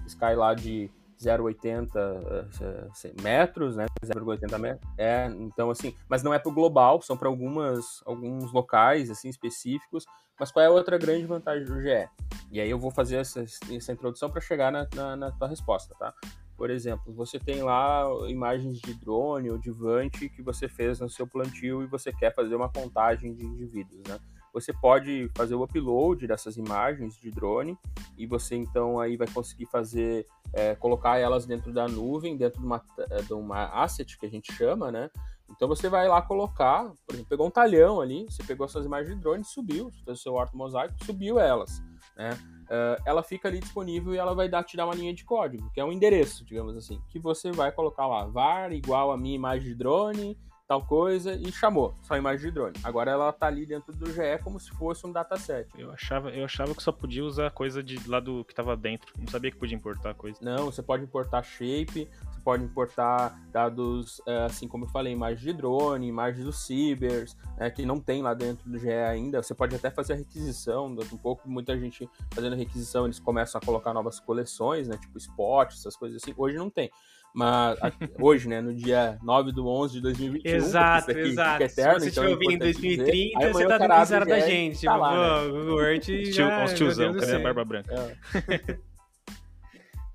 Sky 0.07 0.35
lá 0.35 0.55
de 0.55 0.91
0,80 1.21 1.91
uh, 1.97 3.23
metros, 3.23 3.77
né? 3.77 3.85
0,80 4.03 4.59
metros. 4.59 4.91
É, 4.97 5.27
então 5.39 5.71
assim, 5.71 5.95
mas 6.09 6.23
não 6.23 6.33
é 6.33 6.39
para 6.39 6.51
o 6.51 6.55
global, 6.55 7.03
são 7.03 7.17
para 7.17 7.29
algumas 7.29 8.01
alguns 8.07 8.53
locais 8.53 9.11
assim 9.11 9.29
específicos. 9.29 10.07
Mas 10.41 10.53
qual 10.53 10.65
é 10.65 10.69
a 10.69 10.71
outra 10.71 10.97
grande 10.97 11.27
vantagem 11.27 11.65
do 11.65 11.81
GE? 11.81 12.09
E 12.53 12.61
aí 12.61 12.71
eu 12.71 12.79
vou 12.79 12.93
fazer 12.93 13.17
essa, 13.17 13.43
essa 13.43 13.93
introdução 13.93 14.31
para 14.31 14.41
chegar 14.41 14.71
na, 14.71 14.87
na, 14.95 15.17
na 15.17 15.33
tua 15.33 15.49
resposta, 15.49 15.95
tá? 15.99 16.15
Por 16.59 16.71
exemplo, 16.71 17.15
você 17.15 17.39
tem 17.39 17.63
lá 17.63 18.05
imagens 18.27 18.81
de 18.81 18.93
drone 18.93 19.49
ou 19.49 19.57
de 19.57 19.71
vante 19.71 20.29
que 20.29 20.43
você 20.43 20.69
fez 20.69 20.99
no 20.99 21.09
seu 21.09 21.25
plantio 21.25 21.85
e 21.85 21.87
você 21.87 22.13
quer 22.13 22.35
fazer 22.35 22.57
uma 22.57 22.69
contagem 22.69 23.33
de 23.33 23.47
indivíduos, 23.47 24.03
né? 24.09 24.19
Você 24.53 24.73
pode 24.73 25.31
fazer 25.37 25.55
o 25.55 25.63
upload 25.63 26.27
dessas 26.27 26.57
imagens 26.57 27.17
de 27.17 27.31
drone 27.31 27.79
e 28.17 28.27
você 28.27 28.57
então 28.57 28.99
aí 28.99 29.17
vai 29.17 29.29
conseguir 29.29 29.67
fazer, 29.67 30.27
é, 30.53 30.75
colocar 30.75 31.17
elas 31.19 31.47
dentro 31.47 31.73
da 31.73 31.87
nuvem, 31.87 32.37
dentro 32.37 32.59
de 32.59 32.67
uma, 32.67 32.85
é, 33.09 33.23
de 33.23 33.33
uma 33.35 33.67
asset 33.67 34.19
que 34.19 34.27
a 34.27 34.31
gente 34.31 34.53
chama, 34.53 34.91
né? 34.91 35.09
Então 35.49 35.69
você 35.69 35.89
vai 35.89 36.09
lá 36.09 36.21
colocar, 36.21 36.91
por 37.07 37.15
exemplo, 37.15 37.29
pegou 37.29 37.47
um 37.47 37.53
talhão 37.53 38.01
ali, 38.01 38.25
você 38.25 38.43
pegou 38.43 38.67
essas 38.67 38.85
imagens 38.85 39.15
de 39.15 39.23
drone, 39.23 39.45
subiu, 39.45 39.93
fez 40.05 40.19
o 40.19 40.23
seu 40.23 40.35
ortomosaico, 40.35 41.05
subiu 41.05 41.39
elas, 41.39 41.81
né? 42.17 42.31
Uh, 42.69 43.03
ela 43.05 43.23
fica 43.23 43.49
ali 43.49 43.59
disponível 43.59 44.15
e 44.15 44.19
ela 44.19 44.35
vai 44.35 44.49
dar, 44.49 44.63
te 44.63 44.77
dar 44.77 44.87
uma 44.87 44.95
linha 44.95 45.13
de 45.13 45.25
código, 45.25 45.71
que 45.73 45.81
é 45.81 45.85
um 45.85 45.93
endereço, 45.93 46.45
digamos 46.45 46.77
assim, 46.77 47.01
que 47.09 47.19
você 47.19 47.51
vai 47.51 47.73
colocar 47.73 48.07
lá, 48.07 48.27
var 48.27 48.73
igual 48.73 49.11
a 49.11 49.17
minha 49.17 49.35
imagem 49.35 49.69
de 49.69 49.75
drone, 49.75 50.39
tal 50.69 50.85
coisa, 50.85 51.35
e 51.35 51.51
chamou, 51.51 51.95
só 52.03 52.15
imagem 52.15 52.47
de 52.47 52.53
drone. 52.53 52.77
Agora 52.85 53.11
ela 53.11 53.33
tá 53.33 53.47
ali 53.47 53.65
dentro 53.65 53.91
do 53.95 54.13
GE 54.13 54.39
como 54.45 54.61
se 54.61 54.71
fosse 54.73 55.07
um 55.07 55.11
dataset. 55.11 55.67
Eu 55.79 55.91
achava, 55.91 56.31
eu 56.31 56.45
achava 56.45 56.75
que 56.75 56.83
só 56.83 56.93
podia 56.93 57.25
usar 57.25 57.51
coisa 57.51 57.83
de 57.83 57.99
lá 58.07 58.21
do 58.21 58.45
que 58.45 58.55
tava 58.55 58.77
dentro, 58.77 59.15
não 59.19 59.27
sabia 59.27 59.51
que 59.51 59.57
podia 59.57 59.75
importar 59.75 60.13
coisa. 60.15 60.39
Não, 60.43 60.67
você 60.67 60.83
pode 60.83 61.03
importar 61.03 61.43
shape, 61.43 62.07
pode 62.49 62.65
importar 62.65 63.39
dados, 63.53 64.23
é, 64.27 64.45
assim 64.45 64.67
como 64.67 64.87
eu 64.87 64.89
falei, 64.89 65.13
imagens 65.13 65.43
de 65.43 65.53
drone, 65.53 66.09
imagens 66.09 66.47
do 66.47 66.51
cibers, 66.51 67.37
né, 67.59 67.69
que 67.69 67.85
não 67.85 68.01
tem 68.01 68.23
lá 68.23 68.33
dentro 68.33 68.67
do 68.71 68.79
GE 68.79 68.91
ainda. 68.91 69.43
Você 69.43 69.55
pode 69.55 69.77
até 69.77 69.91
fazer 69.91 70.15
a 70.15 70.17
requisição, 70.17 70.87
um 70.87 71.19
pouco, 71.19 71.47
muita 71.47 71.79
gente 71.79 72.09
fazendo 72.33 72.57
requisição, 72.57 73.05
eles 73.05 73.21
começam 73.21 73.61
a 73.63 73.67
colocar 73.67 73.93
novas 73.93 74.19
coleções, 74.19 74.89
né, 74.89 74.97
tipo 74.97 75.19
spot, 75.19 75.75
essas 75.75 75.95
coisas 75.95 76.23
assim. 76.23 76.33
Hoje 76.39 76.57
não 76.57 76.71
tem. 76.71 76.91
Mas 77.35 77.79
hoje, 78.19 78.49
né, 78.49 78.63
no 78.63 78.75
dia 78.75 79.19
9 79.23 79.53
do 79.53 79.69
11 79.69 79.93
de 79.93 80.01
2021. 80.01 80.51
Exato, 80.51 81.11
aqui, 81.11 81.21
exato. 81.21 81.63
Eterno, 81.65 82.01
Se 82.01 82.01
você 82.01 82.09
estiver 82.09 82.09
então 82.09 82.25
é 82.25 82.31
ouvindo 82.31 82.53
em 82.53 82.59
2030, 82.59 83.39
dizer, 83.41 83.53
você 83.53 83.67
tá 83.67 83.77
dando 83.77 83.93
risada 83.93 84.25
da 84.25 84.41
gente. 84.41 84.87
Tá 84.87 84.97
lá, 84.97 85.45
né? 85.45 85.53
o 85.53 85.75
Word 85.75 86.33
já... 86.33 86.65
Os 86.65 86.73
tiozão, 86.73 87.13
cadê 87.13 87.37
a 87.37 87.41
barba 87.41 87.63
branca? 87.67 88.17
É. 88.49 88.79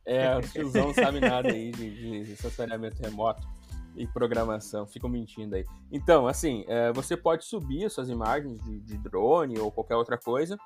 É, 0.06 0.36
o 0.36 0.42
tiozão 0.42 0.94
sabe 0.94 1.20
nada 1.20 1.50
aí 1.50 1.72
de, 1.72 2.26
de 2.26 3.02
remoto 3.02 3.48
e 3.96 4.08
programação, 4.08 4.86
ficam 4.86 5.10
mentindo 5.10 5.56
aí. 5.56 5.66
Então, 5.92 6.28
assim, 6.28 6.66
é, 6.68 6.92
você 6.92 7.16
pode 7.16 7.46
subir 7.46 7.86
as 7.86 7.94
suas 7.94 8.10
imagens 8.10 8.60
de, 8.64 8.80
de, 8.80 8.98
drone 8.98 9.60
ou 9.60 9.72
qualquer 9.72 9.96
outra 9.96 10.18
coisa, 10.18 10.58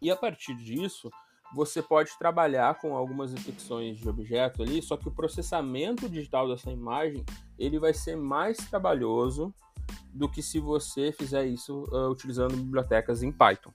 e 0.00 0.10
a 0.10 0.16
partir 0.16 0.54
disso, 0.54 1.10
você 1.54 1.82
pode 1.82 2.16
trabalhar 2.18 2.78
com 2.78 2.96
algumas 2.96 3.32
detecções 3.32 3.98
de 3.98 4.08
objeto 4.08 4.62
ali, 4.62 4.82
só 4.82 4.96
que 4.96 5.08
o 5.08 5.12
processamento 5.12 6.08
digital 6.08 6.48
dessa 6.48 6.70
imagem, 6.70 7.24
ele 7.58 7.78
vai 7.78 7.94
ser 7.94 8.16
mais 8.16 8.56
trabalhoso 8.58 9.54
do 10.12 10.28
que 10.28 10.42
se 10.42 10.58
você 10.58 11.12
fizer 11.12 11.46
isso 11.46 11.84
uh, 11.90 12.10
utilizando 12.10 12.56
bibliotecas 12.56 13.22
em 13.22 13.32
Python. 13.32 13.72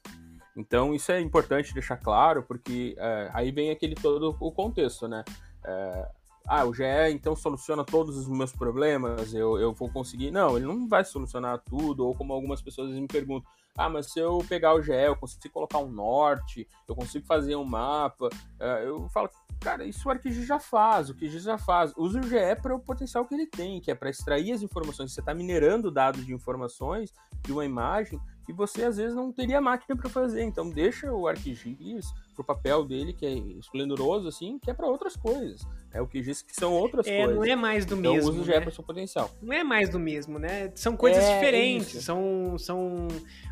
Então 0.57 0.93
isso 0.93 1.11
é 1.11 1.21
importante 1.21 1.73
deixar 1.73 1.97
claro, 1.97 2.41
porque 2.41 2.95
é, 2.97 3.29
aí 3.31 3.51
vem 3.51 3.69
aquele 3.69 3.93
todo 3.93 4.35
o 4.39 4.51
contexto, 4.51 5.07
né? 5.07 5.23
É, 5.63 6.09
ah, 6.47 6.65
o 6.65 6.73
GE 6.73 6.83
então 7.11 7.35
soluciona 7.35 7.83
todos 7.83 8.17
os 8.17 8.27
meus 8.27 8.51
problemas, 8.51 9.33
eu, 9.33 9.59
eu 9.59 9.73
vou 9.73 9.89
conseguir. 9.89 10.31
Não, 10.31 10.57
ele 10.57 10.65
não 10.65 10.87
vai 10.87 11.05
solucionar 11.05 11.61
tudo, 11.63 12.07
ou 12.07 12.15
como 12.15 12.33
algumas 12.33 12.61
pessoas 12.61 12.89
me 12.89 13.05
perguntam, 13.05 13.49
ah, 13.78 13.89
mas 13.89 14.11
se 14.11 14.19
eu 14.19 14.43
pegar 14.49 14.73
o 14.73 14.82
GE, 14.82 14.91
eu 14.91 15.15
consigo 15.15 15.53
colocar 15.53 15.78
um 15.78 15.89
norte, 15.89 16.67
eu 16.88 16.95
consigo 16.95 17.25
fazer 17.28 17.55
um 17.55 17.63
mapa. 17.63 18.28
Uh, 18.59 18.84
eu 18.84 19.09
falo, 19.09 19.30
cara, 19.59 19.86
isso 19.86 20.07
o 20.07 20.11
ArcGIS 20.11 20.47
já 20.47 20.59
faz, 20.59 21.09
o 21.09 21.13
QGIS 21.13 21.43
já 21.43 21.57
faz. 21.59 21.93
Usa 21.95 22.19
o 22.19 22.23
GE 22.23 22.61
para 22.61 22.75
o 22.75 22.80
potencial 22.80 23.25
que 23.25 23.36
ele 23.36 23.45
tem, 23.45 23.80
que 23.80 23.91
é 23.91 23.95
para 23.95 24.09
extrair 24.09 24.51
as 24.51 24.63
informações. 24.63 25.13
Você 25.13 25.19
está 25.19 25.34
minerando 25.34 25.91
dados 25.91 26.25
de 26.25 26.34
informações 26.34 27.13
de 27.43 27.51
uma 27.51 27.65
imagem 27.65 28.19
que 28.47 28.53
você 28.53 28.86
às 28.86 28.95
vezes 28.95 29.13
não 29.13 29.30
teria 29.32 29.59
máquina 29.59 29.95
para 29.95 30.09
fazer. 30.09 30.41
Então 30.43 30.69
deixa 30.69 31.11
o 31.11 31.28
ArcGIS 31.28 32.13
pro 32.34 32.45
papel 32.45 32.86
dele, 32.86 33.11
que 33.11 33.25
é 33.25 33.34
esplendoroso, 33.59 34.28
assim, 34.28 34.57
que 34.57 34.71
é 34.71 34.73
para 34.73 34.88
outras 34.88 35.15
coisas. 35.17 35.67
É 35.91 36.01
o 36.01 36.07
QGIS 36.07 36.43
que 36.43 36.55
são 36.55 36.73
outras 36.73 37.05
é, 37.07 37.25
coisas. 37.25 37.36
Não 37.36 37.43
é 37.43 37.55
mais 37.55 37.86
do 37.86 37.97
então, 37.97 38.13
mesmo. 38.13 38.30
Usa 38.30 38.41
o 38.41 38.43
GE 38.45 38.51
né? 38.51 38.61
para 38.61 38.71
seu 38.71 38.84
potencial. 38.84 39.30
Não 39.41 39.53
é 39.53 39.63
mais 39.63 39.89
do 39.89 39.99
mesmo, 39.99 40.39
né? 40.39 40.71
São 40.75 40.95
coisas 40.95 41.23
é, 41.23 41.34
diferentes, 41.34 42.03
são, 42.03 42.57
são 42.57 43.07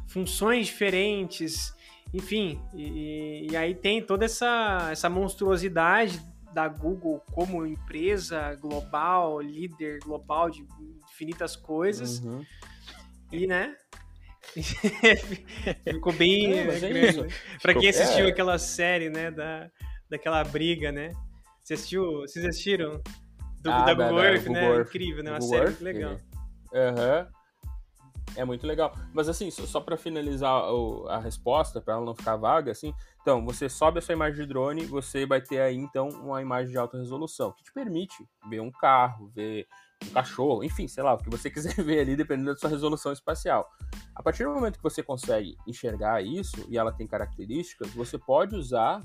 funções 0.08 0.68
diferentes, 0.68 1.74
enfim. 2.14 2.62
E, 2.74 3.48
e 3.52 3.58
aí 3.58 3.76
tem 3.76 4.02
toda 4.02 4.26
essa, 4.26 4.90
essa 4.92 5.10
monstruosidade 5.10 6.22
da 6.54 6.68
Google 6.70 7.22
como 7.34 7.66
empresa 7.66 8.56
global, 8.56 9.42
líder 9.42 10.00
global 10.00 10.50
de 10.50 10.66
infinitas 11.12 11.56
coisas. 11.56 12.20
Uhum. 12.20 12.46
E, 13.32 13.46
né? 13.46 13.76
Ficou 15.84 16.14
bem. 16.14 16.54
É, 16.54 16.62
é 16.62 17.28
pra 17.62 17.74
quem 17.74 17.90
assistiu 17.90 18.26
é. 18.26 18.30
aquela 18.30 18.58
série, 18.58 19.10
né? 19.10 19.32
Da, 19.32 19.70
daquela 20.10 20.44
briga, 20.44 20.92
né? 20.92 21.12
Você 21.62 21.74
assistiu? 21.74 22.22
Vocês 22.22 22.46
assistiram? 22.46 23.02
Do, 23.62 23.72
ah, 23.72 23.86
da, 23.86 23.94
da 23.94 24.08
Google 24.08 24.24
Earth, 24.24 24.48
né? 24.48 24.66
Earth. 24.66 24.88
Incrível, 24.88 25.24
né? 25.24 25.32
Uma 25.32 25.40
Google 25.40 25.58
série 25.58 25.70
Earth, 25.70 25.82
legal. 25.82 26.18
Aham. 26.74 27.20
Uhum. 27.20 27.45
É 28.36 28.44
muito 28.44 28.66
legal. 28.68 28.96
Mas 29.14 29.30
assim, 29.30 29.50
só 29.52 29.80
para 29.80 29.98
finalizar 29.98 30.52
a 31.10 31.20
resposta, 31.20 31.82
para 31.82 31.96
ela 31.96 32.06
não 32.06 32.16
ficar 32.16 32.36
vaga, 32.36 32.72
assim, 32.72 32.94
então, 33.26 33.44
você 33.44 33.68
sobe 33.68 33.98
a 33.98 34.02
sua 34.04 34.14
imagem 34.14 34.44
de 34.44 34.46
drone, 34.46 34.86
você 34.86 35.26
vai 35.26 35.42
ter 35.42 35.60
aí, 35.60 35.76
então, 35.76 36.10
uma 36.10 36.44
imagem 36.44 36.70
de 36.70 36.78
alta 36.78 36.96
resolução, 36.96 37.52
que 37.54 37.64
te 37.64 37.74
permite 37.74 38.24
ver 38.48 38.60
um 38.60 38.70
carro, 38.70 39.32
ver 39.34 39.66
um 40.08 40.12
cachorro, 40.12 40.64
enfim, 40.64 40.88
sei 40.88 41.02
lá, 41.02 41.16
o 41.16 41.18
que 41.18 41.28
você 41.28 41.50
quiser 41.50 41.74
ver 41.84 42.02
ali, 42.02 42.16
dependendo 42.16 42.54
da 42.54 42.58
sua 42.60 42.70
resolução 42.70 43.12
espacial. 43.12 43.68
A 44.14 44.22
partir 44.22 44.44
do 44.44 44.52
momento 44.52 44.78
que 44.78 44.84
você 44.84 45.02
consegue 45.02 45.58
enxergar 45.66 46.24
isso, 46.24 46.68
e 46.70 46.78
ela 46.78 46.92
tem 46.92 47.08
características, 47.08 47.90
você 47.96 48.16
pode 48.16 48.56
usar 48.56 49.02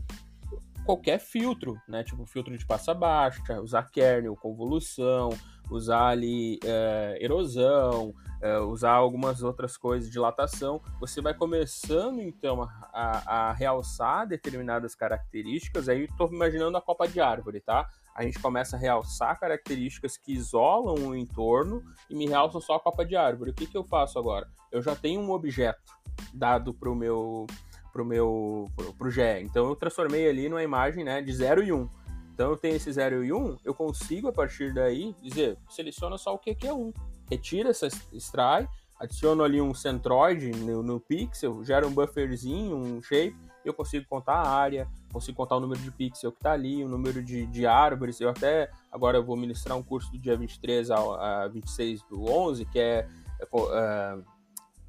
qualquer 0.91 1.21
filtro, 1.21 1.81
né? 1.87 2.03
Tipo 2.03 2.27
filtro 2.27 2.57
de 2.57 2.67
passa 2.67 2.93
baixa, 2.93 3.41
usar 3.61 3.89
kernel, 3.91 4.35
convolução, 4.35 5.31
usar 5.71 6.09
ali 6.09 6.59
é, 6.65 7.17
erosão, 7.21 8.13
é, 8.43 8.59
usar 8.59 8.93
algumas 8.93 9.41
outras 9.41 9.77
coisas, 9.77 10.11
dilatação, 10.11 10.83
você 10.99 11.21
vai 11.21 11.33
começando 11.33 12.21
então 12.21 12.69
a, 12.93 13.51
a 13.51 13.53
realçar 13.53 14.27
determinadas 14.27 14.97
características. 14.97 15.89
Aí 15.89 16.05
estou 16.05 16.29
imaginando 16.33 16.77
a 16.77 16.83
copa 16.83 17.07
de 17.07 17.21
árvore, 17.21 17.61
tá? 17.61 17.89
A 18.13 18.25
gente 18.25 18.41
começa 18.41 18.77
a 18.77 18.79
realçar 18.79 19.39
características 19.39 20.17
que 20.17 20.33
isolam 20.33 21.07
o 21.07 21.15
entorno 21.15 21.85
e 22.11 22.17
me 22.17 22.27
realçam 22.27 22.61
só 22.61 22.75
a 22.75 22.81
copa 22.81 23.05
de 23.05 23.15
árvore. 23.15 23.53
O 23.53 23.55
que, 23.55 23.67
que 23.67 23.77
eu 23.77 23.85
faço 23.85 24.19
agora? 24.19 24.49
Eu 24.73 24.83
já 24.83 24.97
tenho 24.97 25.21
um 25.21 25.31
objeto 25.31 25.95
dado 26.35 26.75
para 26.75 26.91
o 26.91 26.97
meu 26.97 27.47
pro 27.93 28.05
meu 28.05 28.69
pro, 28.77 28.95
pro 28.95 29.11
GE. 29.11 29.41
Então 29.43 29.69
eu 29.69 29.77
transformei 29.77 30.29
ali 30.29 30.49
numa 30.49 30.63
imagem, 30.63 31.05
né, 31.05 31.21
de 31.21 31.33
0 31.33 31.63
e 31.63 31.73
1. 31.73 31.77
Um. 31.77 31.89
Então 32.33 32.51
eu 32.51 32.57
tenho 32.57 32.77
esse 32.77 32.91
0 32.91 33.25
e 33.25 33.33
1, 33.33 33.37
um, 33.37 33.57
eu 33.65 33.75
consigo 33.75 34.29
a 34.29 34.33
partir 34.33 34.73
daí 34.73 35.15
dizer, 35.23 35.59
seleciona 35.69 36.17
só 36.17 36.35
o 36.35 36.39
que 36.39 36.57
é 36.67 36.73
1. 36.73 36.77
Um. 36.77 36.93
Retira 37.29 37.71
essa 37.71 37.87
extrai, 38.13 38.67
adiciono 38.99 39.45
ali 39.45 39.61
um 39.61 39.75
centroid 39.75 40.51
no, 40.51 40.83
no 40.83 40.99
pixel, 40.99 41.63
gera 41.65 41.87
um 41.87 41.93
bufferzinho, 41.93 42.77
um 42.77 43.03
shape, 43.03 43.37
eu 43.65 43.75
consigo 43.75 44.07
contar 44.09 44.35
a 44.35 44.49
área, 44.49 44.89
consigo 45.13 45.37
contar 45.37 45.57
o 45.57 45.61
número 45.61 45.81
de 45.81 45.91
pixel 45.91 46.33
que 46.33 46.39
está 46.39 46.53
ali, 46.53 46.83
o 46.83 46.89
número 46.89 47.23
de, 47.23 47.47
de 47.47 47.67
árvores. 47.67 48.21
Eu 48.21 48.31
até 48.31 48.71
agora 48.91 49.19
eu 49.19 49.25
vou 49.25 49.37
ministrar 49.37 49.77
um 49.77 49.83
curso 49.83 50.11
do 50.11 50.19
dia 50.19 50.37
23 50.37 50.91
a, 50.91 51.45
a 51.45 51.49
26 51.49 52.03
do 52.05 52.25
11, 52.25 52.65
que 52.65 52.79
é, 52.79 53.07
é, 53.39 53.45
é 53.45 54.19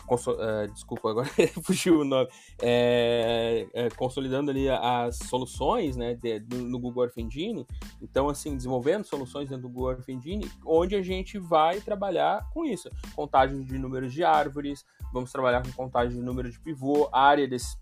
uh, 0.10 0.72
desculpa, 0.74 1.10
agora 1.10 1.30
fugiu 1.64 2.02
o 2.02 2.06
nome, 2.06 2.30
é, 2.62 3.68
é, 3.74 3.90
consolidando 3.92 4.52
ali 4.52 4.70
as 4.70 5.18
soluções 5.18 5.96
né, 5.96 6.14
de, 6.14 6.40
do, 6.40 6.58
no 6.58 6.80
Google 6.80 7.04
Earth 7.04 7.18
Engine. 7.18 7.66
Então, 8.02 8.30
assim, 8.30 8.56
desenvolvendo 8.56 9.06
soluções 9.06 9.50
dentro 9.50 9.64
do 9.64 9.70
Google 9.70 9.92
Earth 9.92 10.10
Engine, 10.10 10.50
onde 10.66 10.96
a 10.96 11.02
gente 11.02 11.38
vai 11.38 11.80
trabalhar 11.80 12.50
com 12.54 12.66
isso. 12.66 12.90
Contagem 13.16 13.64
de 13.64 13.78
números 13.78 14.14
de 14.14 14.24
árvores, 14.24 14.86
vamos 15.14 15.32
trabalhar 15.32 15.64
com 15.64 15.72
contagem 15.72 16.18
de 16.18 16.24
número 16.24 16.50
de 16.50 16.60
pivô, 16.60 17.10
área 17.12 17.48
desses 17.48 17.78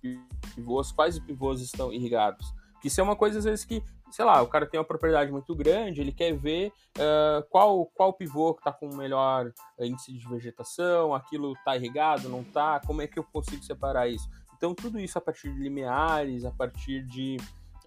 pivôs, 0.56 0.92
quais 0.92 1.20
pivôs 1.20 1.62
estão 1.62 1.92
irrigados. 1.92 2.54
Que 2.82 2.88
isso 2.88 3.00
é 3.00 3.04
uma 3.04 3.16
coisa, 3.16 3.40
às 3.40 3.46
vezes, 3.46 3.66
que 3.66 3.84
sei 4.12 4.26
lá, 4.26 4.42
o 4.42 4.48
cara 4.48 4.66
tem 4.66 4.80
uma 4.80 4.86
propriedade 4.86 5.32
muito 5.32 5.56
grande, 5.56 6.02
ele 6.02 6.12
quer 6.12 6.34
ver 6.34 6.72
uh, 6.98 7.48
qual, 7.50 7.86
qual 7.86 8.14
pivô 8.14 8.54
que 8.54 8.62
está 8.62 8.72
com 8.72 8.88
o 8.88 8.96
melhor 8.96 9.52
índice 9.80 10.12
de 10.12 10.28
vegetação, 10.28 11.14
aquilo 11.14 11.54
está 11.54 11.76
irrigado, 11.76 12.28
não 12.28 12.42
está, 12.42 12.80
como 12.80 13.02
é 13.02 13.08
que 13.08 13.20
eu 13.20 13.24
consigo 13.24 13.64
separar 13.64 14.08
isso? 14.08 14.28
Então, 14.58 14.74
tudo 14.74 15.00
isso 15.00 15.18
a 15.18 15.22
partir 15.22 15.54
de 15.54 15.60
limiares, 15.60 16.44
a 16.44 16.52
partir 16.52 17.04
de 17.04 17.38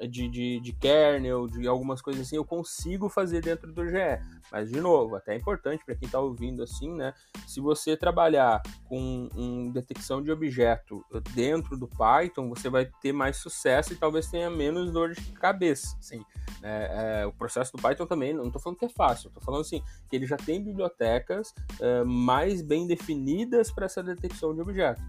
de, 0.07 0.29
de, 0.29 0.61
de, 0.61 0.73
kernel, 0.73 1.47
de 1.47 1.67
algumas 1.67 2.01
coisas 2.01 2.27
assim, 2.27 2.37
eu 2.37 2.45
consigo 2.45 3.09
fazer 3.09 3.41
dentro 3.41 3.73
do 3.73 3.87
GE. 3.87 4.21
Mas, 4.51 4.71
de 4.71 4.81
novo, 4.81 5.17
até 5.17 5.35
é 5.35 5.37
importante 5.37 5.85
para 5.85 5.95
quem 5.95 6.07
está 6.07 6.21
ouvindo 6.21 6.63
assim, 6.63 6.93
né? 6.95 7.15
Se 7.47 7.61
você 7.61 7.97
trabalhar 7.97 8.63
com 8.89 9.29
um 9.35 9.71
detecção 9.71 10.23
de 10.23 10.31
objeto 10.31 11.05
dentro 11.35 11.77
do 11.77 11.87
Python, 11.87 12.49
você 12.49 12.69
vai 12.69 12.87
ter 13.01 13.13
mais 13.13 13.37
sucesso 13.37 13.93
e 13.93 13.97
talvez 13.97 14.29
tenha 14.29 14.51
menos 14.51 14.91
dor 14.93 15.13
de 15.13 15.33
cabeça. 15.33 15.97
Assim, 15.99 16.23
é, 16.63 17.23
é, 17.23 17.27
o 17.27 17.33
processo 17.33 17.73
do 17.73 17.81
Python 17.81 18.07
também, 18.07 18.33
não 18.33 18.47
estou 18.47 18.61
falando 18.61 18.79
que 18.79 18.85
é 18.85 18.89
fácil, 18.89 19.29
estou 19.29 19.43
falando 19.43 19.63
assim, 19.63 19.83
que 20.09 20.17
ele 20.17 20.27
já 20.27 20.37
tem 20.37 20.63
bibliotecas 20.63 21.55
é, 21.81 22.05
mais 22.05 22.63
bem 22.63 22.87
definidas 22.87 23.71
para 23.71 23.87
essa 23.87 24.03
detecção 24.03 24.55
de 24.55 24.61
objeto. 24.61 25.01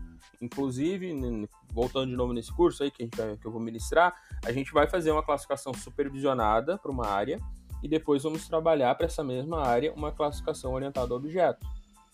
Inclusive, 0.44 1.48
voltando 1.72 2.10
de 2.10 2.16
novo 2.16 2.34
nesse 2.34 2.52
curso 2.52 2.84
aí 2.84 2.92
que, 2.92 3.10
vai, 3.16 3.38
que 3.38 3.46
eu 3.46 3.52
vou 3.52 3.62
ministrar, 3.62 4.14
a 4.46 4.52
gente 4.52 4.74
vai 4.74 4.88
fazer 4.88 5.12
uma 5.12 5.24
classificação 5.24 5.74
supervisionada 5.74 6.78
para 6.78 6.92
uma 6.92 7.08
área 7.08 7.40
e 7.82 7.88
depois 7.88 8.24
vamos 8.24 8.48
trabalhar 8.48 8.94
para 8.96 9.06
essa 9.06 9.24
mesma 9.24 9.66
área 9.66 9.94
uma 9.94 10.12
classificação 10.12 10.74
orientada 10.74 11.14
a 11.14 11.18
objeto, 11.18 11.66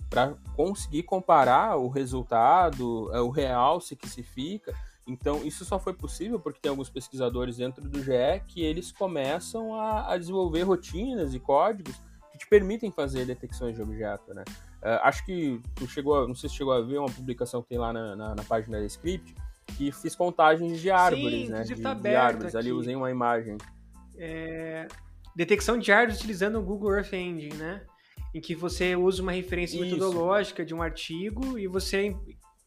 para 0.10 0.36
conseguir 0.56 1.04
comparar 1.04 1.78
o 1.78 1.88
resultado, 1.88 3.10
é, 3.14 3.20
o 3.20 3.30
realce 3.30 3.96
que 3.96 4.08
se 4.08 4.22
fica. 4.22 4.76
Então, 5.08 5.44
isso 5.44 5.66
só 5.66 5.80
foi 5.80 5.94
possível 5.94 6.40
porque 6.40 6.60
tem 6.60 6.70
alguns 6.70 6.90
pesquisadores 6.90 7.58
dentro 7.58 7.88
do 7.88 8.04
GE 8.04 8.44
que 8.48 8.64
eles 8.64 8.92
começam 8.92 9.74
a, 9.74 10.14
a 10.14 10.18
desenvolver 10.18 10.64
rotinas 10.64 11.34
e 11.34 11.40
códigos 11.40 11.96
que 12.32 12.38
te 12.38 12.48
permitem 12.48 12.92
fazer 12.92 13.26
detecções 13.26 13.76
de 13.76 13.82
objeto, 13.82 14.34
né? 14.34 14.44
Uh, 14.82 15.00
acho 15.04 15.26
que 15.26 15.60
tu 15.76 15.88
chegou, 15.88 16.24
a, 16.24 16.28
não 16.28 16.36
sei 16.36 16.50
se 16.50 16.56
chegou 16.56 16.74
a 16.74 16.82
ver 16.82 17.00
uma 17.00 17.10
publicação 17.10 17.62
que 17.62 17.70
tem 17.70 17.78
lá 17.78 17.92
na, 17.92 18.16
na, 18.16 18.36
na 18.36 18.44
página 18.44 18.80
da 18.80 18.86
Script, 18.86 19.36
que 19.78 19.92
fiz 19.92 20.16
contagens 20.16 20.80
de 20.80 20.90
árvores, 20.90 21.48
Sim, 21.48 21.52
né? 21.52 21.64
De, 21.64 21.76
tá 21.82 21.94
de 21.94 22.16
árvores. 22.16 22.56
Aqui. 22.56 22.58
Ali 22.58 22.72
usei 22.72 22.96
uma 22.96 23.12
imagem. 23.12 23.58
É... 24.18 24.88
Detecção 25.36 25.78
de 25.78 25.92
árvores 25.92 26.18
utilizando 26.18 26.60
o 26.60 26.62
Google 26.62 26.96
Earth 26.96 27.14
Engine, 27.14 27.56
né? 27.56 27.82
Em 28.34 28.40
que 28.40 28.56
você 28.56 28.96
usa 28.96 29.22
uma 29.22 29.32
referência 29.32 29.76
Isso. 29.76 29.86
metodológica 29.86 30.66
de 30.66 30.74
um 30.74 30.82
artigo 30.82 31.58
e 31.58 31.68
você 31.68 32.16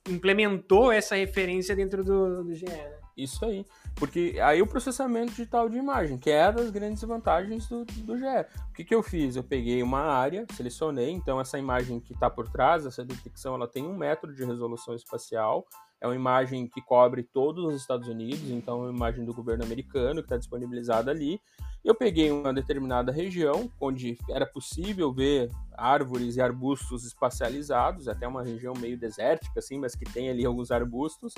implementou 0.08 0.90
essa 0.90 1.14
referência 1.14 1.74
dentro 1.74 2.04
do, 2.04 2.44
do 2.44 2.54
GE, 2.54 2.66
né? 2.66 3.01
Isso 3.16 3.44
aí. 3.44 3.66
Porque 3.96 4.38
aí 4.42 4.62
o 4.62 4.66
processamento 4.66 5.32
digital 5.32 5.68
de 5.68 5.76
imagem, 5.76 6.18
que 6.18 6.30
é 6.30 6.50
das 6.50 6.70
grandes 6.70 7.02
vantagens 7.02 7.68
do, 7.68 7.84
do 7.84 8.16
GE. 8.16 8.24
O 8.70 8.72
que, 8.72 8.84
que 8.84 8.94
eu 8.94 9.02
fiz? 9.02 9.36
Eu 9.36 9.44
peguei 9.44 9.82
uma 9.82 10.00
área, 10.00 10.46
selecionei, 10.54 11.10
então 11.10 11.40
essa 11.40 11.58
imagem 11.58 12.00
que 12.00 12.12
está 12.12 12.30
por 12.30 12.48
trás, 12.48 12.86
essa 12.86 13.04
detecção, 13.04 13.54
ela 13.54 13.68
tem 13.68 13.84
um 13.84 13.96
metro 13.96 14.34
de 14.34 14.44
resolução 14.44 14.94
espacial. 14.94 15.66
É 16.00 16.06
uma 16.06 16.16
imagem 16.16 16.66
que 16.66 16.80
cobre 16.80 17.22
todos 17.22 17.64
os 17.64 17.80
Estados 17.80 18.08
Unidos, 18.08 18.50
então 18.50 18.80
é 18.80 18.88
uma 18.88 18.96
imagem 18.96 19.24
do 19.24 19.32
governo 19.32 19.64
americano 19.64 20.16
que 20.16 20.26
está 20.26 20.36
disponibilizada 20.36 21.10
ali. 21.10 21.40
Eu 21.84 21.94
peguei 21.94 22.30
uma 22.32 22.52
determinada 22.52 23.12
região 23.12 23.70
onde 23.80 24.18
era 24.28 24.46
possível 24.46 25.12
ver 25.12 25.48
árvores 25.76 26.36
e 26.36 26.40
arbustos 26.40 27.04
espacializados, 27.04 28.08
até 28.08 28.26
uma 28.26 28.42
região 28.42 28.74
meio 28.74 28.96
desértica, 28.96 29.58
assim, 29.58 29.78
mas 29.78 29.94
que 29.94 30.04
tem 30.04 30.28
ali 30.28 30.44
alguns 30.44 30.70
arbustos 30.70 31.34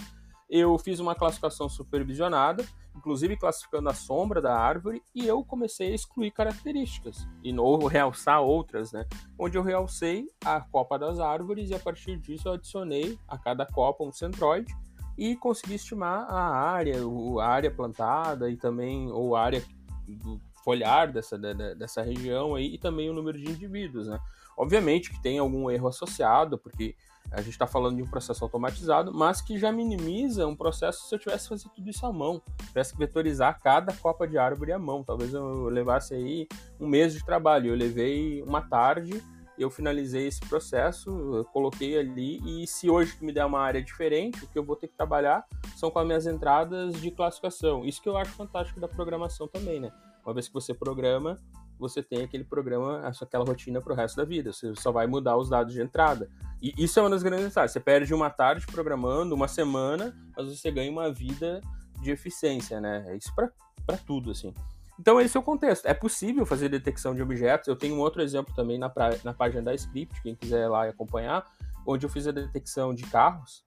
eu 0.57 0.79
fiz 0.79 1.01
uma 1.01 1.17
classificação 1.17 1.69
supervisionada, 1.69 2.65
inclusive 2.95 3.37
classificando 3.37 3.89
a 3.89 3.93
sombra 3.93 4.41
da 4.41 4.57
árvore, 4.57 5.03
e 5.13 5.27
eu 5.27 5.45
comecei 5.45 5.91
a 5.91 5.95
excluir 5.97 6.31
características, 6.31 7.27
e 7.43 7.53
ou 7.59 7.89
realçar 7.89 8.41
outras, 8.41 8.93
né? 8.93 9.05
Onde 9.37 9.59
eu 9.59 9.65
realcei 9.65 10.29
a 10.45 10.61
copa 10.61 10.97
das 10.97 11.19
árvores 11.19 11.71
e 11.71 11.75
a 11.75 11.79
partir 11.81 12.19
disso 12.19 12.47
eu 12.47 12.53
adicionei 12.53 13.19
a 13.27 13.37
cada 13.37 13.67
copa 13.67 14.05
um 14.05 14.13
centroide 14.13 14.73
e 15.19 15.35
consegui 15.35 15.75
estimar 15.75 16.25
a 16.31 16.57
área, 16.57 16.99
a 17.41 17.47
área 17.47 17.71
plantada 17.73 18.49
e 18.49 18.57
também 18.57 19.11
ou 19.11 19.35
a 19.35 19.43
área 19.43 19.65
do 20.07 20.41
folhar 20.63 21.11
dessa, 21.11 21.37
dessa 21.37 22.01
região 22.01 22.55
aí 22.55 22.75
e 22.75 22.79
também 22.79 23.11
o 23.11 23.13
número 23.13 23.37
de 23.37 23.51
indivíduos, 23.51 24.07
né? 24.07 24.21
Obviamente 24.57 25.11
que 25.11 25.21
tem 25.21 25.37
algum 25.37 25.69
erro 25.69 25.89
associado, 25.89 26.57
porque 26.57 26.95
a 27.31 27.41
gente 27.41 27.53
está 27.53 27.67
falando 27.67 27.97
de 27.97 28.03
um 28.03 28.07
processo 28.07 28.45
automatizado, 28.45 29.13
mas 29.13 29.41
que 29.41 29.59
já 29.59 29.73
minimiza 29.73 30.47
um 30.47 30.55
processo 30.55 31.09
se 31.09 31.15
eu 31.15 31.19
tivesse 31.19 31.45
que 31.45 31.49
fazer 31.49 31.69
tudo 31.75 31.91
isso 31.91 32.07
à 32.07 32.13
mão. 32.13 32.41
Tivesse 32.69 32.93
que 32.93 32.99
vetorizar 32.99 33.61
cada 33.61 33.93
copa 33.93 34.27
de 34.27 34.39
árvore 34.39 34.73
à 34.73 34.79
mão. 34.79 35.03
Talvez 35.03 35.35
eu 35.35 35.65
levasse 35.65 36.15
aí 36.15 36.47
um 36.79 36.87
mês 36.87 37.13
de 37.13 37.25
trabalho. 37.25 37.71
Eu 37.71 37.75
levei 37.75 38.43
uma 38.43 38.63
tarde, 38.63 39.23
eu 39.59 39.71
finalizei 39.71 40.27
esse 40.27 40.41
processo, 40.41 41.47
coloquei 41.53 41.99
ali, 41.99 42.41
e 42.45 42.67
se 42.67 42.91
hoje 42.91 43.17
me 43.21 43.33
der 43.33 43.45
uma 43.45 43.61
área 43.61 43.83
diferente, 43.83 44.45
o 44.45 44.49
que 44.49 44.59
eu 44.59 44.65
vou 44.65 44.77
ter 44.77 44.89
que 44.89 44.97
trabalhar 44.97 45.45
são 45.77 45.91
com 45.91 45.99
as 45.99 46.07
minhas 46.07 46.27
entradas 46.27 47.01
de 47.01 47.11
classificação. 47.11 47.85
Isso 47.85 48.03
que 48.03 48.09
eu 48.09 48.17
acho 48.17 48.33
fantástico 48.33 48.81
da 48.81 48.89
programação 48.89 49.47
também, 49.47 49.81
né? 49.81 49.93
Uma 50.25 50.35
vez 50.35 50.49
que 50.49 50.55
você 50.55 50.73
programa, 50.73 51.39
você 51.79 52.03
tem 52.03 52.23
aquele 52.23 52.45
programa, 52.45 53.03
aquela 53.21 53.45
rotina 53.45 53.81
para 53.81 53.93
o 53.93 53.97
resto 53.97 54.17
da 54.17 54.25
vida. 54.25 54.53
Você 54.53 54.75
só 54.77 54.93
vai 54.93 55.07
mudar 55.07 55.37
os 55.37 55.49
dados 55.49 55.73
de 55.73 55.81
entrada. 55.81 56.31
E 56.63 56.73
isso 56.79 56.99
é 56.99 57.03
uma 57.03 57.11
das 57.11 57.23
grandes 57.23 57.47
vantagens. 57.47 57.73
Você 57.73 57.81
perde 57.81 58.15
uma 58.15 58.31
tarde 58.31 58.67
programando, 58.67 59.35
uma 59.35 59.49
semana, 59.49 60.17
mas 60.37 60.49
você 60.49 60.71
ganha 60.71 60.91
uma 60.91 61.13
vida 61.13 61.61
de 62.01 62.11
eficiência, 62.11 62.81
né? 62.81 63.05
É 63.09 63.17
isso 63.17 63.33
para 63.35 63.97
tudo, 63.99 64.31
assim. 64.31 64.55
Então, 64.99 65.21
esse 65.21 65.37
é 65.37 65.41
o 65.41 65.43
contexto. 65.43 65.87
É 65.87 65.95
possível 65.95 66.47
fazer 66.47 66.69
detecção 66.69 67.15
de 67.15 67.23
objetos. 67.23 67.67
Eu 67.67 67.77
tenho 67.77 67.97
um 67.97 68.01
outro 68.01 68.23
exemplo 68.23 68.55
também 68.55 68.79
na, 68.79 68.89
pra, 68.89 69.11
na 69.25 69.35
página 69.35 69.63
da 69.63 69.75
Script, 69.75 70.23
quem 70.23 70.35
quiser 70.35 70.65
ir 70.65 70.69
lá 70.69 70.87
e 70.87 70.91
acompanhar, 70.91 71.45
onde 71.87 72.07
eu 72.07 72.11
fiz 72.11 72.27
a 72.29 72.33
detecção 72.33 72.95
de 72.95 73.03
carros. 73.05 73.65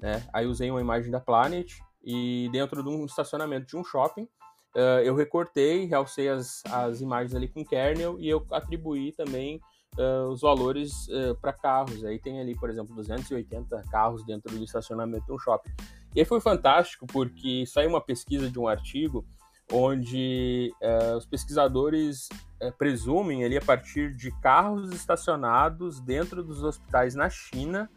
Né? 0.00 0.22
Aí 0.32 0.46
usei 0.46 0.70
uma 0.70 0.80
imagem 0.80 1.10
da 1.10 1.20
Planet 1.20 1.78
e 2.02 2.48
dentro 2.50 2.82
de 2.82 2.88
um 2.88 3.04
estacionamento 3.04 3.66
de 3.66 3.76
um 3.76 3.84
shopping, 3.84 4.28
uh, 4.74 5.00
eu 5.02 5.14
recortei, 5.14 5.86
realcei 5.86 6.28
as, 6.28 6.62
as 6.70 7.00
imagens 7.00 7.34
ali 7.34 7.48
com 7.48 7.64
kernel 7.64 8.18
e 8.18 8.28
eu 8.28 8.44
atribuí 8.50 9.12
também 9.12 9.60
uh, 9.98 10.28
os 10.28 10.40
valores 10.40 11.06
uh, 11.08 11.34
para 11.40 11.52
carros. 11.52 12.04
Aí 12.04 12.18
tem 12.18 12.40
ali, 12.40 12.54
por 12.54 12.70
exemplo, 12.70 12.94
280 12.94 13.82
carros 13.90 14.24
dentro 14.24 14.56
do 14.56 14.64
estacionamento 14.64 15.26
de 15.26 15.32
um 15.32 15.38
shopping. 15.38 15.70
E 16.14 16.20
aí 16.20 16.24
foi 16.24 16.40
fantástico 16.40 17.06
porque 17.06 17.64
saiu 17.66 17.90
uma 17.90 18.00
pesquisa 18.00 18.50
de 18.50 18.58
um 18.58 18.68
artigo 18.68 19.24
onde 19.72 20.70
os 21.16 21.24
pesquisadores 21.24 22.28
presumem 22.76 23.44
ali 23.44 23.56
a 23.56 23.62
partir 23.62 24.14
de 24.14 24.30
carros 24.42 24.92
estacionados 24.92 26.02
dentro 26.02 26.44
dos 26.44 26.62
hospitais 26.62 27.14
na 27.14 27.30
China 27.30 27.88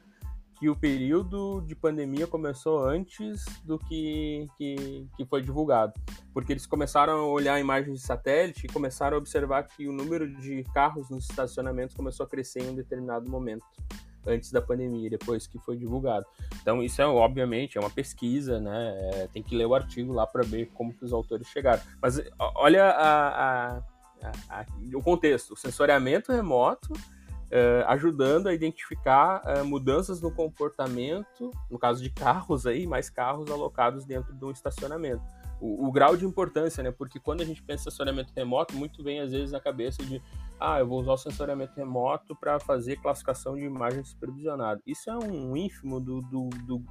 que 0.59 0.69
o 0.69 0.75
período 0.75 1.61
de 1.61 1.75
pandemia 1.75 2.25
começou 2.25 2.83
antes 2.83 3.45
do 3.63 3.77
que, 3.77 4.47
que, 4.57 5.07
que, 5.15 5.25
foi 5.25 5.41
divulgado. 5.41 5.93
Porque 6.33 6.53
eles 6.53 6.65
começaram 6.65 7.13
a 7.13 7.25
olhar 7.27 7.59
imagens 7.59 7.99
de 7.99 8.05
satélite 8.05 8.65
e 8.65 8.69
começaram 8.69 9.17
a 9.17 9.19
observar 9.19 9.63
que 9.63 9.87
o 9.87 9.93
número 9.93 10.27
de 10.27 10.63
carros 10.73 11.09
nos 11.09 11.29
estacionamentos 11.29 11.95
começou 11.95 12.25
a 12.25 12.29
crescer 12.29 12.63
em 12.63 12.69
um 12.69 12.75
determinado 12.75 13.29
momento, 13.29 13.63
antes 14.25 14.51
da 14.51 14.61
pandemia, 14.61 15.09
depois 15.09 15.45
que 15.45 15.59
foi 15.59 15.77
divulgado. 15.77 16.25
Então, 16.61 16.81
isso 16.81 17.01
é, 17.01 17.05
obviamente, 17.05 17.77
é 17.77 17.81
uma 17.81 17.89
pesquisa, 17.89 18.59
né? 18.59 18.97
É, 19.13 19.27
tem 19.27 19.43
que 19.43 19.55
ler 19.55 19.67
o 19.67 19.75
artigo 19.75 20.11
lá 20.11 20.25
para 20.25 20.43
ver 20.43 20.71
como 20.73 20.91
que 20.91 21.05
os 21.05 21.13
autores 21.13 21.47
chegaram. 21.47 21.81
Mas 22.01 22.19
olha 22.55 22.85
a, 22.85 23.75
a, 23.75 23.83
a, 24.49 24.65
o 24.93 25.03
contexto: 25.03 25.53
o 25.53 25.57
sensoriamento 25.57 26.31
remoto 26.31 26.93
Uh, 27.47 27.87
ajudando 27.87 28.47
a 28.47 28.53
identificar 28.53 29.41
uh, 29.41 29.65
mudanças 29.65 30.21
no 30.21 30.29
comportamento, 30.29 31.49
no 31.71 31.79
caso 31.79 32.03
de 32.03 32.09
carros 32.09 32.67
aí, 32.67 32.85
mais 32.85 33.09
carros 33.09 33.49
alocados 33.49 34.03
dentro 34.05 34.33
de 34.33 34.43
um 34.43 34.51
estacionamento. 34.51 35.23
O, 35.61 35.87
o, 35.87 35.91
grau 35.91 36.17
de 36.17 36.25
importância, 36.25 36.83
né? 36.83 36.91
Porque 36.91 37.19
quando 37.19 37.41
a 37.41 37.45
gente 37.45 37.63
pensa 37.63 37.87
em 37.87 37.91
sensoriamento 37.91 38.33
remoto, 38.35 38.75
muito 38.75 39.01
vem 39.01 39.21
às 39.21 39.31
vezes 39.31 39.51
na 39.51 39.61
cabeça 39.61 40.03
de, 40.03 40.21
ah, 40.59 40.79
eu 40.79 40.87
vou 40.87 40.99
usar 40.99 41.13
o 41.13 41.17
sensoriamento 41.17 41.73
remoto 41.75 42.35
para 42.35 42.59
fazer 42.59 42.97
classificação 42.97 43.55
de 43.55 43.63
imagem 43.63 44.03
supervisionada. 44.03 44.81
Isso 44.85 45.09
é 45.09 45.17
um 45.17 45.55
ínfimo 45.55 46.01
do, 46.01 46.21
do, 46.21 46.49
do 46.65 46.83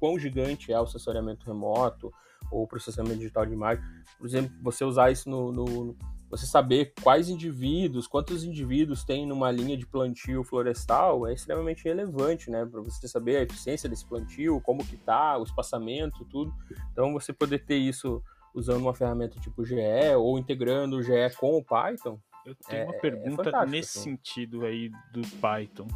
quão 0.00 0.18
gigante 0.18 0.72
é 0.72 0.80
o 0.80 0.86
sensoriamento 0.86 1.46
remoto 1.46 2.12
ou 2.50 2.66
processamento 2.66 3.16
digital 3.16 3.46
de 3.46 3.52
imagem. 3.52 3.84
Por 4.18 4.26
exemplo, 4.26 4.52
você 4.60 4.84
usar 4.84 5.10
isso 5.12 5.30
no, 5.30 5.52
no 5.52 5.96
você 6.30 6.46
saber 6.46 6.92
quais 7.02 7.28
indivíduos, 7.28 8.06
quantos 8.06 8.44
indivíduos 8.44 9.02
tem 9.02 9.26
numa 9.26 9.50
linha 9.50 9.76
de 9.76 9.84
plantio 9.84 10.44
florestal 10.44 11.26
é 11.26 11.34
extremamente 11.34 11.84
relevante, 11.84 12.50
né? 12.50 12.64
Para 12.64 12.80
você 12.80 13.08
saber 13.08 13.36
a 13.36 13.42
eficiência 13.42 13.88
desse 13.88 14.06
plantio, 14.06 14.60
como 14.60 14.86
que 14.86 14.96
tá, 14.96 15.36
o 15.36 15.42
espaçamento, 15.42 16.24
tudo. 16.26 16.54
Então 16.92 17.12
você 17.12 17.32
poder 17.32 17.64
ter 17.64 17.78
isso 17.78 18.22
usando 18.54 18.82
uma 18.82 18.94
ferramenta 18.94 19.40
tipo 19.40 19.64
GE 19.64 19.74
ou 20.16 20.38
integrando 20.38 20.98
o 20.98 21.02
GE 21.02 21.34
com 21.36 21.56
o 21.56 21.64
Python. 21.64 22.20
Eu 22.46 22.54
tenho 22.54 22.82
é, 22.82 22.84
uma 22.84 22.94
é 22.94 22.98
pergunta 22.98 23.50
é 23.50 23.66
nesse 23.66 23.98
assim. 23.98 24.10
sentido 24.10 24.64
aí 24.64 24.88
do 25.12 25.22
Python, 25.40 25.88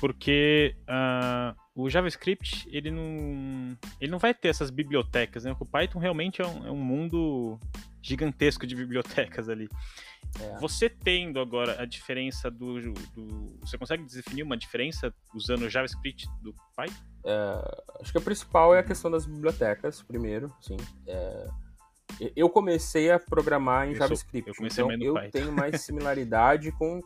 porque 0.00 0.74
uh, 0.82 1.56
o 1.74 1.88
JavaScript 1.88 2.68
ele 2.70 2.90
não, 2.90 3.76
ele 4.00 4.10
não 4.10 4.18
vai 4.18 4.34
ter 4.34 4.48
essas 4.48 4.70
bibliotecas, 4.70 5.44
né? 5.44 5.56
O 5.58 5.66
Python 5.66 5.98
realmente 5.98 6.42
é 6.42 6.46
um, 6.46 6.66
é 6.66 6.70
um 6.70 6.76
mundo 6.76 7.58
gigantesco 8.02 8.66
de 8.66 8.74
bibliotecas 8.74 9.48
ali. 9.48 9.68
É. 10.40 10.58
Você 10.58 10.88
tendo 10.88 11.40
agora 11.40 11.80
a 11.80 11.86
diferença 11.86 12.50
do, 12.50 12.92
do, 13.14 13.58
Você 13.60 13.78
consegue 13.78 14.04
definir 14.04 14.42
uma 14.42 14.56
diferença 14.56 15.12
usando 15.34 15.62
o 15.62 15.70
JavaScript 15.70 16.28
do 16.42 16.54
Python? 16.76 16.94
É, 17.24 18.00
acho 18.00 18.12
que 18.12 18.18
a 18.18 18.20
principal 18.20 18.74
é 18.74 18.80
a 18.80 18.82
questão 18.82 19.10
das 19.10 19.26
bibliotecas, 19.26 20.02
primeiro, 20.02 20.52
sim. 20.60 20.76
É, 21.06 21.48
eu 22.34 22.48
comecei 22.48 23.10
a 23.10 23.18
programar 23.18 23.86
em 23.86 23.92
eu 23.92 23.96
JavaScript, 23.96 24.54
sou, 24.54 24.64
eu 24.64 24.92
então 24.92 25.06
eu 25.06 25.14
Python. 25.14 25.30
tenho 25.30 25.52
mais 25.52 25.80
similaridade 25.82 26.72
com. 26.72 27.00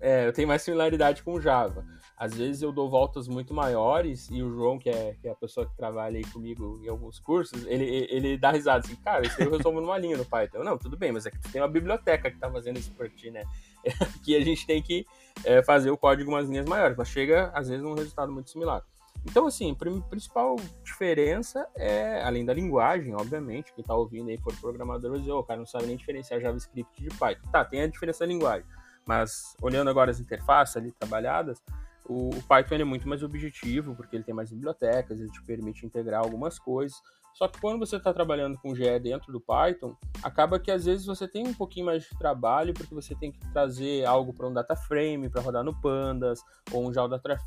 É, 0.00 0.26
eu 0.26 0.32
tenho 0.32 0.48
mais 0.48 0.62
similaridade 0.62 1.22
com 1.22 1.40
Java 1.40 1.84
às 2.18 2.34
vezes 2.34 2.62
eu 2.62 2.72
dou 2.72 2.90
voltas 2.90 3.28
muito 3.28 3.54
maiores 3.54 4.28
e 4.28 4.42
o 4.42 4.50
João, 4.50 4.76
que 4.76 4.90
é, 4.90 5.14
que 5.20 5.28
é 5.28 5.30
a 5.30 5.36
pessoa 5.36 5.64
que 5.64 5.76
trabalha 5.76 6.18
aí 6.18 6.24
comigo 6.24 6.80
em 6.82 6.88
alguns 6.88 7.20
cursos, 7.20 7.64
ele, 7.64 8.08
ele 8.10 8.36
dá 8.36 8.50
risada 8.50 8.80
assim, 8.84 8.96
cara, 8.96 9.24
isso 9.24 9.40
eu 9.40 9.50
resolvo 9.52 9.80
numa 9.80 9.96
linha 9.96 10.16
no 10.16 10.24
Python. 10.24 10.64
Não, 10.64 10.76
tudo 10.76 10.96
bem, 10.96 11.12
mas 11.12 11.26
é 11.26 11.30
que 11.30 11.38
tu 11.38 11.52
tem 11.52 11.62
uma 11.62 11.68
biblioteca 11.68 12.28
que 12.28 12.36
tá 12.36 12.50
fazendo 12.50 12.76
isso 12.76 12.90
por 12.92 13.08
ti, 13.08 13.30
né? 13.30 13.44
que 14.24 14.34
a 14.34 14.40
gente 14.40 14.66
tem 14.66 14.82
que 14.82 15.06
é, 15.44 15.62
fazer 15.62 15.92
o 15.92 15.96
código 15.96 16.28
umas 16.28 16.48
linhas 16.48 16.66
maiores, 16.66 16.96
mas 16.96 17.06
chega 17.06 17.52
às 17.54 17.68
vezes 17.68 17.84
num 17.84 17.94
resultado 17.94 18.32
muito 18.32 18.50
similar. 18.50 18.82
Então, 19.24 19.46
assim, 19.46 19.70
a 19.70 20.00
principal 20.08 20.56
diferença 20.82 21.68
é, 21.76 22.22
além 22.22 22.44
da 22.44 22.52
linguagem, 22.52 23.14
obviamente, 23.14 23.72
quem 23.74 23.84
tá 23.84 23.94
ouvindo 23.94 24.30
aí 24.30 24.38
for 24.38 24.54
programador 24.60 25.20
o 25.20 25.44
cara 25.44 25.58
não 25.58 25.66
sabe 25.66 25.86
nem 25.86 25.96
diferenciar 25.96 26.40
JavaScript 26.40 27.00
de 27.00 27.08
Python. 27.10 27.48
Tá, 27.52 27.64
tem 27.64 27.82
a 27.82 27.86
diferença 27.86 28.20
da 28.20 28.26
linguagem, 28.26 28.66
mas 29.08 29.56
olhando 29.62 29.88
agora 29.88 30.10
as 30.10 30.20
interfaces 30.20 30.76
ali 30.76 30.92
trabalhadas, 30.92 31.62
o, 32.04 32.28
Python 32.46 32.74
é 32.74 32.84
muito 32.84 33.08
mais 33.08 33.22
objetivo, 33.22 33.94
porque 33.94 34.14
ele 34.14 34.22
tem 34.22 34.34
mais 34.34 34.50
bibliotecas, 34.50 35.18
ele 35.18 35.30
te 35.30 35.42
permite 35.42 35.86
integrar 35.86 36.20
algumas 36.20 36.58
coisas. 36.58 36.94
Só 37.38 37.46
que 37.46 37.60
quando 37.60 37.78
você 37.78 37.98
está 37.98 38.12
trabalhando 38.12 38.58
com 38.58 38.74
GE 38.74 38.98
dentro 38.98 39.30
do 39.30 39.40
Python, 39.40 39.96
acaba 40.24 40.58
que 40.58 40.72
às 40.72 40.86
vezes 40.86 41.06
você 41.06 41.28
tem 41.28 41.46
um 41.46 41.54
pouquinho 41.54 41.86
mais 41.86 42.02
de 42.02 42.18
trabalho, 42.18 42.74
porque 42.74 42.92
você 42.92 43.14
tem 43.14 43.30
que 43.30 43.38
trazer 43.52 44.04
algo 44.04 44.32
para 44.32 44.48
um 44.48 44.52
data 44.52 44.74
frame 44.74 45.28
para 45.28 45.40
rodar 45.40 45.62
no 45.62 45.72
Pandas, 45.80 46.40
ou 46.72 46.88
um 46.88 46.92
JAL 46.92 47.08
data 47.08 47.38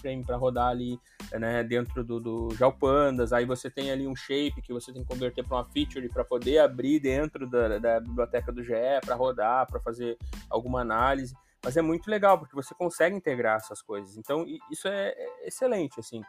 frame 0.00 0.24
para 0.24 0.36
rodar 0.36 0.66
ali 0.66 0.98
né, 1.30 1.62
dentro 1.62 2.02
do, 2.02 2.18
do 2.18 2.48
JAL 2.56 2.72
Pandas. 2.72 3.32
Aí 3.32 3.44
você 3.44 3.70
tem 3.70 3.92
ali 3.92 4.04
um 4.04 4.16
shape 4.16 4.60
que 4.60 4.72
você 4.72 4.92
tem 4.92 5.04
que 5.04 5.08
converter 5.08 5.46
para 5.46 5.58
uma 5.58 5.64
feature 5.64 6.08
para 6.08 6.24
poder 6.24 6.58
abrir 6.58 6.98
dentro 6.98 7.48
da, 7.48 7.78
da 7.78 8.00
biblioteca 8.00 8.50
do 8.50 8.64
GE 8.64 8.72
para 9.06 9.14
rodar, 9.14 9.64
para 9.68 9.78
fazer 9.78 10.18
alguma 10.50 10.80
análise. 10.80 11.36
Mas 11.62 11.76
é 11.76 11.82
muito 11.82 12.10
legal, 12.10 12.36
porque 12.36 12.56
você 12.56 12.74
consegue 12.74 13.14
integrar 13.14 13.58
essas 13.58 13.80
coisas. 13.80 14.16
Então, 14.16 14.44
isso 14.68 14.88
é, 14.88 15.10
é 15.10 15.46
excelente, 15.46 16.00
assim. 16.00 16.20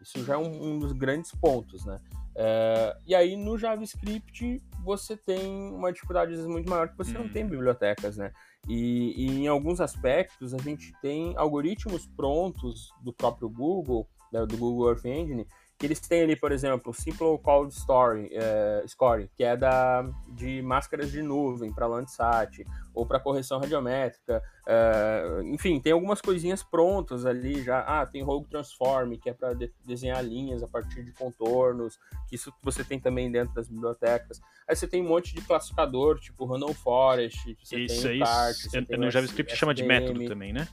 Isso 0.00 0.24
já 0.24 0.34
é 0.34 0.36
um, 0.36 0.72
um 0.72 0.78
dos 0.78 0.92
grandes 0.92 1.32
pontos, 1.32 1.84
né? 1.84 1.98
É, 2.34 2.96
e 3.06 3.14
aí, 3.14 3.36
no 3.36 3.58
JavaScript, 3.58 4.62
você 4.82 5.16
tem 5.16 5.72
uma 5.72 5.92
dificuldade 5.92 6.32
às 6.32 6.38
vezes, 6.38 6.50
muito 6.50 6.70
maior, 6.70 6.88
que 6.88 6.96
você 6.96 7.16
hum. 7.16 7.24
não 7.24 7.28
tem 7.28 7.42
uhum. 7.42 7.50
bibliotecas, 7.50 8.16
né? 8.16 8.32
E, 8.68 9.14
e, 9.16 9.42
em 9.42 9.46
alguns 9.46 9.80
aspectos, 9.80 10.54
a 10.54 10.58
gente 10.58 10.92
tem 11.00 11.34
algoritmos 11.36 12.06
prontos 12.06 12.92
do 13.02 13.12
próprio 13.12 13.48
Google, 13.48 14.08
do 14.48 14.56
Google 14.56 14.90
Earth 14.90 15.04
Engine, 15.04 15.46
eles 15.86 16.00
têm 16.00 16.22
ali, 16.22 16.36
por 16.36 16.52
exemplo, 16.52 16.90
o 16.90 16.94
Simple 16.94 17.38
Cold 17.42 17.72
Story, 17.72 18.28
é, 18.32 18.84
Score, 18.86 19.30
que 19.34 19.42
é 19.42 19.56
da, 19.56 20.06
de 20.28 20.60
máscaras 20.62 21.10
de 21.10 21.22
nuvem 21.22 21.72
para 21.72 21.86
Landsat, 21.86 22.66
ou 22.94 23.06
para 23.06 23.20
correção 23.20 23.58
radiométrica. 23.58 24.42
É, 24.66 25.40
enfim, 25.44 25.80
tem 25.80 25.92
algumas 25.92 26.20
coisinhas 26.20 26.62
prontas 26.62 27.24
ali 27.24 27.62
já. 27.62 27.80
Ah, 27.80 28.04
tem 28.04 28.22
Rogue 28.22 28.48
Transform, 28.48 29.16
que 29.16 29.30
é 29.30 29.32
para 29.32 29.54
de, 29.54 29.72
desenhar 29.84 30.22
linhas 30.24 30.62
a 30.62 30.68
partir 30.68 31.02
de 31.02 31.12
contornos, 31.12 31.98
que 32.28 32.34
isso 32.34 32.52
você 32.62 32.84
tem 32.84 33.00
também 33.00 33.30
dentro 33.30 33.54
das 33.54 33.68
bibliotecas. 33.68 34.40
Aí 34.68 34.76
você 34.76 34.86
tem 34.86 35.02
um 35.02 35.08
monte 35.08 35.34
de 35.34 35.40
classificador, 35.40 36.18
tipo 36.20 36.44
Random 36.44 36.74
Forest, 36.74 37.56
você 37.62 37.78
isso, 37.80 38.02
tem 38.02 38.22
o 38.22 38.24
Cart, 38.24 38.56
é, 38.74 38.96
no 38.96 39.10
JavaScript 39.10 39.56
chama 39.56 39.74
de 39.74 39.82
método 39.82 40.26
também, 40.26 40.52
né? 40.52 40.68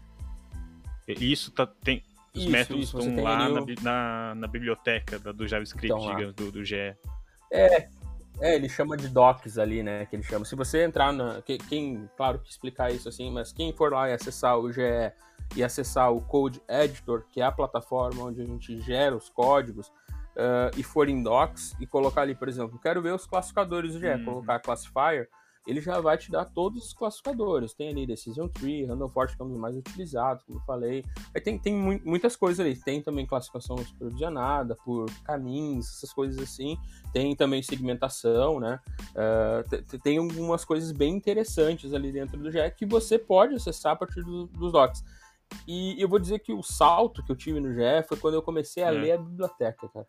Isso 1.08 1.52
tá, 1.52 1.66
tem, 1.66 2.04
os 2.38 2.44
isso, 2.44 2.52
métodos 2.52 2.84
isso, 2.84 3.00
estão 3.00 3.24
lá 3.24 3.50
na, 3.50 3.62
na, 3.82 4.36
na, 4.36 4.48
biblioteca 4.48 5.20
do 5.20 5.48
JavaScript, 5.48 5.98
digamos, 5.98 6.34
do, 6.34 6.52
do 6.52 6.64
GE. 6.64 6.96
É, 7.52 7.90
É, 8.40 8.56
ele 8.56 8.70
chama 8.70 8.96
de 8.96 9.08
docs 9.08 9.58
ali, 9.58 9.82
né? 9.82 10.06
Que 10.06 10.16
ele 10.16 10.24
chama. 10.24 10.46
Se 10.46 10.56
você 10.56 10.84
entrar 10.84 11.12
na. 11.12 11.42
Quem, 11.42 12.08
claro 12.16 12.40
que 12.40 12.50
explicar 12.50 12.92
isso 12.92 13.10
assim, 13.10 13.32
mas 13.32 13.52
quem 13.52 13.74
for 13.74 13.92
lá 13.92 14.10
e 14.10 14.14
acessar 14.14 14.58
o 14.58 14.72
GE 14.72 14.82
e 15.56 15.64
acessar 15.64 16.12
o 16.12 16.22
Code 16.22 16.62
Editor, 16.68 17.26
que 17.32 17.42
é 17.42 17.46
a 17.46 17.52
plataforma 17.52 18.24
onde 18.24 18.42
a 18.42 18.46
gente 18.46 18.80
gera 18.82 19.16
os 19.16 19.30
códigos, 19.30 19.88
uh, 19.88 20.70
e 20.78 20.84
for 20.84 21.10
em 21.10 21.22
docs 21.24 21.76
e 21.80 21.88
colocar 21.88 22.22
ali, 22.22 22.36
por 22.36 22.48
exemplo, 22.48 22.80
quero 22.80 23.02
ver 23.02 23.14
os 23.14 23.26
classificadores 23.26 23.94
do 23.94 24.00
GE, 24.00 24.08
uhum. 24.08 24.26
colocar 24.26 24.60
classifier, 24.60 25.28
ele 25.68 25.82
já 25.82 26.00
vai 26.00 26.18
te 26.18 26.32
dar 26.32 26.46
todos 26.46 26.86
os 26.86 26.94
classificadores. 26.94 27.74
Tem 27.74 27.90
ali 27.90 28.08
Decision 28.08 28.48
Tree, 28.48 28.86
Random 28.86 29.10
Forest, 29.10 29.36
que 29.36 29.44
é 29.44 29.46
um 29.46 29.50
dos 29.50 29.60
mais 29.60 29.76
utilizados, 29.76 30.44
como 30.46 30.60
eu 30.60 30.64
falei. 30.64 31.04
Aí 31.36 31.42
tem, 31.42 31.60
tem 31.60 31.76
muitas 31.76 32.38
coisas 32.38 32.66
ali. 32.66 32.76
Tem 32.76 33.02
também 33.02 33.26
classificação 33.26 33.78
supervisionada 33.80 34.76
por 34.86 35.12
caminhos, 35.26 35.88
essas 35.90 36.14
coisas 36.14 36.42
assim. 36.42 36.78
Tem 37.12 37.36
também 37.36 37.62
segmentação, 37.62 38.62
né? 38.62 38.80
Uh, 39.12 40.00
tem 40.00 40.18
algumas 40.18 40.64
coisas 40.64 40.94
bem 40.94 41.14
interessantes 41.14 41.94
ali 41.94 42.14
dentro 42.14 42.38
do 42.38 42.50
GE 42.50 42.72
que 42.78 42.86
você 42.86 43.20
pode 43.20 43.54
acessar 43.56 43.92
a 43.92 43.96
partir 43.98 44.24
do, 44.24 44.48
dos 44.48 44.72
docs. 44.72 45.04
E 45.68 46.02
eu 46.02 46.08
vou 46.08 46.18
dizer 46.20 46.40
que 46.40 46.54
o 46.54 46.64
salto 46.64 47.24
que 47.24 47.32
eu 47.32 47.36
tive 47.36 47.60
no 47.60 47.74
GE 47.74 48.08
foi 48.08 48.18
quando 48.18 48.36
eu 48.36 48.42
comecei 48.42 48.84
a 48.84 48.88
é. 48.88 48.92
ler 48.92 49.12
a 49.12 49.18
biblioteca, 49.18 49.90
cara. 49.90 50.06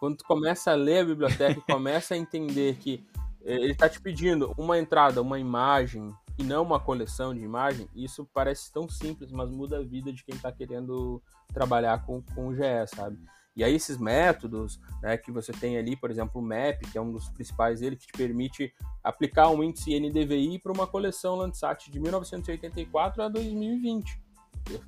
Quando 0.00 0.16
tu 0.16 0.24
começa 0.24 0.72
a 0.72 0.74
ler 0.74 0.98
a 0.98 1.04
biblioteca 1.04 1.60
e 1.60 1.72
começa 1.72 2.14
a 2.14 2.16
entender 2.16 2.76
que 2.78 3.06
ele 3.44 3.72
está 3.72 3.88
te 3.88 4.00
pedindo 4.00 4.52
uma 4.56 4.78
entrada, 4.78 5.20
uma 5.20 5.38
imagem 5.38 6.12
e 6.38 6.42
não 6.42 6.62
uma 6.62 6.80
coleção 6.80 7.34
de 7.34 7.40
imagem, 7.40 7.88
isso 7.94 8.28
parece 8.32 8.72
tão 8.72 8.88
simples, 8.88 9.30
mas 9.30 9.50
muda 9.50 9.78
a 9.78 9.82
vida 9.82 10.12
de 10.12 10.24
quem 10.24 10.34
está 10.34 10.50
querendo 10.50 11.22
trabalhar 11.52 12.04
com, 12.04 12.22
com 12.34 12.48
o 12.48 12.54
GE, 12.54 12.62
sabe? 12.86 13.18
E 13.54 13.62
aí 13.62 13.74
esses 13.74 13.98
métodos 13.98 14.80
né, 15.02 15.16
que 15.18 15.30
você 15.30 15.52
tem 15.52 15.76
ali, 15.76 15.94
por 15.94 16.10
exemplo, 16.10 16.40
o 16.40 16.44
MAP, 16.44 16.90
que 16.90 16.96
é 16.96 17.00
um 17.00 17.12
dos 17.12 17.28
principais 17.28 17.80
dele, 17.80 17.96
que 17.96 18.06
te 18.06 18.12
permite 18.12 18.72
aplicar 19.04 19.50
um 19.50 19.62
índice 19.62 19.98
NDVI 19.98 20.58
para 20.58 20.72
uma 20.72 20.86
coleção 20.86 21.36
Landsat 21.36 21.90
de 21.90 22.00
1984 22.00 23.22
a 23.22 23.28
2020. 23.28 24.20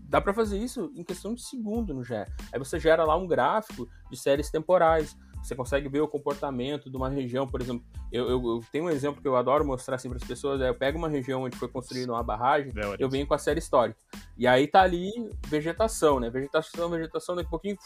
Dá 0.09 0.21
para 0.21 0.33
fazer 0.33 0.59
isso 0.59 0.91
em 0.95 1.05
questão 1.05 1.35
de 1.35 1.43
segundo 1.43 1.93
no 1.93 2.03
GE. 2.03 2.15
Aí 2.53 2.59
você 2.59 2.79
gera 2.79 3.05
lá 3.05 3.17
um 3.17 3.27
gráfico 3.27 3.87
de 4.11 4.17
séries 4.17 4.51
temporais 4.51 5.15
você 5.45 5.55
consegue 5.55 5.89
ver 5.89 6.01
o 6.01 6.09
comportamento 6.09 6.91
de 6.91 6.97
uma 6.97 7.09
região, 7.09 7.47
por 7.47 7.61
exemplo. 7.61 7.85
Eu, 8.11 8.31
eu, 8.31 8.47
eu 8.47 8.65
tenho 8.73 8.85
um 8.85 8.91
exemplo 8.91 9.21
que 9.21 9.29
eu 9.29 9.37
adoro 9.37 9.65
mostrar 9.65 9.97
assim 9.97 10.09
para 10.09 10.17
as 10.17 10.25
pessoas: 10.25 10.61
é, 10.61 10.71
eu 10.71 10.75
pego 10.75 10.97
uma 10.97 11.09
região 11.09 11.43
onde 11.43 11.57
foi 11.57 11.69
construída 11.69 12.13
uma 12.13 12.23
barragem, 12.23 12.73
eu 12.99 13.09
venho 13.09 13.27
com 13.27 13.35
a 13.35 13.39
série 13.39 13.59
histórica. 13.59 13.99
E 14.39 14.47
aí 14.47 14.67
tá 14.67 14.81
ali 14.81 15.11
vegetação, 15.47 16.19
né? 16.19 16.31
Vegetação, 16.31 16.89
vegetação, 16.89 17.37
daqui 17.37 17.49
a 17.49 17.51
pouquinho 17.51 17.77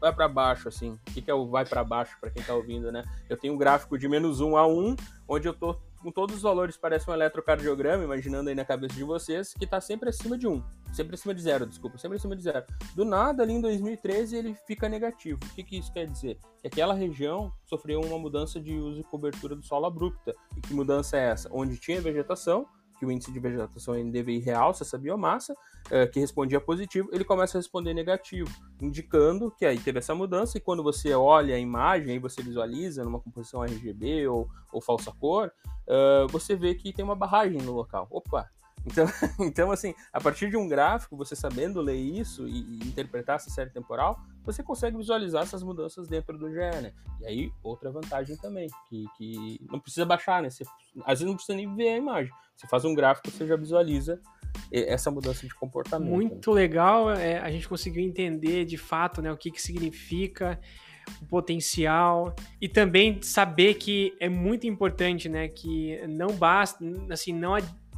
vai 0.00 0.12
para 0.14 0.28
baixo, 0.28 0.68
assim. 0.68 0.92
O 1.08 1.12
que, 1.12 1.22
que 1.22 1.30
é 1.30 1.34
o 1.34 1.48
vai 1.48 1.64
para 1.64 1.82
baixo, 1.82 2.16
para 2.20 2.30
quem 2.30 2.42
tá 2.42 2.54
ouvindo, 2.54 2.92
né? 2.92 3.02
Eu 3.28 3.36
tenho 3.36 3.54
um 3.54 3.58
gráfico 3.58 3.98
de 3.98 4.08
menos 4.08 4.40
1 4.40 4.56
a 4.56 4.66
1, 4.66 4.96
onde 5.26 5.48
eu 5.48 5.54
tô 5.54 5.76
com 6.02 6.10
todos 6.10 6.36
os 6.36 6.42
valores, 6.42 6.76
parece 6.76 7.08
um 7.10 7.14
eletrocardiograma, 7.14 8.04
imaginando 8.04 8.48
aí 8.48 8.54
na 8.54 8.64
cabeça 8.64 8.94
de 8.94 9.04
vocês, 9.04 9.52
que 9.54 9.64
está 9.64 9.80
sempre 9.80 10.08
acima 10.08 10.36
de 10.36 10.46
1. 10.46 10.62
Sempre 10.92 11.14
acima 11.14 11.34
de 11.34 11.42
zero, 11.42 11.66
desculpa, 11.66 11.98
sempre 11.98 12.16
acima 12.16 12.34
de 12.34 12.42
zero. 12.42 12.64
Do 12.94 13.04
nada, 13.04 13.42
ali 13.42 13.52
em 13.52 13.60
2013, 13.60 14.36
ele 14.36 14.54
fica 14.66 14.88
negativo. 14.88 15.38
O 15.44 15.54
que, 15.54 15.62
que 15.62 15.78
isso 15.78 15.92
quer 15.92 16.06
dizer? 16.06 16.38
Que 16.60 16.68
aquela 16.68 16.94
região 16.94 17.52
sofreu 17.66 18.00
uma 18.00 18.18
mudança 18.18 18.58
de 18.58 18.74
uso 18.74 19.00
e 19.00 19.04
cobertura 19.04 19.54
do 19.54 19.62
solo 19.62 19.86
abrupta. 19.86 20.34
E 20.56 20.60
que 20.60 20.72
mudança 20.72 21.16
é 21.16 21.28
essa? 21.28 21.50
Onde 21.52 21.76
tinha 21.76 22.00
vegetação, 22.00 22.66
que 22.98 23.06
o 23.06 23.10
índice 23.10 23.32
de 23.32 23.38
vegetação 23.38 23.94
NDVI 23.94 24.38
realça 24.38 24.82
essa 24.82 24.98
biomassa, 24.98 25.54
é, 25.90 26.06
que 26.06 26.18
respondia 26.20 26.60
positivo, 26.60 27.08
ele 27.12 27.24
começa 27.24 27.56
a 27.56 27.60
responder 27.60 27.94
negativo, 27.94 28.50
indicando 28.80 29.50
que 29.50 29.64
aí 29.64 29.78
teve 29.78 29.98
essa 29.98 30.14
mudança, 30.14 30.58
e 30.58 30.60
quando 30.60 30.82
você 30.82 31.14
olha 31.14 31.54
a 31.54 31.58
imagem, 31.58 32.12
aí 32.12 32.18
você 32.18 32.42
visualiza 32.42 33.04
numa 33.04 33.20
composição 33.20 33.62
RGB 33.62 34.26
ou, 34.28 34.48
ou 34.72 34.80
falsa 34.80 35.12
cor, 35.12 35.52
uh, 35.86 36.26
você 36.28 36.56
vê 36.56 36.74
que 36.74 36.92
tem 36.92 37.04
uma 37.04 37.16
barragem 37.16 37.60
no 37.62 37.72
local. 37.72 38.06
Opa! 38.10 38.48
Então, 38.86 39.06
então, 39.40 39.70
assim, 39.70 39.94
a 40.12 40.20
partir 40.20 40.48
de 40.48 40.56
um 40.56 40.68
gráfico, 40.68 41.16
você 41.16 41.34
sabendo 41.34 41.80
ler 41.80 41.96
isso 41.96 42.46
e, 42.46 42.60
e 42.60 42.88
interpretar 42.88 43.36
essa 43.36 43.50
série 43.50 43.70
temporal, 43.70 44.18
você 44.44 44.62
consegue 44.62 44.96
visualizar 44.96 45.42
essas 45.42 45.62
mudanças 45.62 46.06
dentro 46.08 46.38
do 46.38 46.48
GE, 46.48 46.80
né? 46.80 46.92
E 47.20 47.26
aí, 47.26 47.52
outra 47.62 47.90
vantagem 47.90 48.36
também, 48.36 48.68
que, 48.88 49.04
que 49.18 49.60
não 49.70 49.80
precisa 49.80 50.06
baixar, 50.06 50.40
né? 50.40 50.50
Você, 50.50 50.64
às 51.00 51.18
vezes 51.18 51.26
não 51.26 51.34
precisa 51.34 51.56
nem 51.56 51.74
ver 51.74 51.88
a 51.88 51.96
imagem. 51.96 52.32
Você 52.54 52.66
faz 52.68 52.84
um 52.84 52.94
gráfico, 52.94 53.30
você 53.30 53.46
já 53.46 53.56
visualiza 53.56 54.20
essa 54.72 55.10
mudança 55.10 55.46
de 55.46 55.54
comportamento. 55.54 56.10
Muito 56.10 56.50
né? 56.50 56.60
legal, 56.60 57.10
é, 57.10 57.38
a 57.38 57.50
gente 57.50 57.68
conseguiu 57.68 58.02
entender 58.02 58.64
de 58.64 58.78
fato 58.78 59.20
né, 59.20 59.30
o 59.30 59.36
que, 59.36 59.50
que 59.50 59.60
significa 59.60 60.58
o 61.20 61.26
potencial 61.26 62.34
e 62.60 62.68
também 62.68 63.20
saber 63.22 63.74
que 63.74 64.16
é 64.18 64.28
muito 64.28 64.66
importante, 64.66 65.28
né, 65.28 65.48
que 65.48 66.00
não 66.08 66.28
basta, 66.28 66.84
assim, 67.10 67.32
não, 67.32 67.54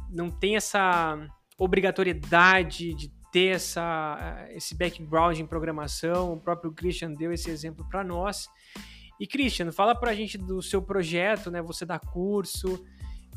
não 0.09 0.29
tem 0.29 0.55
essa 0.55 1.17
obrigatoriedade 1.57 2.93
de 2.93 3.11
ter 3.31 3.55
essa, 3.55 4.47
esse 4.51 4.75
background 4.75 5.37
em 5.39 5.45
programação. 5.45 6.33
O 6.33 6.39
próprio 6.39 6.71
Christian 6.71 7.13
deu 7.13 7.31
esse 7.31 7.49
exemplo 7.49 7.87
para 7.89 8.03
nós. 8.03 8.47
E 9.19 9.27
Christian, 9.27 9.71
fala 9.71 9.93
para 9.93 10.11
a 10.11 10.15
gente 10.15 10.37
do 10.37 10.61
seu 10.61 10.81
projeto, 10.81 11.51
né? 11.51 11.61
Você 11.61 11.85
dá 11.85 11.99
curso 11.99 12.83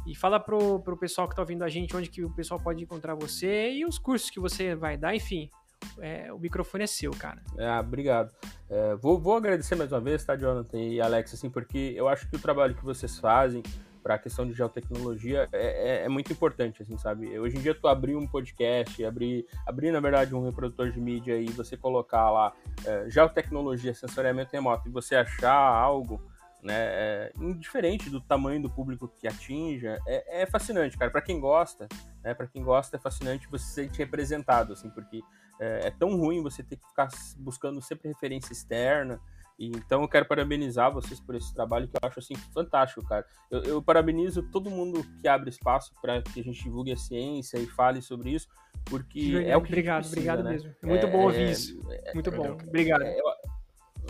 e 0.07 0.14
fala 0.14 0.39
pro, 0.39 0.81
pro 0.81 0.97
pessoal 0.97 1.27
que 1.27 1.33
está 1.33 1.43
ouvindo 1.43 1.64
a 1.64 1.68
gente 1.68 1.97
onde 1.97 2.09
que 2.09 2.25
o 2.25 2.31
pessoal 2.31 2.61
pode 2.61 2.83
encontrar 2.83 3.14
você 3.14 3.73
e 3.73 3.85
os 3.85 3.99
cursos 3.99 4.31
que 4.31 4.41
você 4.41 4.75
vai 4.75 4.97
dar, 4.97 5.14
enfim. 5.14 5.51
É, 5.99 6.33
o 6.33 6.39
microfone 6.39 6.85
é 6.85 6.87
seu, 6.87 7.11
cara. 7.11 7.43
É, 7.59 7.79
obrigado. 7.81 8.33
É, 8.70 8.95
vou, 8.95 9.18
vou 9.18 9.37
agradecer 9.37 9.75
mais 9.75 9.91
uma 9.91 10.01
vez, 10.01 10.25
tá, 10.25 10.37
Jonathan 10.37 10.79
e 10.79 11.01
Alex, 11.01 11.35
assim, 11.35 11.51
porque 11.51 11.93
eu 11.97 12.09
acho 12.09 12.29
que 12.31 12.37
o 12.37 12.39
trabalho 12.39 12.75
que 12.75 12.85
vocês 12.85 13.18
fazem 13.18 13.62
para 14.03 14.14
a 14.14 14.18
questão 14.18 14.46
de 14.46 14.53
geotecnologia 14.53 15.48
é, 15.53 16.03
é, 16.03 16.05
é, 16.05 16.09
muito 16.09 16.32
importante, 16.32 16.82
assim, 16.82 16.98
sabe? 16.98 17.38
Hoje 17.38 17.57
em 17.57 17.61
dia 17.61 17.74
tu 17.74 17.86
abrir 17.86 18.16
um 18.16 18.26
podcast, 18.26 19.05
abrir, 19.05 19.46
abrir 19.66 19.92
na 19.92 20.00
verdade 20.00 20.34
um 20.34 20.44
reprodutor 20.44 20.90
de 20.90 21.00
mídia 21.00 21.36
e 21.36 21.46
você 21.46 21.76
colocar 21.76 22.30
lá 22.30 22.53
é, 22.84 23.09
geotecnologia, 23.09 23.94
sensoriamento 23.94 24.53
remoto 24.53 24.88
e 24.88 24.90
você 24.90 25.14
achar 25.14 25.55
algo 25.55 26.20
né, 26.62 26.74
é, 26.76 27.32
indiferente 27.40 28.09
do 28.09 28.20
tamanho 28.20 28.62
do 28.62 28.70
público 28.70 29.12
que 29.18 29.26
atinja, 29.26 29.98
é, 30.07 30.42
é 30.42 30.46
fascinante, 30.46 30.96
cara. 30.96 31.11
Para 31.11 31.20
quem 31.20 31.40
gosta, 31.40 31.88
né, 32.22 32.32
para 32.34 32.46
quem 32.46 32.62
gosta 32.62 32.96
é 32.96 33.00
fascinante 33.00 33.48
você 33.50 33.88
se 33.88 33.98
representado, 33.98 34.72
assim, 34.72 34.88
porque 34.90 35.20
é, 35.61 35.88
é, 35.88 35.90
tão 35.90 36.16
ruim 36.16 36.42
você 36.42 36.62
ter 36.62 36.76
que 36.76 36.86
ficar 36.86 37.09
buscando 37.38 37.82
sempre 37.82 38.09
referência 38.09 38.53
externa. 38.53 39.20
E, 39.63 39.69
então 39.69 40.03
eu 40.03 40.09
quero 40.09 40.27
parabenizar 40.27 40.93
vocês 40.93 41.21
por 41.21 41.37
esse 41.37 41.55
trabalho 41.55 41.87
que 41.87 41.95
eu 41.95 42.09
acho 42.09 42.19
assim 42.19 42.35
fantástico, 42.53 43.07
cara. 43.07 43.25
Eu, 43.49 43.63
eu 43.63 43.83
parabenizo 43.83 44.43
todo 44.51 44.69
mundo 44.69 45.07
que 45.21 45.29
abre 45.29 45.51
espaço 45.51 45.93
para 46.03 46.21
que 46.21 46.41
a 46.41 46.43
gente 46.43 46.65
divulgue 46.65 46.91
a 46.91 46.97
ciência 46.97 47.59
e 47.59 47.67
fale 47.67 48.03
sobre 48.03 48.31
isso, 48.31 48.49
porque 48.87 49.41
é 49.47 49.57
o 49.57 49.61
que 49.63 49.69
obrigado, 49.69 50.01
precisa, 50.01 50.17
obrigado 50.17 50.43
né? 50.43 50.51
mesmo. 50.51 50.75
É 50.83 50.87
muito 50.87 51.07
bom 51.07 51.23
ouvir 51.23 51.43
é, 51.43 51.51
isso. 51.53 51.81
É, 51.89 52.13
muito 52.13 52.33
bom. 52.33 52.59
Obrigado. 52.67 53.05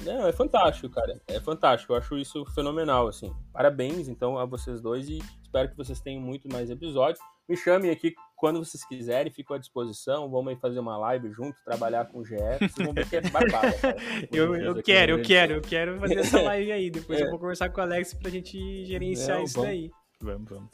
Não, 0.03 0.27
é 0.27 0.33
fantástico, 0.33 0.89
cara. 0.89 1.21
É 1.29 1.39
fantástico. 1.39 1.93
Eu 1.93 1.99
acho 1.99 2.17
isso 2.17 2.47
fenomenal, 2.47 3.07
assim. 3.09 3.31
Parabéns, 3.53 4.09
então, 4.09 4.39
a 4.39 4.47
vocês 4.47 4.81
dois 4.81 5.07
e 5.11 5.19
espero 5.43 5.69
que 5.69 5.77
vocês 5.77 6.01
tenham 6.01 6.23
muito 6.23 6.51
mais 6.51 6.71
episódios. 6.71 7.21
Me 7.47 7.59
chamem 7.59 7.91
aqui 7.91 8.15
quando 8.43 8.59
vocês 8.59 8.85
quiserem, 8.85 9.33
fico 9.33 9.55
à 9.55 9.59
disposição. 9.59 10.29
Vamos 10.29 10.49
aí 10.49 10.59
fazer 10.59 10.81
uma 10.81 10.99
live 10.99 11.31
junto, 11.31 11.63
trabalhar 11.65 12.07
com 12.07 12.19
o 12.19 12.25
GE. 12.25 12.35
Vocês 12.59 12.75
vão 12.75 12.93
ver 12.93 13.09
que 13.09 13.15
é 13.15 13.21
barbada, 13.21 13.69
eu, 14.33 14.57
eu 14.57 14.83
quero, 14.83 15.13
eu 15.13 15.23
quero, 15.23 15.53
eu 15.53 15.63
quero 15.63 16.01
fazer 16.01 16.19
essa 16.19 16.43
live 16.43 16.73
aí. 16.73 16.91
Depois 16.91 17.21
é. 17.21 17.23
eu 17.23 17.31
vou 17.31 17.39
conversar 17.39 17.69
com 17.69 17.81
o 17.81 17.85
Alex 17.85 18.15
pra 18.15 18.29
gente 18.33 18.85
gerenciar 18.85 19.39
Não, 19.39 19.45
isso 19.45 19.55
vamos, 19.55 19.69
daí. 19.69 19.91
Vamos, 20.21 20.51
vamos. 20.51 20.71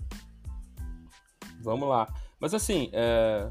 Vamos 1.60 1.88
lá. 1.90 2.08
Mas 2.40 2.54
assim, 2.54 2.88
é, 2.94 3.50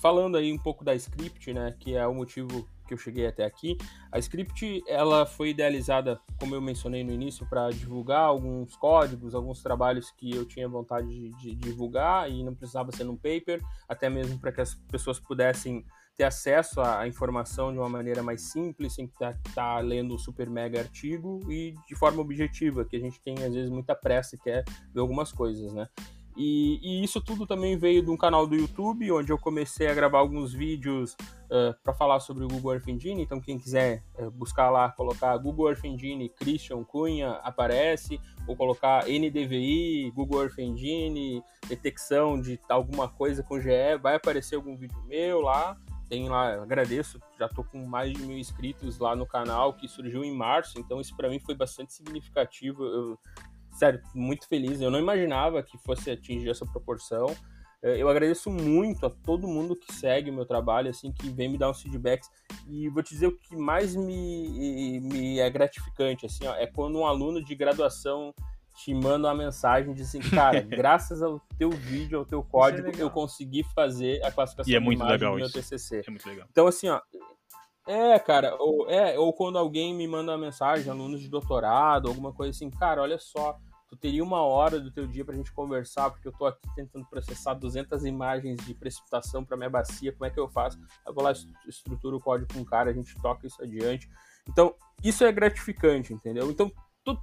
falando 0.00 0.36
aí 0.36 0.52
um 0.52 0.58
pouco 0.58 0.84
da 0.84 0.92
script, 0.96 1.52
né, 1.52 1.76
que 1.78 1.94
é 1.94 2.04
o 2.08 2.12
motivo 2.12 2.68
que 2.86 2.94
eu 2.94 2.98
cheguei 2.98 3.26
até 3.26 3.44
aqui. 3.44 3.76
A 4.10 4.18
script 4.18 4.82
ela 4.86 5.26
foi 5.26 5.50
idealizada, 5.50 6.20
como 6.38 6.54
eu 6.54 6.60
mencionei 6.60 7.02
no 7.02 7.12
início, 7.12 7.46
para 7.46 7.70
divulgar 7.70 8.22
alguns 8.22 8.76
códigos, 8.76 9.34
alguns 9.34 9.62
trabalhos 9.62 10.10
que 10.10 10.34
eu 10.34 10.44
tinha 10.44 10.68
vontade 10.68 11.08
de, 11.08 11.30
de 11.30 11.54
divulgar 11.54 12.30
e 12.30 12.42
não 12.42 12.54
precisava 12.54 12.92
ser 12.92 13.04
num 13.04 13.16
paper, 13.16 13.60
até 13.88 14.08
mesmo 14.08 14.38
para 14.38 14.52
que 14.52 14.60
as 14.60 14.74
pessoas 14.74 15.18
pudessem 15.18 15.84
ter 16.16 16.24
acesso 16.24 16.80
à 16.80 17.06
informação 17.08 17.72
de 17.72 17.78
uma 17.78 17.88
maneira 17.88 18.22
mais 18.22 18.42
simples, 18.42 18.94
sem 18.94 19.06
estar 19.06 19.36
tá, 19.54 19.78
lendo 19.80 20.14
um 20.14 20.18
super 20.18 20.48
mega 20.48 20.78
artigo 20.78 21.40
e 21.50 21.74
de 21.88 21.94
forma 21.96 22.20
objetiva, 22.20 22.84
que 22.84 22.96
a 22.96 23.00
gente 23.00 23.20
tem 23.20 23.34
às 23.42 23.52
vezes 23.52 23.70
muita 23.70 23.94
pressa 23.96 24.36
e 24.36 24.38
quer 24.38 24.64
ver 24.92 25.00
algumas 25.00 25.32
coisas, 25.32 25.72
né? 25.72 25.88
E, 26.36 26.80
e, 26.82 27.04
isso 27.04 27.20
tudo 27.20 27.46
também 27.46 27.76
veio 27.76 28.02
de 28.02 28.10
um 28.10 28.16
canal 28.16 28.46
do 28.46 28.56
YouTube, 28.56 29.10
onde 29.12 29.30
eu 29.30 29.38
comecei 29.38 29.86
a 29.86 29.94
gravar 29.94 30.18
alguns 30.18 30.52
vídeos 30.52 31.12
uh, 31.44 31.74
para 31.82 31.94
falar 31.94 32.18
sobre 32.18 32.44
o 32.44 32.48
Google 32.48 32.74
Earth 32.74 32.88
Engine. 32.88 33.22
Então, 33.22 33.40
quem 33.40 33.58
quiser 33.58 34.02
uh, 34.18 34.30
buscar 34.30 34.68
lá, 34.70 34.90
colocar 34.90 35.36
Google 35.36 35.68
Earth 35.68 35.84
Engine 35.84 36.28
Christian 36.28 36.82
Cunha, 36.82 37.32
aparece. 37.44 38.20
Ou 38.48 38.56
colocar 38.56 39.04
NDVI, 39.06 40.10
Google 40.14 40.42
Earth 40.42 40.58
Engine, 40.58 41.42
detecção 41.68 42.40
de 42.40 42.60
alguma 42.68 43.08
coisa 43.08 43.42
com 43.42 43.60
GE, 43.60 43.96
vai 44.02 44.16
aparecer 44.16 44.56
algum 44.56 44.76
vídeo 44.76 45.02
meu 45.06 45.40
lá. 45.40 45.76
Tem 46.08 46.28
lá, 46.28 46.62
agradeço, 46.62 47.18
já 47.38 47.48
tô 47.48 47.64
com 47.64 47.86
mais 47.86 48.12
de 48.12 48.22
mil 48.22 48.36
inscritos 48.36 48.98
lá 48.98 49.16
no 49.16 49.26
canal, 49.26 49.72
que 49.72 49.88
surgiu 49.88 50.22
em 50.22 50.36
março, 50.36 50.78
então 50.78 51.00
isso 51.00 51.16
para 51.16 51.30
mim 51.30 51.38
foi 51.38 51.54
bastante 51.54 51.94
significativo. 51.94 52.84
Eu 52.84 53.18
sério, 53.74 54.00
muito 54.14 54.48
feliz. 54.48 54.80
Eu 54.80 54.90
não 54.90 54.98
imaginava 54.98 55.62
que 55.62 55.76
fosse 55.78 56.10
atingir 56.10 56.50
essa 56.50 56.64
proporção. 56.66 57.34
É, 57.82 58.00
eu 58.00 58.08
agradeço 58.08 58.50
muito 58.50 59.04
a 59.04 59.10
todo 59.10 59.46
mundo 59.46 59.76
que 59.76 59.92
segue 59.92 60.30
o 60.30 60.32
meu 60.32 60.46
trabalho, 60.46 60.88
assim, 60.88 61.12
que 61.12 61.28
vem 61.28 61.50
me 61.50 61.58
dar 61.58 61.70
uns 61.70 61.82
feedbacks. 61.82 62.30
E 62.66 62.88
vou 62.88 63.02
te 63.02 63.10
dizer 63.10 63.26
o 63.26 63.36
que 63.36 63.54
mais 63.54 63.94
me, 63.94 65.00
me 65.00 65.38
é 65.38 65.50
gratificante, 65.50 66.24
assim, 66.24 66.46
ó, 66.46 66.54
é 66.54 66.66
quando 66.66 66.98
um 66.98 67.06
aluno 67.06 67.44
de 67.44 67.54
graduação 67.54 68.34
te 68.74 68.92
manda 68.92 69.28
uma 69.28 69.34
mensagem 69.34 69.94
de 69.94 70.02
assim, 70.02 70.18
cara, 70.18 70.60
graças 70.66 71.22
ao 71.22 71.40
teu 71.58 71.70
vídeo, 71.70 72.18
ao 72.18 72.24
teu 72.24 72.40
é 72.40 72.50
código, 72.50 72.88
é 72.88 72.92
eu 72.96 73.10
consegui 73.10 73.62
fazer 73.74 74.24
a 74.24 74.32
classificação 74.32 74.72
e 74.72 74.74
é 74.74 74.80
muito 74.80 75.04
legal 75.04 75.32
do 75.32 75.36
meu 75.36 75.46
isso. 75.46 75.60
TCC. 75.60 76.02
É 76.06 76.10
muito 76.10 76.26
legal. 76.28 76.46
Então, 76.50 76.66
assim, 76.66 76.88
ó, 76.88 77.00
é, 77.86 78.18
cara, 78.18 78.56
ou, 78.58 78.88
é, 78.88 79.18
ou 79.18 79.32
quando 79.32 79.58
alguém 79.58 79.94
me 79.94 80.06
manda 80.08 80.32
uma 80.32 80.38
mensagem, 80.38 80.90
alunos 80.90 81.20
de 81.20 81.28
doutorado, 81.28 82.08
alguma 82.08 82.32
coisa 82.32 82.50
assim, 82.50 82.70
cara, 82.70 83.02
olha 83.02 83.18
só, 83.18 83.58
tu 83.88 83.96
teria 83.96 84.24
uma 84.24 84.42
hora 84.42 84.80
do 84.80 84.90
teu 84.90 85.06
dia 85.06 85.24
pra 85.24 85.34
gente 85.34 85.52
conversar, 85.52 86.10
porque 86.10 86.26
eu 86.26 86.32
tô 86.32 86.46
aqui 86.46 86.66
tentando 86.74 87.06
processar 87.06 87.54
200 87.54 88.04
imagens 88.04 88.64
de 88.64 88.74
precipitação 88.74 89.44
para 89.44 89.56
minha 89.56 89.70
bacia, 89.70 90.12
como 90.12 90.24
é 90.24 90.30
que 90.30 90.40
eu 90.40 90.48
faço? 90.48 90.78
Eu 91.06 91.14
vou 91.14 91.22
lá, 91.22 91.32
estruturo 91.68 92.16
o 92.16 92.20
código 92.20 92.52
com 92.52 92.60
o 92.60 92.64
cara, 92.64 92.90
a 92.90 92.94
gente 92.94 93.14
toca 93.20 93.46
isso 93.46 93.62
adiante. 93.62 94.08
Então, 94.48 94.74
isso 95.02 95.24
é 95.24 95.32
gratificante, 95.32 96.12
entendeu? 96.12 96.50
Então, 96.50 96.72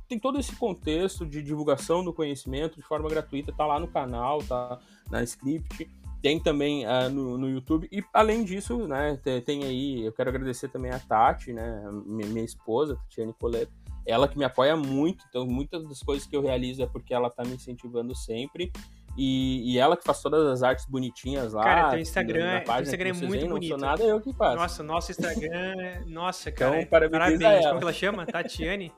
tem 0.07 0.20
todo 0.20 0.39
esse 0.39 0.55
contexto 0.55 1.26
de 1.26 1.41
divulgação 1.41 2.03
do 2.03 2.14
conhecimento 2.14 2.76
de 2.76 2.84
forma 2.84 3.09
gratuita, 3.09 3.51
tá 3.51 3.66
lá 3.66 3.80
no 3.80 3.88
canal, 3.88 4.43
tá 4.43 4.80
na 5.09 5.24
script, 5.24 5.89
tem 6.22 6.39
também 6.39 6.86
uh, 6.86 7.09
no, 7.09 7.38
no, 7.38 7.49
YouTube, 7.49 7.88
e 7.91 8.03
além 8.13 8.43
disso, 8.43 8.88
né, 8.88 9.19
tem, 9.24 9.41
tem, 9.41 9.63
aí, 9.63 10.05
eu 10.05 10.13
quero 10.13 10.30
agradecer 10.30 10.67
também 10.69 10.91
a 10.91 10.99
Tati, 10.99 11.51
né, 11.51 11.84
minha, 12.05 12.30
minha 12.30 12.45
esposa, 12.45 12.95
Tatiane 12.95 13.34
Coleto, 13.34 13.72
ela 14.05 14.28
que 14.28 14.38
me 14.38 14.43
apoia 14.43 14.76
muito, 14.76 15.26
então 15.30 15.45
muitas 15.45 15.88
das 15.88 16.01
coisas 16.01 16.28
que 16.28 16.36
eu 16.36 16.41
realizo 16.41 16.84
é 16.84 16.88
porque 16.88 17.13
ela 17.13 17.30
tá 17.30 17.43
me 17.43 17.53
incentivando 17.55 18.15
sempre, 18.15 18.72
e, 19.17 19.74
e, 19.74 19.78
ela 19.78 19.97
que 19.97 20.05
faz 20.05 20.22
todas 20.22 20.47
as 20.47 20.63
artes 20.63 20.86
bonitinhas 20.86 21.51
lá. 21.51 21.63
Cara, 21.63 21.89
teu 21.89 21.99
Instagram, 21.99 22.53
na 22.53 22.61
página, 22.61 22.84
Instagram 22.84 23.09
é 23.09 23.13
muito 23.13 23.47
bonito. 23.47 23.72
Não 23.72 23.80
sou 23.80 23.88
nada, 23.88 24.03
eu 24.03 24.22
que 24.22 24.32
faço. 24.32 24.55
Nossa, 24.55 24.84
nosso 24.84 25.11
Instagram, 25.11 25.49
é, 25.51 26.01
nossa, 26.05 26.49
cara. 26.49 26.78
Então, 26.78 26.89
parabéns. 26.89 27.38
parabéns. 27.38 27.65
Como 27.67 27.82
ela 27.82 27.93
chama? 27.93 28.26
Tatiane? 28.32 28.93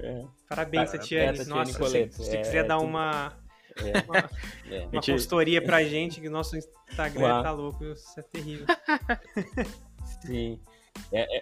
É. 0.00 0.24
Parabéns, 0.48 0.90
Tatiane. 0.90 1.26
É, 1.26 1.32
Tatiane 1.44 1.48
Nossa, 1.48 1.78
Coleto. 1.78 2.14
se, 2.16 2.24
se 2.24 2.36
é, 2.36 2.40
quiser 2.40 2.66
dar 2.66 2.78
uma, 2.78 3.32
é. 3.78 4.02
uma, 4.08 4.30
é. 4.70 4.88
uma 4.92 5.02
consultoria 5.02 5.62
pra 5.62 5.82
gente, 5.84 6.20
que 6.20 6.28
o 6.28 6.30
nosso 6.30 6.56
Instagram 6.56 7.34
Uau. 7.34 7.42
tá 7.42 7.50
louco, 7.50 7.84
isso 7.84 8.18
é 8.18 8.22
terrível. 8.22 8.66
Sim. 10.24 10.60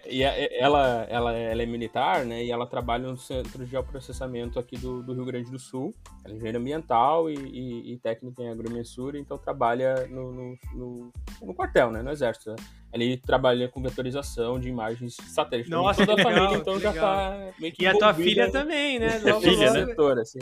E 0.06 0.22
ela, 0.22 1.06
ela, 1.08 1.32
ela 1.32 1.62
é 1.62 1.66
militar, 1.66 2.24
né? 2.24 2.44
E 2.44 2.50
ela 2.50 2.66
trabalha 2.66 3.08
no 3.08 3.16
Centro 3.16 3.64
de 3.64 3.70
Geoprocessamento 3.70 4.58
aqui 4.58 4.76
do, 4.76 5.02
do 5.02 5.14
Rio 5.14 5.24
Grande 5.24 5.50
do 5.50 5.58
Sul. 5.58 5.94
Ela 6.24 6.34
é 6.34 6.36
engenheira 6.36 6.58
ambiental 6.58 7.30
e, 7.30 7.34
e, 7.34 7.92
e 7.92 7.98
técnica 7.98 8.42
em 8.42 8.50
agromensura, 8.50 9.18
então 9.18 9.38
trabalha 9.38 10.06
no, 10.08 10.32
no, 10.32 10.58
no, 10.74 11.12
no 11.42 11.54
quartel, 11.54 11.90
né? 11.90 12.02
No 12.02 12.10
Exército. 12.10 12.54
Ele 12.92 13.16
trabalha 13.16 13.68
com 13.68 13.80
vetorização 13.80 14.58
de 14.58 14.68
imagens 14.68 15.16
satélites. 15.16 15.70
Nossa, 15.70 16.04
toda 16.04 16.16
legal, 16.16 16.32
a 16.32 16.36
família, 16.36 16.60
então 16.60 16.80
já 16.80 16.92
tá 16.92 17.52
meio 17.58 17.72
que 17.72 17.84
E 17.84 17.86
a 17.86 17.96
tua 17.96 18.12
filha 18.12 18.50
também, 18.50 18.98
né? 18.98 19.18
Logo, 19.24 19.40
filha, 19.40 19.66
logo, 19.68 19.78
né? 19.78 19.86
Setor, 19.86 20.18
assim. 20.18 20.40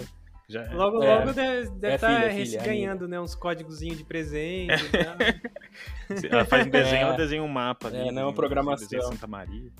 Já 0.51 0.64
é. 0.64 0.74
Logo, 0.74 1.01
é. 1.01 1.14
logo 1.14 1.32
deve, 1.32 1.86
é 1.86 1.94
estar 1.94 2.59
tá 2.59 2.64
ganhando 2.64 3.07
né, 3.07 3.20
uns 3.20 3.36
códigozinhos 3.36 3.98
de 3.98 4.05
presente. 4.05 4.72
ela 6.28 6.44
faz 6.44 6.66
um 6.66 6.70
desenho, 6.70 7.03
ela 7.03 7.16
desenha 7.16 7.42
um 7.42 7.48
mapa. 7.48 7.86
Ali, 7.86 8.09
é, 8.09 8.12
não 8.12 8.22
é 8.22 8.24
uma 8.24 8.34
programação. 8.34 9.01
Santa 9.03 9.28
Maria. 9.28 9.70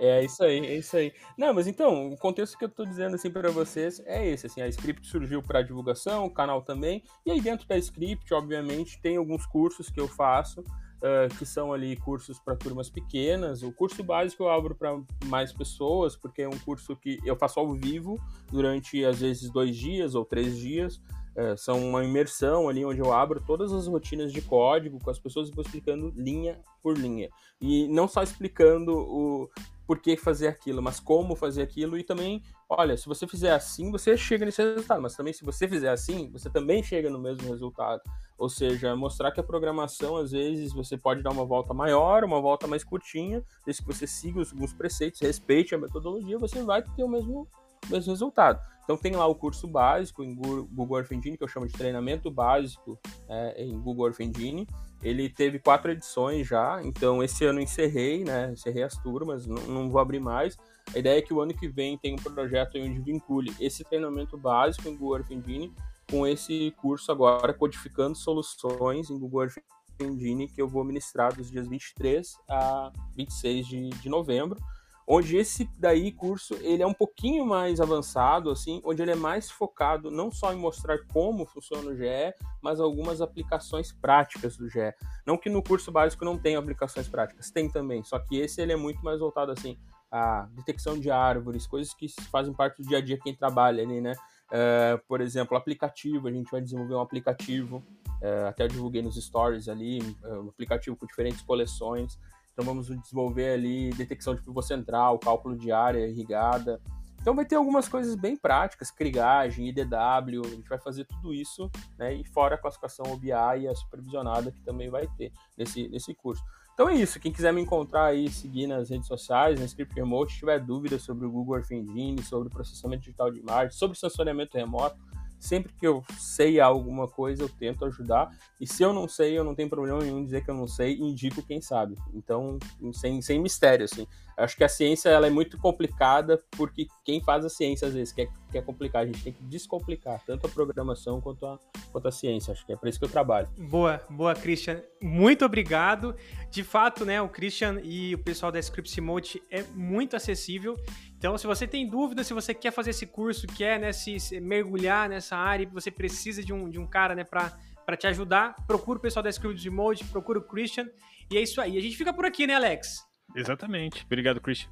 É 0.00 0.24
isso 0.24 0.42
aí, 0.42 0.66
é 0.66 0.76
isso 0.76 0.96
aí. 0.96 1.12
Não, 1.38 1.54
mas 1.54 1.68
então, 1.68 2.10
o 2.10 2.16
contexto 2.16 2.58
que 2.58 2.64
eu 2.64 2.68
tô 2.68 2.84
dizendo 2.84 3.14
assim 3.14 3.30
para 3.30 3.52
vocês 3.52 4.02
é 4.04 4.26
esse, 4.26 4.46
assim, 4.46 4.60
a 4.60 4.66
Script 4.66 5.06
surgiu 5.06 5.40
para 5.40 5.62
divulgação, 5.62 6.24
o 6.24 6.30
canal 6.30 6.62
também, 6.62 7.04
e 7.24 7.30
aí 7.30 7.40
dentro 7.40 7.68
da 7.68 7.78
Script, 7.78 8.34
obviamente, 8.34 9.00
tem 9.00 9.16
alguns 9.16 9.46
cursos 9.46 9.88
que 9.88 10.00
eu 10.00 10.08
faço, 10.08 10.64
uh, 11.04 11.34
que 11.36 11.44
são 11.44 11.72
ali 11.72 11.96
cursos 11.96 12.38
para 12.38 12.56
turmas 12.56 12.88
pequenas. 12.88 13.62
O 13.62 13.70
curso 13.70 14.02
básico 14.02 14.44
eu 14.44 14.50
abro 14.50 14.74
para 14.74 14.98
mais 15.26 15.52
pessoas, 15.52 16.16
porque 16.16 16.42
é 16.42 16.48
um 16.48 16.58
curso 16.58 16.96
que 16.96 17.20
eu 17.24 17.36
faço 17.36 17.60
ao 17.60 17.72
vivo 17.74 18.18
durante 18.50 19.04
às 19.04 19.20
vezes 19.20 19.50
dois 19.50 19.76
dias 19.76 20.14
ou 20.14 20.24
três 20.24 20.56
dias. 20.56 21.00
É, 21.36 21.56
são 21.56 21.84
uma 21.84 22.04
imersão 22.04 22.68
ali 22.68 22.84
onde 22.84 23.00
eu 23.00 23.12
abro 23.12 23.42
todas 23.44 23.72
as 23.72 23.88
rotinas 23.88 24.32
de 24.32 24.40
código 24.40 25.00
com 25.00 25.10
as 25.10 25.18
pessoas 25.18 25.48
e 25.48 25.52
vou 25.52 25.64
explicando 25.64 26.12
linha 26.16 26.60
por 26.80 26.96
linha. 26.96 27.28
E 27.60 27.88
não 27.88 28.06
só 28.06 28.22
explicando 28.22 28.92
o, 28.96 29.50
por 29.86 29.98
que 29.98 30.16
fazer 30.16 30.48
aquilo, 30.48 30.82
mas 30.82 30.98
como 30.98 31.36
fazer 31.36 31.62
aquilo 31.62 31.98
e 31.98 32.02
também, 32.02 32.42
olha, 32.68 32.96
se 32.96 33.06
você 33.06 33.26
fizer 33.26 33.52
assim, 33.52 33.90
você 33.90 34.16
chega 34.16 34.44
nesse 34.44 34.62
resultado, 34.62 35.02
mas 35.02 35.14
também 35.14 35.32
se 35.32 35.44
você 35.44 35.68
fizer 35.68 35.90
assim, 35.90 36.30
você 36.30 36.48
também 36.48 36.82
chega 36.82 37.10
no 37.10 37.18
mesmo 37.18 37.48
resultado. 37.48 38.02
Ou 38.38 38.48
seja, 38.48 38.96
mostrar 38.96 39.30
que 39.30 39.40
a 39.40 39.44
programação, 39.44 40.16
às 40.16 40.32
vezes, 40.32 40.72
você 40.72 40.96
pode 40.96 41.22
dar 41.22 41.30
uma 41.30 41.44
volta 41.44 41.72
maior, 41.72 42.24
uma 42.24 42.40
volta 42.40 42.66
mais 42.66 42.82
curtinha, 42.82 43.42
desde 43.64 43.82
que 43.82 43.88
você 43.88 44.06
siga 44.06 44.40
alguns 44.40 44.72
preceitos, 44.72 45.20
respeite 45.20 45.74
a 45.74 45.78
metodologia, 45.78 46.38
você 46.38 46.62
vai 46.62 46.82
ter 46.82 47.04
o 47.04 47.08
mesmo, 47.08 47.46
mesmo 47.88 48.12
resultado. 48.12 48.60
Então 48.84 48.98
tem 48.98 49.12
lá 49.16 49.26
o 49.26 49.34
curso 49.34 49.66
básico 49.66 50.22
em 50.22 50.34
Google 50.34 50.98
Earth 50.98 51.12
Engine, 51.12 51.38
que 51.38 51.44
eu 51.44 51.48
chamo 51.48 51.66
de 51.66 51.72
treinamento 51.72 52.30
básico 52.30 52.98
é, 53.28 53.64
em 53.64 53.80
Google 53.80 54.08
Earth 54.08 54.20
Engine, 54.20 54.66
ele 55.04 55.28
teve 55.28 55.58
quatro 55.58 55.92
edições 55.92 56.46
já, 56.46 56.80
então 56.82 57.22
esse 57.22 57.44
ano 57.44 57.60
encerrei, 57.60 58.24
né? 58.24 58.50
Encerrei 58.52 58.82
as 58.82 58.96
turmas, 58.96 59.46
não, 59.46 59.62
não 59.64 59.90
vou 59.90 60.00
abrir 60.00 60.18
mais. 60.18 60.56
A 60.94 60.98
ideia 60.98 61.18
é 61.18 61.22
que 61.22 61.34
o 61.34 61.40
ano 61.40 61.54
que 61.54 61.68
vem 61.68 61.98
tem 61.98 62.14
um 62.14 62.16
projeto 62.16 62.78
onde 62.78 62.98
vincule 63.00 63.54
esse 63.60 63.84
treinamento 63.84 64.38
básico 64.38 64.88
em 64.88 64.96
Google 64.96 65.18
Earth 65.18 65.30
Engine 65.30 65.72
com 66.10 66.26
esse 66.26 66.74
curso 66.78 67.12
agora, 67.12 67.52
codificando 67.52 68.16
soluções 68.16 69.10
em 69.10 69.18
Google 69.18 69.42
Earth 69.42 69.58
Engine, 70.00 70.48
que 70.48 70.60
eu 70.60 70.68
vou 70.68 70.82
ministrar 70.84 71.34
dos 71.34 71.50
dias 71.50 71.68
23 71.68 72.38
a 72.48 72.90
26 73.14 73.66
de, 73.66 73.88
de 73.90 74.08
novembro 74.08 74.58
onde 75.06 75.36
esse 75.36 75.68
daí 75.78 76.10
curso 76.10 76.54
ele 76.60 76.82
é 76.82 76.86
um 76.86 76.94
pouquinho 76.94 77.44
mais 77.44 77.80
avançado, 77.80 78.50
assim, 78.50 78.80
onde 78.84 79.02
ele 79.02 79.10
é 79.10 79.16
mais 79.16 79.50
focado 79.50 80.10
não 80.10 80.30
só 80.30 80.52
em 80.52 80.56
mostrar 80.56 80.98
como 81.12 81.46
funciona 81.46 81.90
o 81.90 81.96
GE, 81.96 82.34
mas 82.62 82.80
algumas 82.80 83.20
aplicações 83.20 83.92
práticas 83.92 84.56
do 84.56 84.68
GE. 84.68 84.94
Não 85.26 85.36
que 85.36 85.50
no 85.50 85.62
curso 85.62 85.92
básico 85.92 86.24
não 86.24 86.38
tenha 86.38 86.58
aplicações 86.58 87.08
práticas, 87.08 87.50
tem 87.50 87.68
também, 87.68 88.02
só 88.02 88.18
que 88.18 88.38
esse 88.38 88.60
ele 88.60 88.72
é 88.72 88.76
muito 88.76 89.04
mais 89.04 89.20
voltado 89.20 89.52
assim 89.52 89.78
a 90.10 90.48
detecção 90.52 90.98
de 90.98 91.10
árvores, 91.10 91.66
coisas 91.66 91.92
que 91.92 92.08
fazem 92.30 92.54
parte 92.54 92.80
do 92.80 92.88
dia 92.88 92.98
a 92.98 93.00
dia 93.00 93.18
quem 93.18 93.34
trabalha 93.34 93.82
ali, 93.82 94.00
né? 94.00 94.12
Uh, 94.44 95.02
por 95.08 95.20
exemplo, 95.20 95.56
aplicativo, 95.56 96.28
a 96.28 96.30
gente 96.30 96.48
vai 96.52 96.60
desenvolver 96.60 96.94
um 96.94 97.00
aplicativo, 97.00 97.82
uh, 98.22 98.46
até 98.46 98.62
eu 98.62 98.68
divulguei 98.68 99.02
nos 99.02 99.16
stories 99.16 99.68
ali, 99.68 99.98
um 100.22 100.50
aplicativo 100.50 100.96
com 100.96 101.04
diferentes 101.04 101.42
coleções. 101.42 102.16
Então 102.54 102.64
vamos 102.64 102.86
desenvolver 102.86 103.52
ali 103.52 103.90
detecção 103.90 104.34
de 104.34 104.40
pivô 104.40 104.62
central, 104.62 105.18
cálculo 105.18 105.58
de 105.58 105.72
área 105.72 106.06
irrigada. 106.06 106.80
Então 107.20 107.34
vai 107.34 107.44
ter 107.44 107.56
algumas 107.56 107.88
coisas 107.88 108.14
bem 108.14 108.36
práticas, 108.36 108.90
crigagem, 108.90 109.68
IDW, 109.68 110.42
a 110.44 110.48
gente 110.50 110.68
vai 110.68 110.78
fazer 110.78 111.04
tudo 111.04 111.34
isso, 111.34 111.70
né? 111.98 112.14
E 112.14 112.24
fora 112.24 112.54
a 112.54 112.58
classificação 112.58 113.06
OBI 113.12 113.62
e 113.62 113.68
a 113.68 113.74
supervisionada 113.74 114.52
que 114.52 114.60
também 114.60 114.88
vai 114.88 115.08
ter 115.16 115.32
nesse, 115.56 115.88
nesse 115.88 116.14
curso. 116.14 116.44
Então 116.74 116.88
é 116.88 116.94
isso, 116.94 117.18
quem 117.18 117.32
quiser 117.32 117.52
me 117.52 117.62
encontrar 117.62 118.06
aí, 118.06 118.28
seguir 118.28 118.66
nas 118.66 118.90
redes 118.90 119.06
sociais, 119.06 119.58
na 119.58 119.64
Script 119.64 119.94
Remote, 119.94 120.32
se 120.32 120.40
tiver 120.40 120.58
dúvidas 120.60 121.02
sobre 121.02 121.24
o 121.24 121.30
Google 121.30 121.56
Earth 121.56 121.70
Engine, 121.70 122.22
sobre 122.22 122.48
processamento 122.48 123.04
digital 123.04 123.30
de 123.30 123.38
imagem, 123.38 123.70
sobre 123.72 123.96
sensoriamento 123.96 124.56
remoto, 124.56 124.96
sempre 125.44 125.72
que 125.74 125.86
eu 125.86 126.02
sei 126.18 126.58
alguma 126.58 127.06
coisa, 127.06 127.42
eu 127.42 127.48
tento 127.48 127.84
ajudar. 127.84 128.30
E 128.58 128.66
se 128.66 128.82
eu 128.82 128.92
não 128.92 129.06
sei, 129.06 129.38
eu 129.38 129.44
não 129.44 129.54
tenho 129.54 129.68
problema 129.68 130.00
nenhum 130.00 130.20
em 130.20 130.24
dizer 130.24 130.42
que 130.42 130.50
eu 130.50 130.54
não 130.54 130.66
sei 130.66 130.94
e 130.94 131.02
indico 131.02 131.42
quem 131.42 131.60
sabe. 131.60 131.96
Então, 132.14 132.58
sem, 132.94 133.20
sem 133.20 133.38
mistério, 133.38 133.84
assim. 133.84 134.06
Acho 134.36 134.56
que 134.56 134.64
a 134.64 134.68
ciência 134.68 135.08
ela 135.08 135.26
é 135.26 135.30
muito 135.30 135.56
complicada 135.58 136.42
porque 136.56 136.86
quem 137.04 137.22
faz 137.22 137.44
a 137.44 137.48
ciência 137.48 137.86
às 137.86 137.94
vezes 137.94 138.12
quer, 138.12 138.28
quer 138.50 138.64
complicar. 138.64 139.02
A 139.02 139.06
gente 139.06 139.22
tem 139.22 139.32
que 139.32 139.42
descomplicar 139.44 140.20
tanto 140.26 140.46
a 140.46 140.50
programação 140.50 141.20
quanto 141.20 141.46
a, 141.46 141.58
quanto 141.92 142.08
a 142.08 142.12
ciência. 142.12 142.52
Acho 142.52 142.66
que 142.66 142.72
é 142.72 142.76
para 142.76 142.88
isso 142.88 142.98
que 142.98 143.04
eu 143.04 143.10
trabalho. 143.10 143.48
Boa, 143.56 144.02
boa, 144.10 144.34
Christian. 144.34 144.82
Muito 145.00 145.44
obrigado. 145.44 146.16
De 146.50 146.64
fato, 146.64 147.04
né, 147.04 147.22
o 147.22 147.28
Christian 147.28 147.80
e 147.82 148.14
o 148.14 148.18
pessoal 148.18 148.50
da 148.50 148.58
Scripts 148.58 148.94
Remote 148.94 149.40
é 149.50 149.62
muito 149.74 150.16
acessível. 150.16 150.76
Então, 151.16 151.38
se 151.38 151.46
você 151.46 151.66
tem 151.66 151.88
dúvida, 151.88 152.24
se 152.24 152.34
você 152.34 152.52
quer 152.52 152.72
fazer 152.72 152.90
esse 152.90 153.06
curso, 153.06 153.46
quer 153.46 153.78
né, 153.78 153.92
se, 153.92 154.18
se 154.18 154.40
mergulhar 154.40 155.08
nessa 155.08 155.36
área, 155.36 155.68
você 155.72 155.90
precisa 155.90 156.42
de 156.42 156.52
um, 156.52 156.68
de 156.68 156.78
um 156.78 156.86
cara 156.86 157.14
né, 157.14 157.24
para 157.24 157.96
te 157.96 158.06
ajudar, 158.08 158.54
procura 158.66 158.98
o 158.98 159.00
pessoal 159.00 159.22
da 159.22 159.30
Scripts 159.30 159.64
Remote, 159.64 160.04
procura 160.06 160.38
o 160.38 160.42
Christian. 160.42 160.88
E 161.30 161.38
é 161.38 161.40
isso 161.40 161.60
aí. 161.60 161.78
A 161.78 161.80
gente 161.80 161.96
fica 161.96 162.12
por 162.12 162.26
aqui, 162.26 162.46
né, 162.46 162.54
Alex? 162.54 163.13
Exatamente. 163.34 164.04
Obrigado, 164.04 164.40
Christian. 164.40 164.70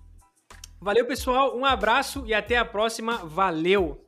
Valeu, 0.81 1.07
pessoal. 1.07 1.57
Um 1.57 1.65
abraço 1.65 2.25
e 2.27 2.35
até 2.35 2.57
a 2.57 2.65
próxima. 2.65 3.19
Valeu! 3.19 4.05